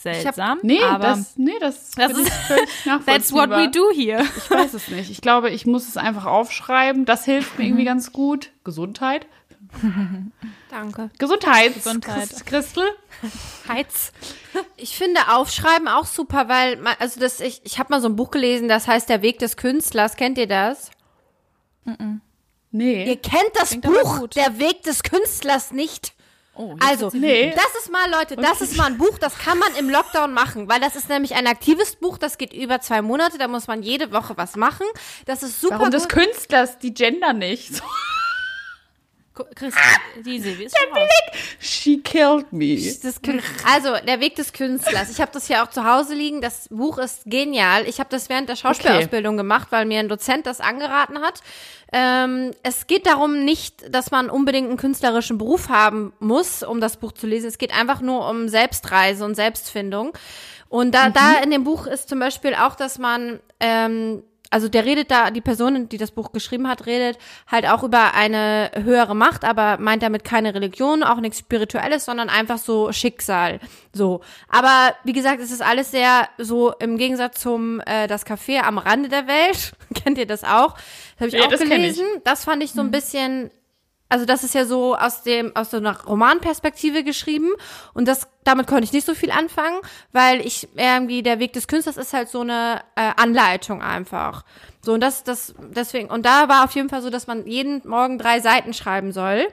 seltsam. 0.00 0.58
Hab, 0.58 0.64
nee, 0.64 0.82
aber 0.82 1.04
das, 1.04 1.36
nee, 1.36 1.58
das, 1.60 1.90
das 1.92 2.12
ist 2.12 2.32
That's 3.06 3.32
what 3.32 3.50
we 3.50 3.70
do 3.70 3.90
here. 3.94 4.24
Ich 4.36 4.50
weiß 4.50 4.74
es 4.74 4.88
nicht. 4.88 5.10
Ich 5.10 5.20
glaube, 5.20 5.50
ich 5.50 5.66
muss 5.66 5.88
es 5.88 5.96
einfach 5.96 6.26
aufschreiben. 6.26 7.04
Das 7.04 7.24
hilft 7.24 7.58
mir 7.58 7.66
irgendwie 7.66 7.84
ganz 7.84 8.12
gut. 8.12 8.50
Gesundheit. 8.64 9.26
Danke. 10.70 11.10
Gesundheit. 11.18 11.74
Gesundheit. 11.74 12.46
Christel. 12.46 12.84
Heiz. 13.68 14.12
Ich 14.76 14.96
finde 14.96 15.20
Aufschreiben 15.32 15.86
auch 15.86 16.06
super, 16.06 16.48
weil 16.48 16.76
man, 16.76 16.94
also 16.98 17.20
das 17.20 17.40
ich 17.40 17.60
ich 17.64 17.78
habe 17.78 17.92
mal 17.92 18.00
so 18.00 18.08
ein 18.08 18.16
Buch 18.16 18.30
gelesen, 18.30 18.68
das 18.68 18.88
heißt 18.88 19.08
Der 19.08 19.22
Weg 19.22 19.38
des 19.38 19.56
Künstlers. 19.56 20.16
Kennt 20.16 20.38
ihr 20.38 20.48
das? 20.48 20.90
Mm, 21.84 21.90
-mm. 21.90 22.20
Nee. 22.72 23.06
Ihr 23.06 23.16
kennt 23.16 23.50
das 23.54 23.70
Klingt 23.70 23.84
Buch 23.84 24.28
Der 24.28 24.58
Weg 24.58 24.82
des 24.82 25.02
Künstlers 25.02 25.72
nicht. 25.72 26.14
Oh, 26.60 26.76
also, 26.78 27.10
nee. 27.14 27.54
das 27.56 27.82
ist 27.82 27.90
mal, 27.90 28.10
Leute, 28.10 28.36
das 28.36 28.60
ist 28.60 28.76
mal 28.76 28.84
ein 28.84 28.98
Buch, 28.98 29.16
das 29.18 29.38
kann 29.38 29.58
man 29.58 29.74
im 29.76 29.88
Lockdown 29.88 30.34
machen, 30.34 30.68
weil 30.68 30.78
das 30.78 30.94
ist 30.94 31.08
nämlich 31.08 31.34
ein 31.34 31.46
aktives 31.46 31.96
Buch, 31.96 32.18
das 32.18 32.36
geht 32.36 32.52
über 32.52 32.82
zwei 32.82 33.00
Monate, 33.00 33.38
da 33.38 33.48
muss 33.48 33.66
man 33.66 33.82
jede 33.82 34.12
Woche 34.12 34.36
was 34.36 34.56
machen. 34.56 34.86
Das 35.24 35.42
ist 35.42 35.58
super. 35.58 35.76
Warum 35.76 35.86
gut. 35.86 35.94
des 35.94 36.08
Künstlers, 36.08 36.78
die 36.78 36.92
Gender 36.92 37.32
nicht? 37.32 37.82
Chris, 39.54 39.74
diese, 40.24 40.58
wie 40.58 40.64
ist 40.64 40.76
der 40.76 40.92
Blick. 40.92 41.10
She 41.58 41.98
killed 41.98 42.52
me. 42.52 42.76
also, 43.66 43.94
der 44.06 44.20
Weg 44.20 44.36
des 44.36 44.52
Künstlers. 44.52 45.10
Ich 45.10 45.20
habe 45.20 45.30
das 45.32 45.46
hier 45.46 45.62
auch 45.62 45.70
zu 45.70 45.84
Hause 45.84 46.14
liegen. 46.14 46.40
Das 46.40 46.68
Buch 46.68 46.98
ist 46.98 47.22
genial. 47.26 47.86
Ich 47.86 48.00
habe 48.00 48.10
das 48.10 48.28
während 48.28 48.48
der 48.48 48.56
Schauspielausbildung 48.56 49.34
okay. 49.34 49.42
gemacht, 49.42 49.68
weil 49.70 49.86
mir 49.86 50.00
ein 50.00 50.08
Dozent 50.08 50.46
das 50.46 50.60
angeraten 50.60 51.20
hat. 51.20 51.42
Ähm, 51.92 52.52
es 52.62 52.86
geht 52.86 53.06
darum 53.06 53.44
nicht, 53.44 53.92
dass 53.94 54.10
man 54.10 54.30
unbedingt 54.30 54.68
einen 54.68 54.76
künstlerischen 54.76 55.38
Beruf 55.38 55.68
haben 55.68 56.12
muss, 56.20 56.62
um 56.62 56.80
das 56.80 56.96
Buch 56.96 57.12
zu 57.12 57.26
lesen. 57.26 57.48
Es 57.48 57.58
geht 57.58 57.74
einfach 57.74 58.00
nur 58.00 58.28
um 58.28 58.48
Selbstreise 58.48 59.24
und 59.24 59.34
Selbstfindung. 59.34 60.12
Und 60.68 60.94
da, 60.94 61.08
mhm. 61.08 61.12
da 61.14 61.38
in 61.42 61.50
dem 61.50 61.64
Buch 61.64 61.86
ist 61.86 62.08
zum 62.08 62.20
Beispiel 62.20 62.54
auch, 62.54 62.76
dass 62.76 62.98
man 62.98 63.40
ähm, 63.58 64.22
also 64.50 64.68
der 64.68 64.84
redet 64.84 65.10
da, 65.10 65.30
die 65.30 65.40
Person, 65.40 65.88
die 65.88 65.96
das 65.96 66.10
Buch 66.10 66.32
geschrieben 66.32 66.68
hat, 66.68 66.86
redet 66.86 67.18
halt 67.46 67.66
auch 67.66 67.84
über 67.84 68.14
eine 68.14 68.72
höhere 68.74 69.14
Macht, 69.14 69.44
aber 69.44 69.78
meint 69.78 70.02
damit 70.02 70.24
keine 70.24 70.54
Religion, 70.54 71.04
auch 71.04 71.20
nichts 71.20 71.38
Spirituelles, 71.38 72.04
sondern 72.04 72.28
einfach 72.28 72.58
so 72.58 72.92
Schicksal. 72.92 73.60
So. 73.92 74.20
Aber 74.48 74.94
wie 75.04 75.12
gesagt, 75.12 75.40
es 75.40 75.52
ist 75.52 75.62
alles 75.62 75.92
sehr 75.92 76.28
so 76.36 76.72
im 76.80 76.96
Gegensatz 76.96 77.40
zum 77.40 77.80
äh, 77.86 78.08
Das 78.08 78.26
Café 78.26 78.60
am 78.60 78.78
Rande 78.78 79.08
der 79.08 79.28
Welt. 79.28 79.72
Kennt 79.94 80.18
ihr 80.18 80.26
das 80.26 80.42
auch? 80.42 80.74
Das 81.18 81.20
habe 81.20 81.28
ich 81.28 81.34
ja, 81.34 81.46
auch 81.46 81.50
gelesen. 81.50 82.06
Das 82.24 82.44
fand 82.44 82.62
ich 82.62 82.72
so 82.72 82.80
ein 82.80 82.88
mhm. 82.88 82.92
bisschen 82.92 83.50
also 84.10 84.26
das 84.26 84.44
ist 84.44 84.54
ja 84.54 84.66
so 84.66 84.96
aus 84.96 85.22
dem 85.22 85.56
aus 85.56 85.70
so 85.70 85.78
einer 85.78 85.98
Romanperspektive 86.02 87.04
geschrieben 87.04 87.48
und 87.94 88.06
das 88.06 88.28
damit 88.44 88.66
konnte 88.66 88.84
ich 88.84 88.92
nicht 88.92 89.06
so 89.06 89.14
viel 89.14 89.30
anfangen, 89.30 89.78
weil 90.12 90.44
ich 90.44 90.68
irgendwie 90.74 91.22
der 91.22 91.38
Weg 91.38 91.52
des 91.52 91.68
Künstlers 91.68 91.96
ist 91.96 92.12
halt 92.12 92.28
so 92.28 92.40
eine 92.40 92.82
äh, 92.96 93.12
Anleitung 93.16 93.82
einfach. 93.82 94.44
So 94.82 94.92
und 94.94 95.00
das 95.00 95.24
das 95.24 95.54
deswegen 95.58 96.10
und 96.10 96.26
da 96.26 96.48
war 96.48 96.64
auf 96.64 96.72
jeden 96.72 96.88
Fall 96.88 97.02
so, 97.02 97.08
dass 97.08 97.26
man 97.26 97.46
jeden 97.46 97.86
Morgen 97.88 98.18
drei 98.18 98.40
Seiten 98.40 98.74
schreiben 98.74 99.12
soll. 99.12 99.46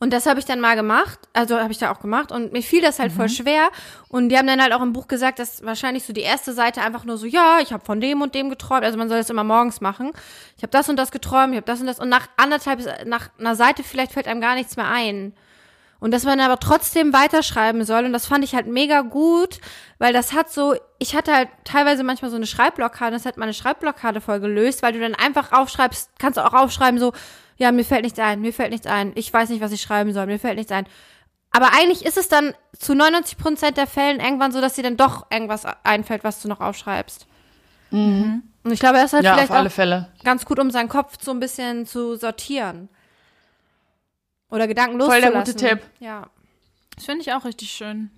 Und 0.00 0.12
das 0.12 0.26
habe 0.26 0.40
ich 0.40 0.44
dann 0.44 0.60
mal 0.60 0.74
gemacht, 0.74 1.18
also 1.32 1.58
habe 1.58 1.72
ich 1.72 1.78
da 1.78 1.92
auch 1.92 2.00
gemacht 2.00 2.32
und 2.32 2.52
mir 2.52 2.62
fiel 2.62 2.82
das 2.82 2.98
halt 2.98 3.12
mhm. 3.12 3.16
voll 3.16 3.28
schwer 3.28 3.68
und 4.08 4.28
die 4.28 4.36
haben 4.36 4.46
dann 4.46 4.60
halt 4.60 4.72
auch 4.72 4.82
im 4.82 4.92
Buch 4.92 5.06
gesagt, 5.06 5.38
dass 5.38 5.64
wahrscheinlich 5.64 6.04
so 6.04 6.12
die 6.12 6.22
erste 6.22 6.52
Seite 6.52 6.82
einfach 6.82 7.04
nur 7.04 7.16
so, 7.16 7.26
ja, 7.26 7.58
ich 7.60 7.72
habe 7.72 7.84
von 7.84 8.00
dem 8.00 8.22
und 8.22 8.34
dem 8.34 8.50
geträumt, 8.50 8.84
also 8.84 8.98
man 8.98 9.08
soll 9.08 9.18
das 9.18 9.30
immer 9.30 9.44
morgens 9.44 9.80
machen. 9.80 10.12
Ich 10.56 10.62
habe 10.62 10.70
das 10.70 10.88
und 10.88 10.96
das 10.96 11.10
geträumt, 11.10 11.52
ich 11.52 11.58
habe 11.58 11.66
das 11.66 11.80
und 11.80 11.86
das 11.86 12.00
und 12.00 12.08
nach 12.08 12.28
anderthalb 12.36 13.06
nach 13.06 13.30
einer 13.38 13.54
Seite 13.54 13.82
vielleicht 13.82 14.12
fällt 14.12 14.26
einem 14.26 14.40
gar 14.40 14.54
nichts 14.54 14.76
mehr 14.76 14.88
ein. 14.88 15.34
Und 16.00 16.10
dass 16.10 16.24
man 16.24 16.40
aber 16.40 16.58
trotzdem 16.58 17.12
weiterschreiben 17.12 17.84
soll 17.84 18.04
und 18.04 18.12
das 18.12 18.26
fand 18.26 18.42
ich 18.42 18.56
halt 18.56 18.66
mega 18.66 19.02
gut, 19.02 19.60
weil 19.98 20.12
das 20.12 20.32
hat 20.32 20.52
so, 20.52 20.74
ich 20.98 21.14
hatte 21.14 21.32
halt 21.32 21.48
teilweise 21.62 22.02
manchmal 22.02 22.32
so 22.32 22.36
eine 22.36 22.46
Schreibblockade, 22.46 23.12
das 23.12 23.24
hat 23.24 23.36
meine 23.36 23.54
Schreibblockade 23.54 24.20
voll 24.20 24.40
gelöst, 24.40 24.82
weil 24.82 24.94
du 24.94 24.98
dann 24.98 25.14
einfach 25.14 25.52
aufschreibst, 25.52 26.10
kannst 26.18 26.38
du 26.38 26.44
auch 26.44 26.54
aufschreiben 26.54 26.98
so, 26.98 27.12
ja, 27.62 27.70
mir 27.70 27.84
fällt 27.84 28.02
nichts 28.02 28.18
ein, 28.18 28.40
mir 28.40 28.52
fällt 28.52 28.72
nichts 28.72 28.86
ein, 28.86 29.12
ich 29.14 29.32
weiß 29.32 29.48
nicht, 29.48 29.60
was 29.60 29.70
ich 29.70 29.80
schreiben 29.80 30.12
soll, 30.12 30.26
mir 30.26 30.40
fällt 30.40 30.56
nichts 30.56 30.72
ein. 30.72 30.86
Aber 31.52 31.72
eigentlich 31.72 32.04
ist 32.04 32.16
es 32.16 32.28
dann 32.28 32.54
zu 32.76 32.94
99 32.94 33.38
Prozent 33.38 33.76
der 33.76 33.86
Fällen 33.86 34.20
irgendwann 34.20 34.50
so, 34.52 34.60
dass 34.60 34.74
dir 34.74 34.82
dann 34.82 34.96
doch 34.96 35.30
irgendwas 35.30 35.64
einfällt, 35.84 36.24
was 36.24 36.42
du 36.42 36.48
noch 36.48 36.60
aufschreibst. 36.60 37.26
Mhm. 37.90 38.42
Und 38.64 38.72
ich 38.72 38.80
glaube, 38.80 38.96
das 38.96 39.06
ist 39.06 39.12
halt 39.12 39.24
ja, 39.24 39.36
vielleicht 39.36 39.52
auch 39.52 40.24
ganz 40.24 40.44
gut, 40.44 40.58
um 40.58 40.70
seinen 40.70 40.88
Kopf 40.88 41.18
so 41.20 41.30
ein 41.30 41.40
bisschen 41.40 41.86
zu 41.86 42.16
sortieren. 42.16 42.88
Oder 44.50 44.66
Gedanken 44.66 44.98
loszulassen. 44.98 45.32
Voll 45.32 45.32
der 45.32 45.52
gute 45.52 45.56
Tipp. 45.56 45.80
Ja. 46.00 46.26
Das 46.96 47.04
finde 47.04 47.20
ich 47.20 47.32
auch 47.32 47.44
richtig 47.44 47.70
schön. 47.70 48.10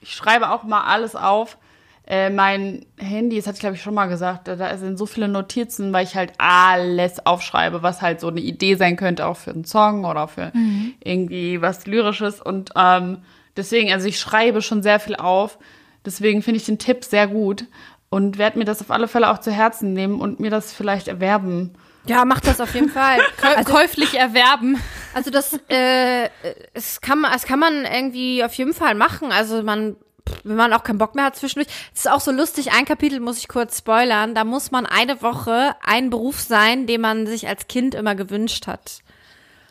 Ich 0.00 0.14
schreibe 0.14 0.50
auch 0.50 0.62
mal 0.62 0.84
alles 0.84 1.16
auf, 1.16 1.58
äh, 2.06 2.30
mein 2.30 2.86
Handy, 2.98 3.36
das 3.36 3.46
hatte 3.46 3.56
ich 3.56 3.60
glaube 3.60 3.74
ich 3.74 3.82
schon 3.82 3.94
mal 3.94 4.06
gesagt, 4.06 4.46
da 4.46 4.76
sind 4.76 4.96
so 4.96 5.06
viele 5.06 5.26
Notizen, 5.26 5.92
weil 5.92 6.04
ich 6.04 6.14
halt 6.14 6.32
alles 6.38 7.26
aufschreibe, 7.26 7.82
was 7.82 8.00
halt 8.00 8.20
so 8.20 8.28
eine 8.28 8.40
Idee 8.40 8.76
sein 8.76 8.96
könnte, 8.96 9.26
auch 9.26 9.36
für 9.36 9.50
einen 9.50 9.64
Song 9.64 10.04
oder 10.04 10.28
für 10.28 10.52
mhm. 10.54 10.94
irgendwie 11.02 11.60
was 11.60 11.86
Lyrisches. 11.86 12.40
Und 12.40 12.70
ähm, 12.76 13.18
deswegen, 13.56 13.92
also 13.92 14.06
ich 14.06 14.20
schreibe 14.20 14.62
schon 14.62 14.84
sehr 14.84 15.00
viel 15.00 15.16
auf. 15.16 15.58
Deswegen 16.04 16.42
finde 16.42 16.58
ich 16.58 16.66
den 16.66 16.78
Tipp 16.78 17.04
sehr 17.04 17.26
gut 17.26 17.64
und 18.08 18.38
werde 18.38 18.58
mir 18.58 18.64
das 18.64 18.80
auf 18.80 18.92
alle 18.92 19.08
Fälle 19.08 19.28
auch 19.28 19.38
zu 19.38 19.50
Herzen 19.50 19.92
nehmen 19.92 20.20
und 20.20 20.38
mir 20.38 20.50
das 20.50 20.72
vielleicht 20.72 21.08
erwerben. 21.08 21.72
Ja, 22.06 22.24
mach 22.24 22.38
das 22.38 22.60
auf 22.60 22.72
jeden 22.74 22.88
Fall. 22.88 23.18
also, 23.42 23.72
Käuflich 23.72 24.14
erwerben. 24.14 24.80
Also 25.12 25.30
das, 25.30 25.58
äh, 25.68 26.30
es 26.72 27.00
kann, 27.00 27.26
es 27.34 27.44
kann 27.44 27.58
man 27.58 27.84
irgendwie 27.84 28.44
auf 28.44 28.54
jeden 28.54 28.74
Fall 28.74 28.94
machen. 28.94 29.32
Also 29.32 29.64
man 29.64 29.96
wenn 30.44 30.56
man 30.56 30.72
auch 30.72 30.84
keinen 30.84 30.98
Bock 30.98 31.14
mehr 31.14 31.24
hat 31.24 31.36
zwischendurch. 31.36 31.72
Es 31.94 32.00
ist 32.00 32.10
auch 32.10 32.20
so 32.20 32.30
lustig, 32.30 32.72
ein 32.72 32.84
Kapitel 32.84 33.20
muss 33.20 33.38
ich 33.38 33.48
kurz 33.48 33.78
spoilern. 33.78 34.34
Da 34.34 34.44
muss 34.44 34.70
man 34.70 34.86
eine 34.86 35.22
Woche 35.22 35.74
ein 35.84 36.10
Beruf 36.10 36.40
sein, 36.40 36.86
den 36.86 37.00
man 37.00 37.26
sich 37.26 37.48
als 37.48 37.68
Kind 37.68 37.94
immer 37.94 38.14
gewünscht 38.14 38.66
hat. 38.66 39.02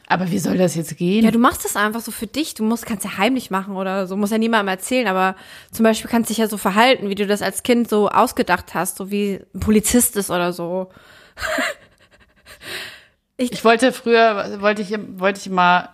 Aber 0.07 0.29
wie 0.29 0.39
soll 0.39 0.57
das 0.57 0.75
jetzt 0.75 0.97
gehen? 0.97 1.23
Ja, 1.23 1.31
du 1.31 1.39
machst 1.39 1.65
das 1.65 1.75
einfach 1.75 2.01
so 2.01 2.11
für 2.11 2.27
dich. 2.27 2.53
Du 2.53 2.63
musst, 2.63 2.85
kannst 2.85 3.05
ja 3.05 3.17
heimlich 3.17 3.49
machen 3.49 3.75
oder 3.75 4.05
so. 4.05 4.15
Muss 4.15 4.29
ja 4.29 4.37
niemandem 4.37 4.67
erzählen. 4.67 5.07
Aber 5.07 5.35
zum 5.71 5.83
Beispiel 5.83 6.09
kannst 6.09 6.29
du 6.29 6.33
dich 6.33 6.39
ja 6.39 6.47
so 6.47 6.57
verhalten, 6.57 7.09
wie 7.09 7.15
du 7.15 7.25
das 7.25 7.41
als 7.41 7.63
Kind 7.63 7.89
so 7.89 8.09
ausgedacht 8.09 8.75
hast. 8.75 8.97
So 8.97 9.09
wie 9.09 9.41
ein 9.53 9.59
Polizist 9.59 10.15
ist 10.15 10.29
oder 10.29 10.53
so. 10.53 10.91
ich, 13.37 13.51
ich 13.51 13.65
wollte 13.65 13.91
früher, 13.91 14.61
wollte 14.61 14.83
ich, 14.83 14.95
wollte 15.17 15.39
ich 15.39 15.49
mal, 15.49 15.89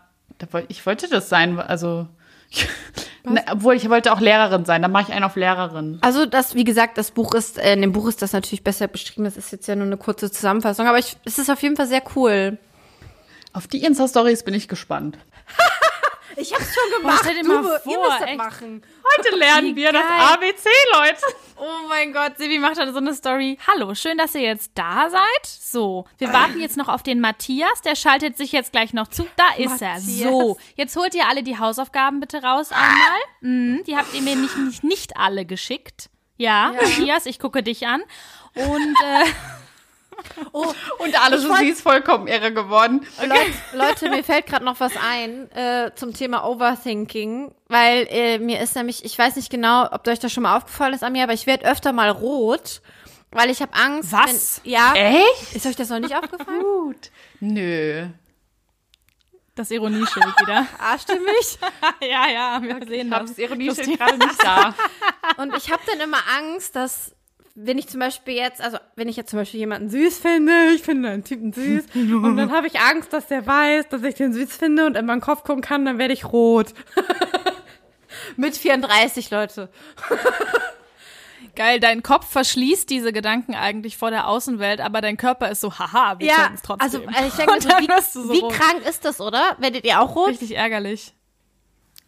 ich 0.68 0.86
wollte 0.86 1.08
das 1.08 1.30
sein. 1.30 1.58
Also, 1.60 2.08
ne, 3.24 3.44
obwohl 3.52 3.76
ich 3.76 3.90
wollte 3.90 4.12
auch 4.14 4.20
Lehrerin 4.20 4.66
sein. 4.66 4.82
Dann 4.82 4.92
mache 4.92 5.10
ich 5.10 5.14
einen 5.14 5.24
auf 5.24 5.36
Lehrerin. 5.36 6.00
Also 6.02 6.26
das, 6.26 6.56
wie 6.56 6.64
gesagt, 6.64 6.98
das 6.98 7.12
Buch 7.12 7.34
ist, 7.34 7.58
äh, 7.58 7.74
in 7.74 7.82
dem 7.82 7.92
Buch 7.92 8.08
ist 8.08 8.22
das 8.22 8.34
natürlich 8.34 8.64
besser 8.64 8.88
beschrieben. 8.88 9.24
Das 9.24 9.38
ist 9.38 9.52
jetzt 9.52 9.68
ja 9.68 9.76
nur 9.76 9.86
eine 9.86 9.98
kurze 9.98 10.32
Zusammenfassung. 10.32 10.88
Aber 10.88 11.00
ich, 11.00 11.18
es 11.26 11.40
ist 11.40 11.50
auf 11.50 11.62
jeden 11.62 11.76
Fall 11.76 11.88
sehr 11.88 12.04
cool. 12.16 12.58
Auf 13.54 13.68
die 13.68 13.84
Insta-Stories 13.84 14.44
bin 14.44 14.54
ich 14.54 14.68
gespannt. 14.68 15.18
ich 16.36 16.54
hab's 16.54 16.74
schon 16.74 17.00
gemacht. 17.02 17.18
Boah, 17.18 17.30
stell 17.30 17.42
dir 17.42 17.48
mal 17.48 17.62
du, 17.64 17.70
vor, 17.80 17.92
ihr 17.92 18.20
das 18.28 18.38
machen. 18.38 18.82
Heute 19.18 19.36
lernen 19.36 19.76
wir 19.76 19.92
das 19.92 20.04
ABC, 20.04 20.70
Leute. 20.94 21.22
Oh 21.58 21.88
mein 21.88 22.12
Gott, 22.14 22.38
Sibi 22.38 22.60
macht 22.60 22.78
dann 22.78 22.92
so 22.92 23.00
eine 23.00 23.14
Story. 23.14 23.58
Hallo, 23.68 23.94
schön, 23.94 24.18
dass 24.18 24.34
ihr 24.36 24.42
jetzt 24.42 24.72
da 24.76 25.10
seid. 25.10 25.46
So, 25.46 26.06
wir 26.18 26.34
warten 26.34 26.60
jetzt 26.60 26.78
noch 26.78 26.88
auf 26.88 27.04
den 27.04 27.20
Matthias. 27.20 27.82
Der 27.82 27.96
schaltet 27.96 28.38
sich 28.38 28.52
jetzt 28.52 28.72
gleich 28.72 28.94
noch 28.94 29.08
zu. 29.08 29.28
Da 29.36 29.56
ist 29.58 29.82
Matthias. 29.82 30.08
er. 30.08 30.30
So, 30.30 30.58
jetzt 30.76 30.96
holt 30.96 31.14
ihr 31.14 31.28
alle 31.28 31.44
die 31.44 31.58
Hausaufgaben 31.60 32.20
bitte 32.20 32.42
raus 32.42 32.72
einmal. 32.72 33.20
Mhm, 33.42 33.84
die 33.86 33.96
habt 33.96 34.14
ihr 34.14 34.22
mir 34.22 34.36
nicht, 34.36 34.58
nicht, 34.58 34.84
nicht 34.84 35.18
alle 35.18 35.46
geschickt. 35.46 36.10
Ja, 36.38 36.72
ja, 36.72 36.82
Matthias, 36.82 37.26
ich 37.28 37.38
gucke 37.38 37.62
dich 37.62 37.86
an. 37.86 38.02
Und 38.56 38.96
äh, 39.04 39.26
Oh, 40.54 40.74
und 41.00 41.24
alle 41.24 41.40
so, 41.40 41.54
sie 41.56 41.70
ist 41.70 41.82
vollkommen 41.82 42.28
irre 42.28 42.54
geworden. 42.54 43.06
Leute, 43.22 43.54
Leute, 43.74 44.10
mir 44.10 44.24
fällt 44.24 44.48
gerade 44.48 44.66
noch 44.66 44.80
was 44.80 44.94
ein 44.98 45.52
äh, 45.52 45.92
zum 45.96 46.14
Thema 46.14 46.46
Overthinking, 46.46 47.54
weil 47.68 48.08
äh, 48.10 48.38
mir 48.40 48.60
ist 48.60 48.76
nämlich, 48.76 49.06
ich 49.06 49.18
weiß 49.18 49.36
nicht 49.38 49.50
genau, 49.50 49.88
ob 49.92 50.08
euch 50.08 50.20
das 50.20 50.32
schon 50.32 50.44
mal 50.44 50.58
aufgefallen 50.58 50.94
ist 50.94 51.04
an 51.04 51.14
mir, 51.14 51.24
aber 51.24 51.34
ich 51.34 51.48
werde 51.48 51.66
öfter 51.66 51.94
mal 51.94 52.10
rot, 52.10 52.82
weil 53.32 53.50
ich 53.50 53.62
habe 53.62 53.74
Angst. 53.74 54.12
Was? 54.12 54.62
Wenn, 54.64 54.74
ja. 54.74 54.94
Echt? 54.94 55.56
Ist 55.56 55.66
euch 55.66 55.76
das 55.76 55.90
noch 55.90 56.00
nicht 56.00 56.16
aufgefallen? 56.16 56.62
Gut. 56.62 57.12
Nö. 57.40 58.08
Das 59.56 59.72
Ironieschild 59.72 60.26
wieder. 60.42 60.68
Ah, 60.80 60.98
stimmig? 60.98 61.60
ja, 62.02 62.30
ja, 62.30 62.62
wir 62.62 62.76
okay. 62.78 62.88
sehen 62.88 63.10
das. 63.10 63.20
Ich 63.20 63.20
habe 63.20 63.28
das 63.28 63.38
Ironieschild 63.38 64.00
gerade 64.00 64.18
nicht 64.18 64.44
da. 64.44 64.74
Und 65.38 65.56
ich 65.56 65.72
habe 65.72 65.82
dann 65.88 66.00
immer 66.00 66.20
Angst, 66.38 66.76
dass 66.76 67.16
wenn 67.56 67.78
ich 67.78 67.88
zum 67.88 68.00
Beispiel 68.00 68.36
jetzt, 68.36 68.62
also 68.62 68.78
wenn 68.96 69.08
ich 69.08 69.16
jetzt 69.16 69.30
zum 69.30 69.40
Beispiel 69.40 69.60
jemanden 69.60 69.90
süß 69.90 70.20
finde, 70.20 70.52
ich 70.76 70.82
finde 70.82 71.10
einen 71.10 71.24
Typen 71.24 71.54
süß 71.54 71.86
und 71.96 72.38
dann 72.38 72.52
habe 72.52 72.68
ich 72.68 72.80
Angst, 72.80 73.14
dass 73.14 73.28
der 73.28 73.46
weiß, 73.46 73.90
dass 73.90 74.04
ich 74.04 74.16
den 74.16 74.34
süß 74.34 74.56
finde 74.56 74.86
und 74.86 74.96
in 74.96 75.06
meinen 75.06 75.22
Kopf 75.22 75.44
gucken 75.44 75.62
kann, 75.62 75.86
dann 75.86 75.98
werde 75.98 76.14
ich 76.14 76.26
rot. 76.26 76.74
Mit 78.38 78.56
34, 78.56 79.30
Leute. 79.32 79.70
Geil, 81.56 81.80
dein 81.82 82.02
Kopf 82.02 82.30
verschließt 82.30 82.90
diese 82.90 83.12
Gedanken 83.12 83.56
eigentlich 83.56 83.98
vor 83.98 84.10
der 84.10 84.28
Außenwelt, 84.28 84.80
aber 84.80 85.02
dein 85.02 85.18
Körper 85.18 85.50
ist 85.50 85.60
so, 85.60 85.78
haha, 85.78 86.18
wir 86.20 86.28
ja, 86.28 86.52
es 86.54 86.62
trotzdem. 86.62 86.86
Also, 86.86 87.06
also 87.08 87.28
ich 87.28 87.34
denke, 87.36 87.54
also, 87.54 87.70
wie, 87.70 88.24
so 88.24 88.34
wie 88.34 88.56
krank 88.56 88.86
ist 88.88 89.04
das, 89.04 89.20
oder? 89.20 89.58
Werdet 89.60 89.86
ihr 89.86 90.00
auch 90.00 90.16
rot? 90.16 90.30
Richtig 90.30 90.56
ärgerlich. 90.56 91.14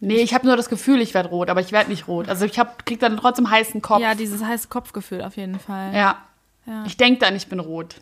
Nee, 0.04 0.22
ich 0.22 0.34
habe 0.34 0.46
nur 0.46 0.56
das 0.56 0.68
Gefühl, 0.68 1.00
ich 1.00 1.14
werde 1.14 1.30
rot, 1.30 1.50
aber 1.50 1.60
ich 1.60 1.72
werde 1.72 1.90
nicht 1.90 2.08
rot. 2.08 2.28
Also 2.28 2.44
ich 2.44 2.58
hab, 2.58 2.84
krieg 2.84 3.00
dann 3.00 3.16
trotzdem 3.16 3.50
heißen 3.50 3.82
Kopf. 3.82 4.00
Ja, 4.00 4.14
dieses 4.14 4.42
heiße 4.42 4.68
Kopfgefühl 4.68 5.22
auf 5.22 5.36
jeden 5.36 5.58
Fall. 5.58 5.94
Ja. 5.94 6.18
ja. 6.66 6.84
Ich 6.86 6.96
denke 6.96 7.20
dann, 7.20 7.34
ich 7.36 7.48
bin 7.48 7.60
rot. 7.60 7.96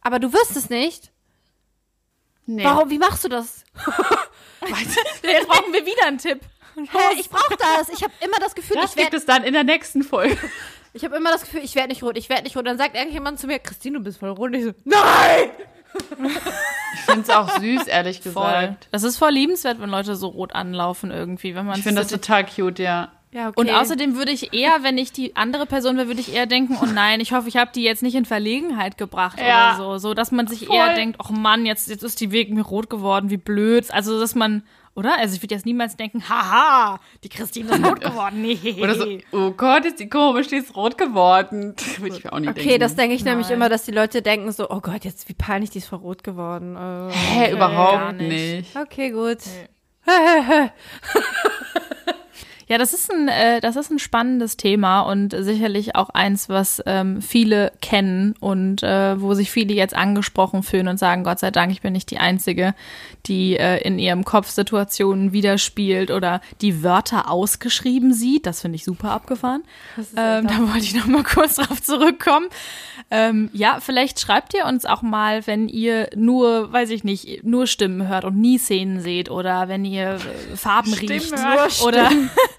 Aber 0.00 0.18
du 0.18 0.32
wirst 0.32 0.56
es 0.56 0.70
nicht? 0.70 1.12
Nee. 2.46 2.64
Warum, 2.64 2.90
wie 2.90 2.98
machst 2.98 3.24
du 3.24 3.28
das? 3.28 3.64
Jetzt 5.22 5.48
brauchen 5.48 5.72
wir 5.72 5.86
wieder 5.86 6.06
einen 6.06 6.18
Tipp. 6.18 6.40
Hä, 6.74 7.20
ich 7.20 7.28
brauche 7.28 7.56
das. 7.56 7.88
Ich 7.90 8.02
habe 8.02 8.12
immer 8.20 8.38
das 8.40 8.54
Gefühl, 8.54 8.76
das 8.76 8.90
ich 8.90 8.96
werde. 8.96 9.10
gibt 9.10 9.20
es 9.20 9.26
dann 9.26 9.44
in 9.44 9.52
der 9.52 9.64
nächsten 9.64 10.02
Folge. 10.02 10.36
Ich 10.94 11.04
habe 11.04 11.16
immer 11.16 11.30
das 11.30 11.42
Gefühl, 11.42 11.60
ich 11.62 11.74
werde 11.74 11.88
nicht 11.88 12.02
rot, 12.02 12.16
ich 12.18 12.28
werde 12.28 12.44
nicht 12.44 12.56
rot. 12.56 12.66
Dann 12.66 12.78
sagt 12.78 12.96
irgendjemand 12.96 13.38
zu 13.38 13.46
mir, 13.46 13.58
Christine, 13.58 13.98
du 13.98 14.04
bist 14.04 14.18
voll 14.18 14.30
rot. 14.30 14.48
Und 14.50 14.54
ich 14.54 14.64
so, 14.64 14.72
nein! 14.84 15.50
Ich 16.94 17.00
finde 17.00 17.22
es 17.22 17.30
auch 17.30 17.58
süß, 17.58 17.86
ehrlich 17.86 18.22
gesagt. 18.22 18.34
Voll. 18.34 18.76
Das 18.90 19.02
ist 19.02 19.16
voll 19.16 19.32
liebenswert, 19.32 19.80
wenn 19.80 19.90
Leute 19.90 20.14
so 20.14 20.28
rot 20.28 20.54
anlaufen 20.54 21.10
irgendwie. 21.10 21.54
Wenn 21.54 21.66
man 21.66 21.78
ich 21.78 21.82
finde 21.82 22.02
das 22.02 22.10
total 22.10 22.44
cute, 22.46 22.78
ja. 22.78 23.10
Ja, 23.32 23.48
okay. 23.48 23.60
Und 23.60 23.70
außerdem 23.70 24.14
würde 24.14 24.30
ich 24.30 24.52
eher, 24.52 24.82
wenn 24.82 24.98
ich 24.98 25.10
die 25.10 25.36
andere 25.36 25.64
Person 25.64 25.96
wäre, 25.96 26.06
würde 26.06 26.20
ich 26.20 26.34
eher 26.34 26.44
denken, 26.44 26.76
oh 26.82 26.86
nein, 26.86 27.18
ich 27.20 27.32
hoffe, 27.32 27.48
ich 27.48 27.56
habe 27.56 27.70
die 27.74 27.82
jetzt 27.82 28.02
nicht 28.02 28.14
in 28.14 28.26
Verlegenheit 28.26 28.98
gebracht 28.98 29.38
ja. 29.40 29.74
oder 29.74 29.98
so. 29.98 30.08
So, 30.08 30.14
dass 30.14 30.32
man 30.32 30.46
sich 30.46 30.66
Voll. 30.66 30.76
eher 30.76 30.94
denkt, 30.94 31.18
oh 31.18 31.32
Mann, 31.32 31.64
jetzt, 31.64 31.88
jetzt 31.88 32.02
ist 32.02 32.20
die 32.20 32.30
wegen 32.30 32.54
mir 32.54 32.62
rot 32.62 32.90
geworden, 32.90 33.30
wie 33.30 33.38
blöd. 33.38 33.90
Also, 33.90 34.20
dass 34.20 34.34
man 34.34 34.62
oder? 34.94 35.18
Also 35.18 35.36
ich 35.36 35.42
würde 35.42 35.54
jetzt 35.54 35.64
niemals 35.66 35.96
denken, 35.96 36.28
haha, 36.28 37.00
die 37.24 37.28
Christine 37.28 37.70
ist 37.74 37.84
rot 37.84 38.00
geworden. 38.02 38.42
Nee. 38.42 38.58
Oder 38.80 38.94
so, 38.94 39.06
oh 39.32 39.50
Gott, 39.52 39.84
ist 39.84 40.00
die 40.00 40.08
komisch, 40.08 40.48
die 40.48 40.56
ist 40.56 40.76
rot 40.76 40.98
geworden. 40.98 41.74
Würde 41.98 42.16
ich 42.16 42.24
mir 42.24 42.32
auch 42.32 42.38
nicht 42.38 42.50
okay, 42.50 42.58
denken. 42.58 42.70
Okay, 42.70 42.78
das 42.78 42.94
denke 42.94 43.14
ich 43.14 43.24
Nein. 43.24 43.34
nämlich 43.34 43.50
immer, 43.50 43.68
dass 43.68 43.84
die 43.84 43.92
Leute 43.92 44.22
denken 44.22 44.52
so, 44.52 44.68
oh 44.70 44.80
Gott, 44.80 45.04
jetzt 45.04 45.28
wie 45.28 45.34
peinlich, 45.34 45.70
die 45.70 45.78
ist 45.78 45.88
voll 45.88 46.00
rot 46.00 46.22
geworden. 46.22 46.76
Oh, 46.76 47.10
Hä, 47.10 47.44
okay, 47.44 47.52
überhaupt 47.52 48.16
nicht. 48.18 48.28
nicht. 48.28 48.76
Okay, 48.76 49.10
gut. 49.10 49.38
Nee. 49.46 49.68
Ja, 52.72 52.78
das 52.78 52.94
ist 52.94 53.12
ein, 53.12 53.28
äh, 53.28 53.60
das 53.60 53.76
ist 53.76 53.90
ein 53.90 53.98
spannendes 53.98 54.56
Thema 54.56 55.02
und 55.02 55.36
sicherlich 55.38 55.94
auch 55.94 56.08
eins, 56.08 56.48
was 56.48 56.82
ähm, 56.86 57.20
viele 57.20 57.70
kennen 57.82 58.34
und 58.40 58.82
äh, 58.82 59.20
wo 59.20 59.34
sich 59.34 59.50
viele 59.50 59.74
jetzt 59.74 59.94
angesprochen 59.94 60.62
fühlen 60.62 60.88
und 60.88 60.96
sagen, 60.96 61.22
Gott 61.22 61.38
sei 61.38 61.50
Dank, 61.50 61.70
ich 61.70 61.82
bin 61.82 61.92
nicht 61.92 62.10
die 62.10 62.16
Einzige, 62.16 62.74
die 63.26 63.58
äh, 63.58 63.86
in 63.86 63.98
ihrem 63.98 64.24
Kopf 64.24 64.48
Situationen 64.48 65.34
widerspielt 65.34 66.10
oder 66.10 66.40
die 66.62 66.82
Wörter 66.82 67.30
ausgeschrieben 67.30 68.14
sieht. 68.14 68.46
Das 68.46 68.62
finde 68.62 68.76
ich 68.76 68.84
super 68.84 69.10
abgefahren. 69.10 69.64
Ähm, 70.16 70.46
da 70.46 70.58
wollte 70.60 70.86
ich 70.86 70.94
noch 70.94 71.06
mal 71.08 71.24
kurz 71.24 71.56
drauf 71.56 71.82
zurückkommen. 71.82 72.46
Ähm, 73.14 73.50
ja, 73.52 73.76
vielleicht 73.78 74.20
schreibt 74.20 74.54
ihr 74.54 74.64
uns 74.64 74.86
auch 74.86 75.02
mal, 75.02 75.46
wenn 75.46 75.68
ihr 75.68 76.08
nur, 76.16 76.72
weiß 76.72 76.88
ich 76.88 77.04
nicht, 77.04 77.44
nur 77.44 77.66
Stimmen 77.66 78.08
hört 78.08 78.24
und 78.24 78.40
nie 78.40 78.56
Szenen 78.56 79.00
seht 79.00 79.30
oder 79.30 79.68
wenn 79.68 79.84
ihr 79.84 80.14
äh, 80.14 80.56
Farben 80.56 80.94
Stimmen 80.94 81.10
riecht 81.10 81.36
hört. 81.36 81.82
oder 81.82 82.10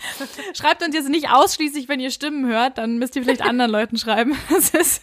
schreibt 0.53 0.83
uns 0.83 0.93
jetzt 0.93 1.09
nicht 1.09 1.31
ausschließlich, 1.31 1.89
wenn 1.89 1.99
ihr 1.99 2.11
Stimmen 2.11 2.45
hört, 2.45 2.77
dann 2.77 2.99
müsst 2.99 3.15
ihr 3.15 3.23
vielleicht 3.23 3.41
anderen 3.49 3.71
Leuten 3.71 3.97
schreiben. 3.97 4.37
Das 4.53 4.69
ist, 4.69 5.01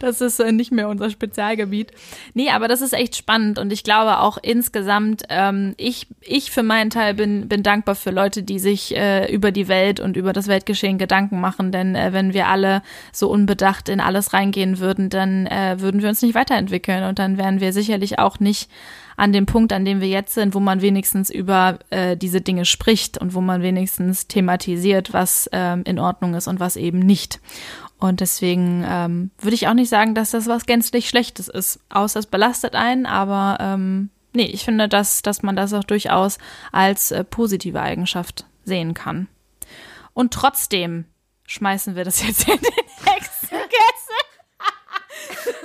das 0.00 0.20
ist 0.20 0.40
äh, 0.40 0.50
nicht 0.50 0.72
mehr 0.72 0.88
unser 0.88 1.08
Spezialgebiet. 1.10 1.92
Nee, 2.34 2.50
aber 2.50 2.66
das 2.66 2.80
ist 2.80 2.92
echt 2.92 3.16
spannend 3.16 3.58
und 3.58 3.72
ich 3.72 3.84
glaube 3.84 4.18
auch 4.18 4.36
insgesamt, 4.42 5.22
ähm, 5.28 5.74
ich, 5.76 6.08
ich 6.20 6.50
für 6.50 6.64
meinen 6.64 6.90
Teil 6.90 7.14
bin, 7.14 7.48
bin 7.48 7.62
dankbar 7.62 7.94
für 7.94 8.10
Leute, 8.10 8.42
die 8.42 8.58
sich 8.58 8.96
äh, 8.96 9.32
über 9.32 9.52
die 9.52 9.68
Welt 9.68 10.00
und 10.00 10.16
über 10.16 10.32
das 10.32 10.48
Weltgeschehen 10.48 10.98
Gedanken 10.98 11.40
machen, 11.40 11.70
denn 11.70 11.94
äh, 11.94 12.12
wenn 12.12 12.34
wir 12.34 12.48
alle 12.48 12.82
so 13.12 13.30
unbedacht 13.30 13.88
in 13.88 14.00
alles 14.08 14.32
reingehen 14.32 14.78
würden, 14.78 15.10
dann 15.10 15.46
äh, 15.46 15.76
würden 15.78 16.02
wir 16.02 16.08
uns 16.08 16.22
nicht 16.22 16.34
weiterentwickeln 16.34 17.04
und 17.04 17.18
dann 17.18 17.38
wären 17.38 17.60
wir 17.60 17.72
sicherlich 17.72 18.18
auch 18.18 18.40
nicht 18.40 18.70
an 19.16 19.32
dem 19.32 19.46
Punkt, 19.46 19.72
an 19.72 19.84
dem 19.84 20.00
wir 20.00 20.08
jetzt 20.08 20.34
sind, 20.34 20.54
wo 20.54 20.60
man 20.60 20.80
wenigstens 20.80 21.28
über 21.28 21.78
äh, 21.90 22.16
diese 22.16 22.40
Dinge 22.40 22.64
spricht 22.64 23.18
und 23.18 23.34
wo 23.34 23.40
man 23.40 23.62
wenigstens 23.62 24.28
thematisiert, 24.28 25.12
was 25.12 25.48
ähm, 25.52 25.82
in 25.84 25.98
Ordnung 25.98 26.34
ist 26.34 26.48
und 26.48 26.58
was 26.58 26.76
eben 26.76 27.00
nicht. 27.00 27.40
Und 27.98 28.20
deswegen 28.20 28.84
ähm, 28.88 29.30
würde 29.38 29.56
ich 29.56 29.68
auch 29.68 29.74
nicht 29.74 29.88
sagen, 29.88 30.14
dass 30.14 30.30
das 30.30 30.46
was 30.46 30.66
gänzlich 30.66 31.08
Schlechtes 31.08 31.48
ist, 31.48 31.80
außer 31.90 32.20
es 32.20 32.26
belastet 32.26 32.74
einen, 32.74 33.06
aber 33.06 33.58
ähm, 33.60 34.10
nee, 34.32 34.46
ich 34.46 34.64
finde, 34.64 34.88
dass, 34.88 35.22
dass 35.22 35.42
man 35.42 35.56
das 35.56 35.74
auch 35.74 35.84
durchaus 35.84 36.38
als 36.72 37.10
äh, 37.10 37.24
positive 37.24 37.82
Eigenschaft 37.82 38.46
sehen 38.64 38.94
kann. 38.94 39.28
Und 40.14 40.32
trotzdem 40.32 41.04
schmeißen 41.46 41.96
wir 41.96 42.04
das 42.04 42.24
jetzt 42.26 42.48
in 42.48 42.58
den 42.58 43.04
Hexenkessel. 43.04 43.37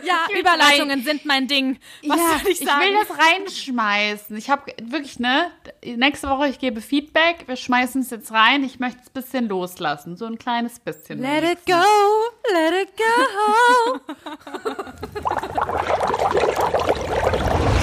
Ja, 0.06 0.28
Überleitungen 0.40 1.04
sind 1.04 1.26
mein 1.26 1.48
Ding. 1.48 1.80
Was 2.06 2.18
ja, 2.18 2.40
soll 2.40 2.52
ich 2.52 2.60
sagen? 2.60 2.82
Ich 2.84 2.90
will 2.90 3.06
das 3.08 3.18
reinschmeißen. 3.18 4.38
Ich 4.38 4.50
habe 4.50 4.74
wirklich, 4.82 5.20
ne, 5.20 5.52
nächste 5.84 6.30
Woche, 6.30 6.48
ich 6.48 6.60
gebe 6.60 6.82
Feedback. 6.82 7.48
Wir 7.48 7.56
schmeißen 7.56 8.02
es 8.02 8.10
jetzt 8.10 8.32
rein. 8.32 8.64
Ich 8.64 8.80
möchte 8.80 9.00
es 9.02 9.08
ein 9.08 9.14
bisschen 9.14 9.48
loslassen. 9.48 10.18
So 10.18 10.26
ein 10.26 10.38
kleines 10.38 10.80
bisschen. 10.80 11.22
Let 11.22 11.44
it 11.44 11.66
go, 11.66 11.84
let 12.52 12.74
it 12.84 12.90
go. 12.98 13.04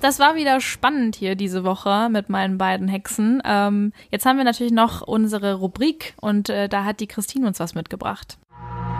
Das 0.00 0.20
war 0.20 0.36
wieder 0.36 0.60
spannend 0.60 1.16
hier 1.16 1.34
diese 1.34 1.64
Woche 1.64 2.08
mit 2.08 2.28
meinen 2.28 2.56
beiden 2.56 2.86
Hexen. 2.86 3.42
Ähm, 3.44 3.92
jetzt 4.10 4.26
haben 4.26 4.36
wir 4.36 4.44
natürlich 4.44 4.72
noch 4.72 5.02
unsere 5.02 5.54
Rubrik 5.54 6.14
und 6.20 6.48
äh, 6.48 6.68
da 6.68 6.84
hat 6.84 7.00
die 7.00 7.08
Christine 7.08 7.48
uns 7.48 7.58
was 7.58 7.74
mitgebracht. 7.74 8.38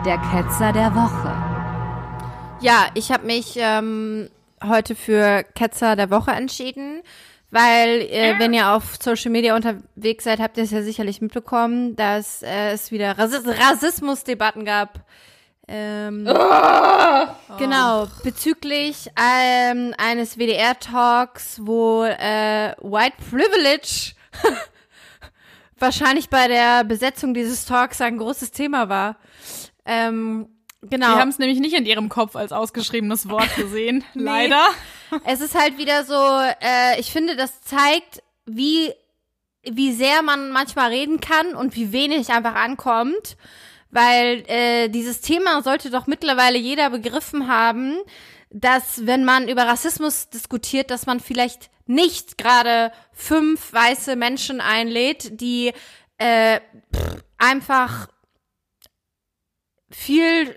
Der 0.05 0.17
Ketzer 0.17 0.73
der 0.73 0.93
Woche. 0.93 1.38
Ja, 2.61 2.87
ich 2.93 3.09
habe 3.11 3.25
mich 3.25 3.53
ähm, 3.55 4.29
heute 4.61 4.93
für 4.93 5.43
Ketzer 5.55 5.95
der 5.95 6.09
Woche 6.09 6.31
entschieden, 6.31 7.01
weil 7.51 8.01
äh, 8.01 8.35
wenn 8.37 8.53
ihr 8.53 8.71
auf 8.71 8.97
Social 9.01 9.31
Media 9.31 9.55
unterwegs 9.55 10.25
seid, 10.25 10.39
habt 10.39 10.57
ihr 10.57 10.63
es 10.65 10.71
ja 10.71 10.81
sicherlich 10.81 11.21
mitbekommen, 11.21 11.95
dass 11.95 12.43
äh, 12.43 12.71
es 12.71 12.91
wieder 12.91 13.17
Rassismusdebatten 13.17 14.65
gab 14.65 15.05
Ähm, 15.69 16.27
oh. 16.27 17.55
Genau, 17.59 18.07
bezüglich 18.23 19.09
ähm, 19.17 19.93
eines 19.97 20.37
WDR-Talks, 20.37 21.61
wo 21.63 22.03
äh, 22.03 22.73
White 22.81 23.17
Privilege 23.29 24.15
wahrscheinlich 25.79 26.29
bei 26.29 26.49
der 26.49 26.83
Besetzung 26.83 27.33
dieses 27.33 27.65
Talks 27.65 28.01
ein 28.01 28.17
großes 28.17 28.51
Thema 28.51 28.89
war. 28.89 29.15
Ähm, 29.85 30.49
genau. 30.81 31.13
Die 31.13 31.19
haben 31.19 31.29
es 31.29 31.39
nämlich 31.39 31.59
nicht 31.59 31.75
in 31.75 31.85
ihrem 31.85 32.09
Kopf 32.09 32.35
als 32.35 32.51
ausgeschriebenes 32.51 33.29
Wort 33.29 33.55
gesehen, 33.55 34.03
nee. 34.13 34.23
leider. 34.23 34.65
Es 35.25 35.41
ist 35.41 35.55
halt 35.55 35.77
wieder 35.77 36.03
so, 36.03 36.15
äh, 36.15 36.99
ich 36.99 37.11
finde, 37.11 37.35
das 37.35 37.61
zeigt, 37.61 38.21
wie, 38.45 38.93
wie 39.63 39.91
sehr 39.93 40.21
man 40.21 40.51
manchmal 40.51 40.89
reden 40.89 41.19
kann 41.19 41.55
und 41.55 41.75
wie 41.75 41.91
wenig 41.91 42.29
einfach 42.29 42.55
ankommt. 42.55 43.37
Weil 43.91 44.43
äh, 44.47 44.89
dieses 44.89 45.21
Thema 45.21 45.63
sollte 45.63 45.89
doch 45.89 46.05
mittlerweile 46.05 46.59
jeder 46.59 46.91
begriffen 46.91 47.47
haben, 47.47 47.97
dass 48.51 49.05
wenn 49.07 49.25
man 49.25 49.47
über 49.47 49.63
Rassismus 49.63 50.29
diskutiert, 50.29 50.91
dass 50.91 51.07
man 51.07 51.19
vielleicht 51.19 51.71
nicht 51.87 52.37
gerade 52.37 52.91
fünf 53.13 53.73
weiße 53.73 54.15
Menschen 54.15 54.61
einlädt, 54.61 55.41
die 55.41 55.73
äh, 56.19 56.59
einfach 57.37 58.07
viel. 59.89 60.55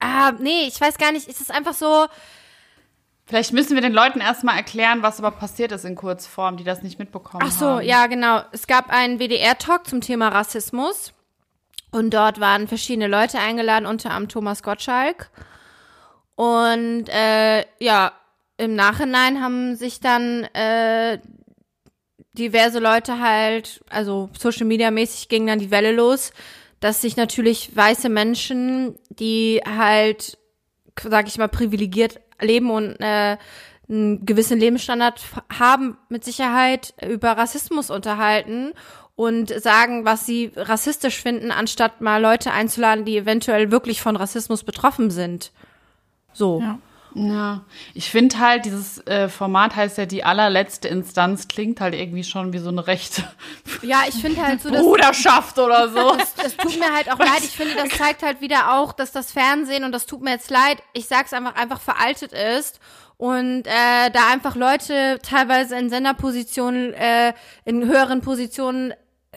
Ah, 0.00 0.32
nee, 0.38 0.66
ich 0.66 0.80
weiß 0.80 0.98
gar 0.98 1.12
nicht, 1.12 1.28
ist 1.28 1.40
es 1.40 1.50
einfach 1.50 1.74
so. 1.74 2.06
Vielleicht 3.26 3.52
müssen 3.52 3.74
wir 3.74 3.82
den 3.82 3.92
Leuten 3.92 4.20
erstmal 4.20 4.56
erklären, 4.56 5.02
was 5.02 5.18
aber 5.18 5.32
passiert 5.32 5.72
ist 5.72 5.84
in 5.84 5.96
Kurzform, 5.96 6.56
die 6.56 6.64
das 6.64 6.82
nicht 6.82 6.98
mitbekommen 6.98 7.42
haben. 7.42 7.50
Ach 7.52 7.58
so, 7.58 7.66
haben. 7.66 7.82
ja, 7.84 8.06
genau. 8.06 8.42
Es 8.52 8.66
gab 8.66 8.90
einen 8.90 9.18
WDR-Talk 9.18 9.86
zum 9.86 10.00
Thema 10.00 10.28
Rassismus. 10.28 11.12
Und 11.90 12.12
dort 12.12 12.40
waren 12.40 12.68
verschiedene 12.68 13.06
Leute 13.06 13.38
eingeladen, 13.38 13.86
unter 13.86 14.10
anderem 14.10 14.28
Thomas 14.28 14.62
Gottschalk. 14.62 15.30
Und 16.36 17.08
äh, 17.08 17.64
ja, 17.80 18.12
im 18.56 18.74
Nachhinein 18.74 19.42
haben 19.42 19.76
sich 19.76 20.00
dann 20.00 20.44
äh, 20.54 21.18
diverse 22.32 22.78
Leute 22.78 23.20
halt, 23.20 23.82
also 23.90 24.30
Social 24.38 24.66
Media 24.66 24.90
mäßig 24.90 25.28
ging 25.28 25.46
dann 25.46 25.58
die 25.58 25.70
Welle 25.70 25.92
los, 25.92 26.32
dass 26.80 27.00
sich 27.00 27.16
natürlich 27.16 27.74
weiße 27.74 28.08
Menschen, 28.08 28.96
die 29.10 29.60
halt, 29.66 30.38
sag 31.02 31.26
ich 31.28 31.38
mal, 31.38 31.48
privilegiert 31.48 32.20
leben 32.40 32.70
und 32.70 32.96
äh, 33.00 33.36
einen 33.88 34.26
gewissen 34.26 34.58
Lebensstandard 34.58 35.20
haben, 35.58 35.96
mit 36.08 36.24
Sicherheit 36.24 36.94
über 37.06 37.32
Rassismus 37.32 37.90
unterhalten 37.90 38.72
und 39.16 39.48
sagen, 39.60 40.04
was 40.04 40.26
sie 40.26 40.52
rassistisch 40.54 41.20
finden, 41.20 41.50
anstatt 41.50 42.00
mal 42.00 42.22
Leute 42.22 42.52
einzuladen, 42.52 43.04
die 43.04 43.16
eventuell 43.16 43.72
wirklich 43.72 44.00
von 44.00 44.14
Rassismus 44.14 44.62
betroffen 44.62 45.10
sind. 45.10 45.50
So. 46.32 46.60
Ja. 46.60 46.78
Ja, 47.14 47.62
ich 47.94 48.10
finde 48.10 48.38
halt, 48.38 48.64
dieses 48.64 49.04
äh, 49.06 49.28
Format 49.28 49.74
heißt 49.76 49.98
ja 49.98 50.06
die 50.06 50.24
allerletzte 50.24 50.88
Instanz, 50.88 51.48
klingt 51.48 51.80
halt 51.80 51.94
irgendwie 51.94 52.24
schon 52.24 52.52
wie 52.52 52.58
so 52.58 52.68
eine 52.68 52.86
rechte 52.86 53.24
ja, 53.82 54.02
ich 54.08 54.14
finde 54.16 54.42
halt 54.42 54.60
so, 54.60 54.70
Bruderschaft 54.70 55.58
oder 55.58 55.88
so. 55.88 55.98
Das, 56.18 56.34
das 56.34 56.56
tut 56.56 56.78
mir 56.78 56.92
halt 56.92 57.10
auch 57.10 57.18
leid. 57.18 57.40
Ich 57.40 57.56
finde, 57.56 57.74
das 57.74 57.90
zeigt 57.90 58.22
halt 58.22 58.40
wieder 58.40 58.78
auch, 58.78 58.92
dass 58.92 59.12
das 59.12 59.30
Fernsehen, 59.32 59.84
und 59.84 59.92
das 59.92 60.06
tut 60.06 60.22
mir 60.22 60.30
jetzt 60.30 60.50
leid, 60.50 60.82
ich 60.92 61.06
sag's 61.06 61.32
einfach, 61.32 61.54
einfach 61.54 61.80
veraltet 61.80 62.32
ist 62.32 62.80
und 63.16 63.66
äh, 63.66 64.10
da 64.12 64.28
einfach 64.32 64.56
Leute 64.56 65.18
teilweise 65.22 65.76
in 65.76 65.90
Senderpositionen, 65.90 66.92
äh, 66.94 67.34
in 67.64 67.84
höheren 67.84 68.20
Positionen 68.20 68.94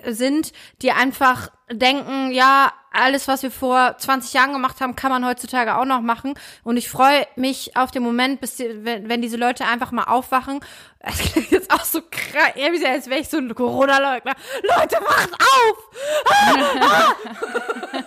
sind, 0.08 0.54
die 0.82 0.92
einfach 0.92 1.50
denken, 1.72 2.32
ja, 2.32 2.72
alles, 2.92 3.28
was 3.28 3.42
wir 3.42 3.52
vor 3.52 3.96
20 3.98 4.34
Jahren 4.34 4.52
gemacht 4.54 4.82
haben, 4.82 4.96
kann 4.96 5.12
man 5.12 5.26
heutzutage 5.26 5.78
auch 5.78 5.86
noch 5.86 6.02
machen. 6.02 6.34
Und 6.64 6.78
ich 6.78 6.90
freue 6.90 7.26
mich 7.36 7.76
auf 7.78 7.92
den 7.92 8.04
Moment, 8.04 8.42
bis 8.42 8.56
die, 8.56 8.84
wenn, 8.84 9.08
wenn 9.08 9.22
diese 9.22 9.38
Leute 9.38 9.66
einfach 9.66 9.92
mal 9.92 10.04
aufwachen. 10.04 10.60
Es 11.04 11.18
klingt 11.18 11.50
jetzt 11.50 11.74
auch 11.74 11.84
so 11.84 12.02
krass, 12.12 12.54
als 12.86 13.10
wäre 13.10 13.20
ich 13.20 13.28
so 13.28 13.38
ein 13.38 13.56
Corona-Leugner. 13.56 14.34
Leute, 14.62 14.98
wacht 14.98 15.34
auf! 15.34 15.78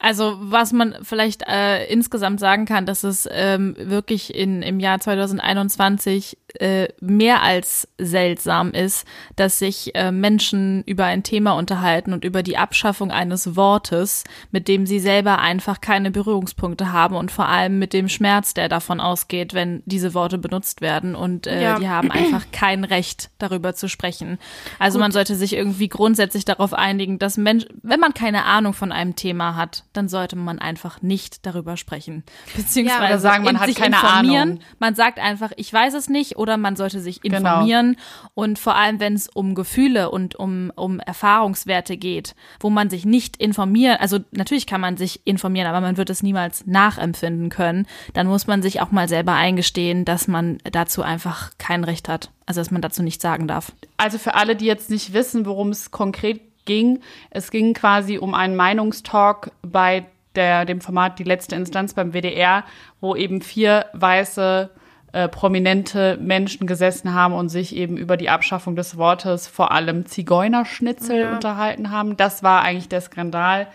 also, 0.00 0.36
was 0.38 0.74
man 0.74 0.98
vielleicht 1.02 1.48
äh, 1.48 1.86
insgesamt 1.86 2.38
sagen 2.38 2.66
kann, 2.66 2.84
dass 2.84 3.04
es 3.04 3.26
ähm, 3.32 3.74
wirklich 3.78 4.34
in, 4.34 4.60
im 4.60 4.80
Jahr 4.80 5.00
2021 5.00 6.36
äh, 6.58 6.88
mehr 7.00 7.42
als 7.42 7.88
seltsam 7.98 8.72
ist, 8.72 9.06
dass 9.36 9.58
sich 9.58 9.94
äh, 9.94 10.10
Menschen 10.10 10.82
über 10.84 11.04
ein 11.04 11.22
Thema 11.22 11.52
unterhalten 11.52 12.12
und 12.12 12.24
über 12.24 12.42
die 12.42 12.56
Abschaffung 12.56 13.10
eines 13.10 13.56
Wortes, 13.56 14.24
mit 14.50 14.68
dem 14.68 14.86
sie 14.86 14.98
selber 14.98 15.38
einfach 15.38 15.80
keine 15.80 16.10
Berührungspunkte 16.10 16.92
haben 16.92 17.16
und 17.16 17.30
vor 17.30 17.46
allem 17.46 17.78
mit 17.78 17.92
dem 17.92 18.08
Schmerz, 18.08 18.54
der 18.54 18.68
davon 18.68 19.00
ausgeht, 19.00 19.54
wenn 19.54 19.82
diese 19.86 20.14
Worte 20.14 20.38
benutzt 20.38 20.80
werden 20.80 21.14
und 21.14 21.46
äh, 21.46 21.62
ja. 21.62 21.78
die 21.78 21.88
haben 21.88 22.10
einfach 22.10 22.46
kein 22.52 22.84
Recht 22.84 23.30
darüber 23.38 23.74
zu 23.74 23.88
sprechen. 23.88 24.38
Also 24.78 24.98
Gut. 24.98 25.02
man 25.02 25.12
sollte 25.12 25.36
sich 25.36 25.52
irgendwie 25.52 25.88
grundsätzlich 25.88 26.44
darauf 26.44 26.72
einigen, 26.72 27.18
dass 27.18 27.36
Mensch, 27.36 27.66
wenn 27.82 28.00
man 28.00 28.14
keine 28.14 28.44
Ahnung 28.44 28.72
von 28.72 28.92
einem 28.92 29.14
Thema 29.14 29.56
hat, 29.56 29.84
dann 29.92 30.08
sollte 30.08 30.36
man 30.36 30.58
einfach 30.58 31.02
nicht 31.02 31.46
darüber 31.46 31.76
sprechen, 31.76 32.24
beziehungsweise 32.56 33.12
ja, 33.12 33.18
sagen, 33.18 33.44
man 33.44 33.60
hat 33.60 33.74
keine 33.74 34.02
Ahnung. 34.02 34.60
Man 34.78 34.94
sagt 34.94 35.18
einfach, 35.18 35.52
ich 35.56 35.72
weiß 35.72 35.94
es 35.94 36.08
nicht 36.08 36.36
oder 36.40 36.56
man 36.56 36.74
sollte 36.74 37.00
sich 37.00 37.20
genau. 37.20 37.36
informieren 37.36 37.92
genau. 37.92 38.30
und 38.34 38.58
vor 38.58 38.74
allem, 38.74 38.98
wenn 38.98 39.12
es 39.12 39.28
um 39.28 39.54
Gefühle 39.54 40.10
und 40.10 40.34
um 40.36 40.72
um 40.74 40.98
Erfahrungswerte 41.00 41.98
geht, 41.98 42.34
wo 42.60 42.70
man 42.70 42.88
sich 42.88 43.04
nicht 43.04 43.36
informieren, 43.36 43.98
also 44.00 44.18
natürlich 44.30 44.66
kann 44.66 44.80
man 44.80 44.96
sich 44.96 45.20
informieren, 45.26 45.66
aber 45.66 45.82
man 45.82 45.98
wird 45.98 46.08
es 46.08 46.22
niemals 46.22 46.66
nachempfinden 46.66 47.50
können, 47.50 47.86
dann 48.14 48.26
muss 48.26 48.46
man 48.46 48.62
sich 48.62 48.80
auch 48.80 48.90
mal 48.90 49.06
selber 49.06 49.34
eingestehen, 49.34 50.06
dass 50.06 50.28
man 50.28 50.58
dazu 50.64 51.02
einfach 51.02 51.50
kein 51.58 51.84
Recht 51.84 52.08
hat, 52.08 52.30
also 52.46 52.62
dass 52.62 52.70
man 52.70 52.80
dazu 52.80 53.02
nichts 53.02 53.22
sagen 53.22 53.46
darf. 53.46 53.72
Also 53.98 54.16
für 54.16 54.34
alle, 54.34 54.56
die 54.56 54.64
jetzt 54.64 54.88
nicht 54.88 55.12
wissen, 55.12 55.44
worum 55.44 55.68
es 55.68 55.90
konkret 55.90 56.40
ging, 56.64 57.00
es 57.28 57.50
ging 57.50 57.74
quasi 57.74 58.16
um 58.16 58.32
einen 58.32 58.56
Meinungstalk 58.56 59.52
bei 59.60 60.06
der, 60.34 60.64
dem 60.64 60.80
Format 60.80 61.18
Die 61.18 61.24
letzte 61.24 61.56
Instanz 61.56 61.92
beim 61.92 62.12
WDR, 62.12 62.64
wo 63.00 63.14
eben 63.16 63.42
vier 63.42 63.86
weiße 63.92 64.70
äh, 65.12 65.28
prominente 65.28 66.18
Menschen 66.20 66.66
gesessen 66.66 67.14
haben 67.14 67.34
und 67.34 67.48
sich 67.48 67.74
eben 67.74 67.96
über 67.96 68.16
die 68.16 68.28
Abschaffung 68.28 68.76
des 68.76 68.96
Wortes 68.96 69.48
vor 69.48 69.72
allem 69.72 70.06
Zigeunerschnitzel 70.06 71.20
ja. 71.20 71.32
unterhalten 71.32 71.90
haben. 71.90 72.16
Das 72.16 72.42
war 72.42 72.62
eigentlich 72.62 72.88
der 72.88 73.00
Skandal, 73.00 73.66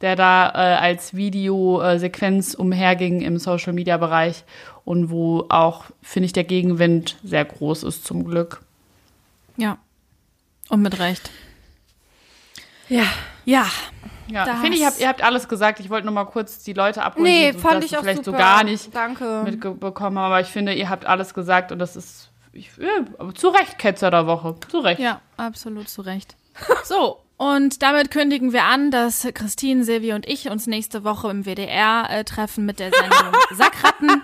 der 0.00 0.16
da 0.16 0.48
äh, 0.48 0.76
als 0.76 1.14
Videosequenz 1.14 2.54
umherging 2.54 3.20
im 3.20 3.38
Social-Media-Bereich 3.38 4.44
und 4.84 5.10
wo 5.10 5.46
auch, 5.48 5.84
finde 6.02 6.26
ich, 6.26 6.32
der 6.32 6.44
Gegenwind 6.44 7.18
sehr 7.22 7.44
groß 7.44 7.84
ist 7.84 8.04
zum 8.04 8.24
Glück. 8.24 8.62
Ja, 9.56 9.78
und 10.70 10.82
mit 10.82 10.98
Recht. 10.98 11.30
Ja. 12.88 13.04
Ja. 13.44 13.66
Ja, 14.32 14.56
finde 14.56 14.76
ich, 14.76 14.84
hab, 14.84 14.98
ihr 14.98 15.08
habt 15.08 15.22
alles 15.22 15.48
gesagt. 15.48 15.80
Ich 15.80 15.90
wollte 15.90 16.06
nur 16.06 16.14
mal 16.14 16.24
kurz 16.24 16.62
die 16.62 16.72
Leute 16.72 17.02
abholen, 17.02 17.24
nee, 17.24 17.52
die 17.52 17.58
fand 17.58 17.84
ich 17.84 17.96
auch 17.96 18.00
vielleicht 18.00 18.24
super. 18.24 18.38
so 18.38 18.42
gar 18.42 18.64
nicht 18.64 18.94
Danke. 18.94 19.42
mitbekommen 19.44 20.18
haben. 20.18 20.32
Aber 20.32 20.40
ich 20.40 20.48
finde, 20.48 20.72
ihr 20.74 20.88
habt 20.88 21.06
alles 21.06 21.34
gesagt 21.34 21.72
und 21.72 21.78
das 21.78 21.96
ist 21.96 22.30
ich, 22.52 22.70
ja, 22.78 23.32
zu 23.34 23.48
Recht 23.48 23.78
Ketzer 23.78 24.10
der 24.10 24.26
Woche. 24.26 24.56
Zu 24.68 24.80
Recht. 24.80 25.00
Ja, 25.00 25.20
absolut 25.36 25.88
zu 25.88 26.02
Recht. 26.02 26.36
So, 26.84 27.20
und 27.40 27.80
damit 27.80 28.10
kündigen 28.10 28.52
wir 28.52 28.64
an, 28.64 28.90
dass 28.90 29.26
Christine, 29.32 29.82
Silvi 29.82 30.12
und 30.12 30.28
ich 30.28 30.50
uns 30.50 30.66
nächste 30.66 31.04
Woche 31.04 31.30
im 31.30 31.46
WDR 31.46 32.06
äh, 32.10 32.22
treffen 32.22 32.66
mit 32.66 32.78
der 32.78 32.90
Sendung 32.92 33.32
Sackratten. 33.52 34.22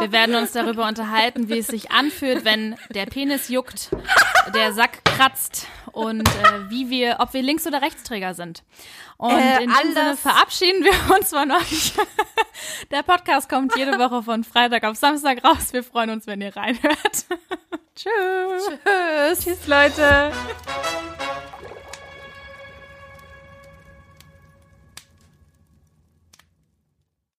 Wir 0.00 0.12
werden 0.12 0.34
uns 0.34 0.52
darüber 0.52 0.88
unterhalten, 0.88 1.50
wie 1.50 1.58
es 1.58 1.66
sich 1.66 1.90
anfühlt, 1.90 2.46
wenn 2.46 2.76
der 2.88 3.04
Penis 3.04 3.50
juckt, 3.50 3.90
der 4.54 4.72
Sack 4.72 5.04
kratzt 5.04 5.66
und 5.92 6.26
äh, 6.26 6.70
wie 6.70 6.88
wir, 6.88 7.16
ob 7.18 7.34
wir 7.34 7.42
Links- 7.42 7.66
oder 7.66 7.82
Rechtsträger 7.82 8.32
sind. 8.32 8.62
Und 9.18 9.32
äh, 9.32 9.64
in 9.64 9.68
diesem 9.68 9.92
Sinne 9.92 10.16
verabschieden 10.16 10.84
wir 10.84 11.16
uns 11.16 11.28
von 11.28 11.50
euch. 11.50 11.92
Der 12.90 13.02
Podcast 13.02 13.50
kommt 13.50 13.76
jede 13.76 13.98
Woche 13.98 14.22
von 14.22 14.42
Freitag 14.42 14.84
auf 14.84 14.96
Samstag 14.96 15.44
raus. 15.44 15.72
Wir 15.72 15.82
freuen 15.82 16.08
uns, 16.08 16.26
wenn 16.26 16.40
ihr 16.40 16.56
reinhört. 16.56 17.26
Tschüss. 17.94 18.70
Tschüss. 19.34 19.44
Tschüss, 19.44 19.66
Leute. 19.66 20.32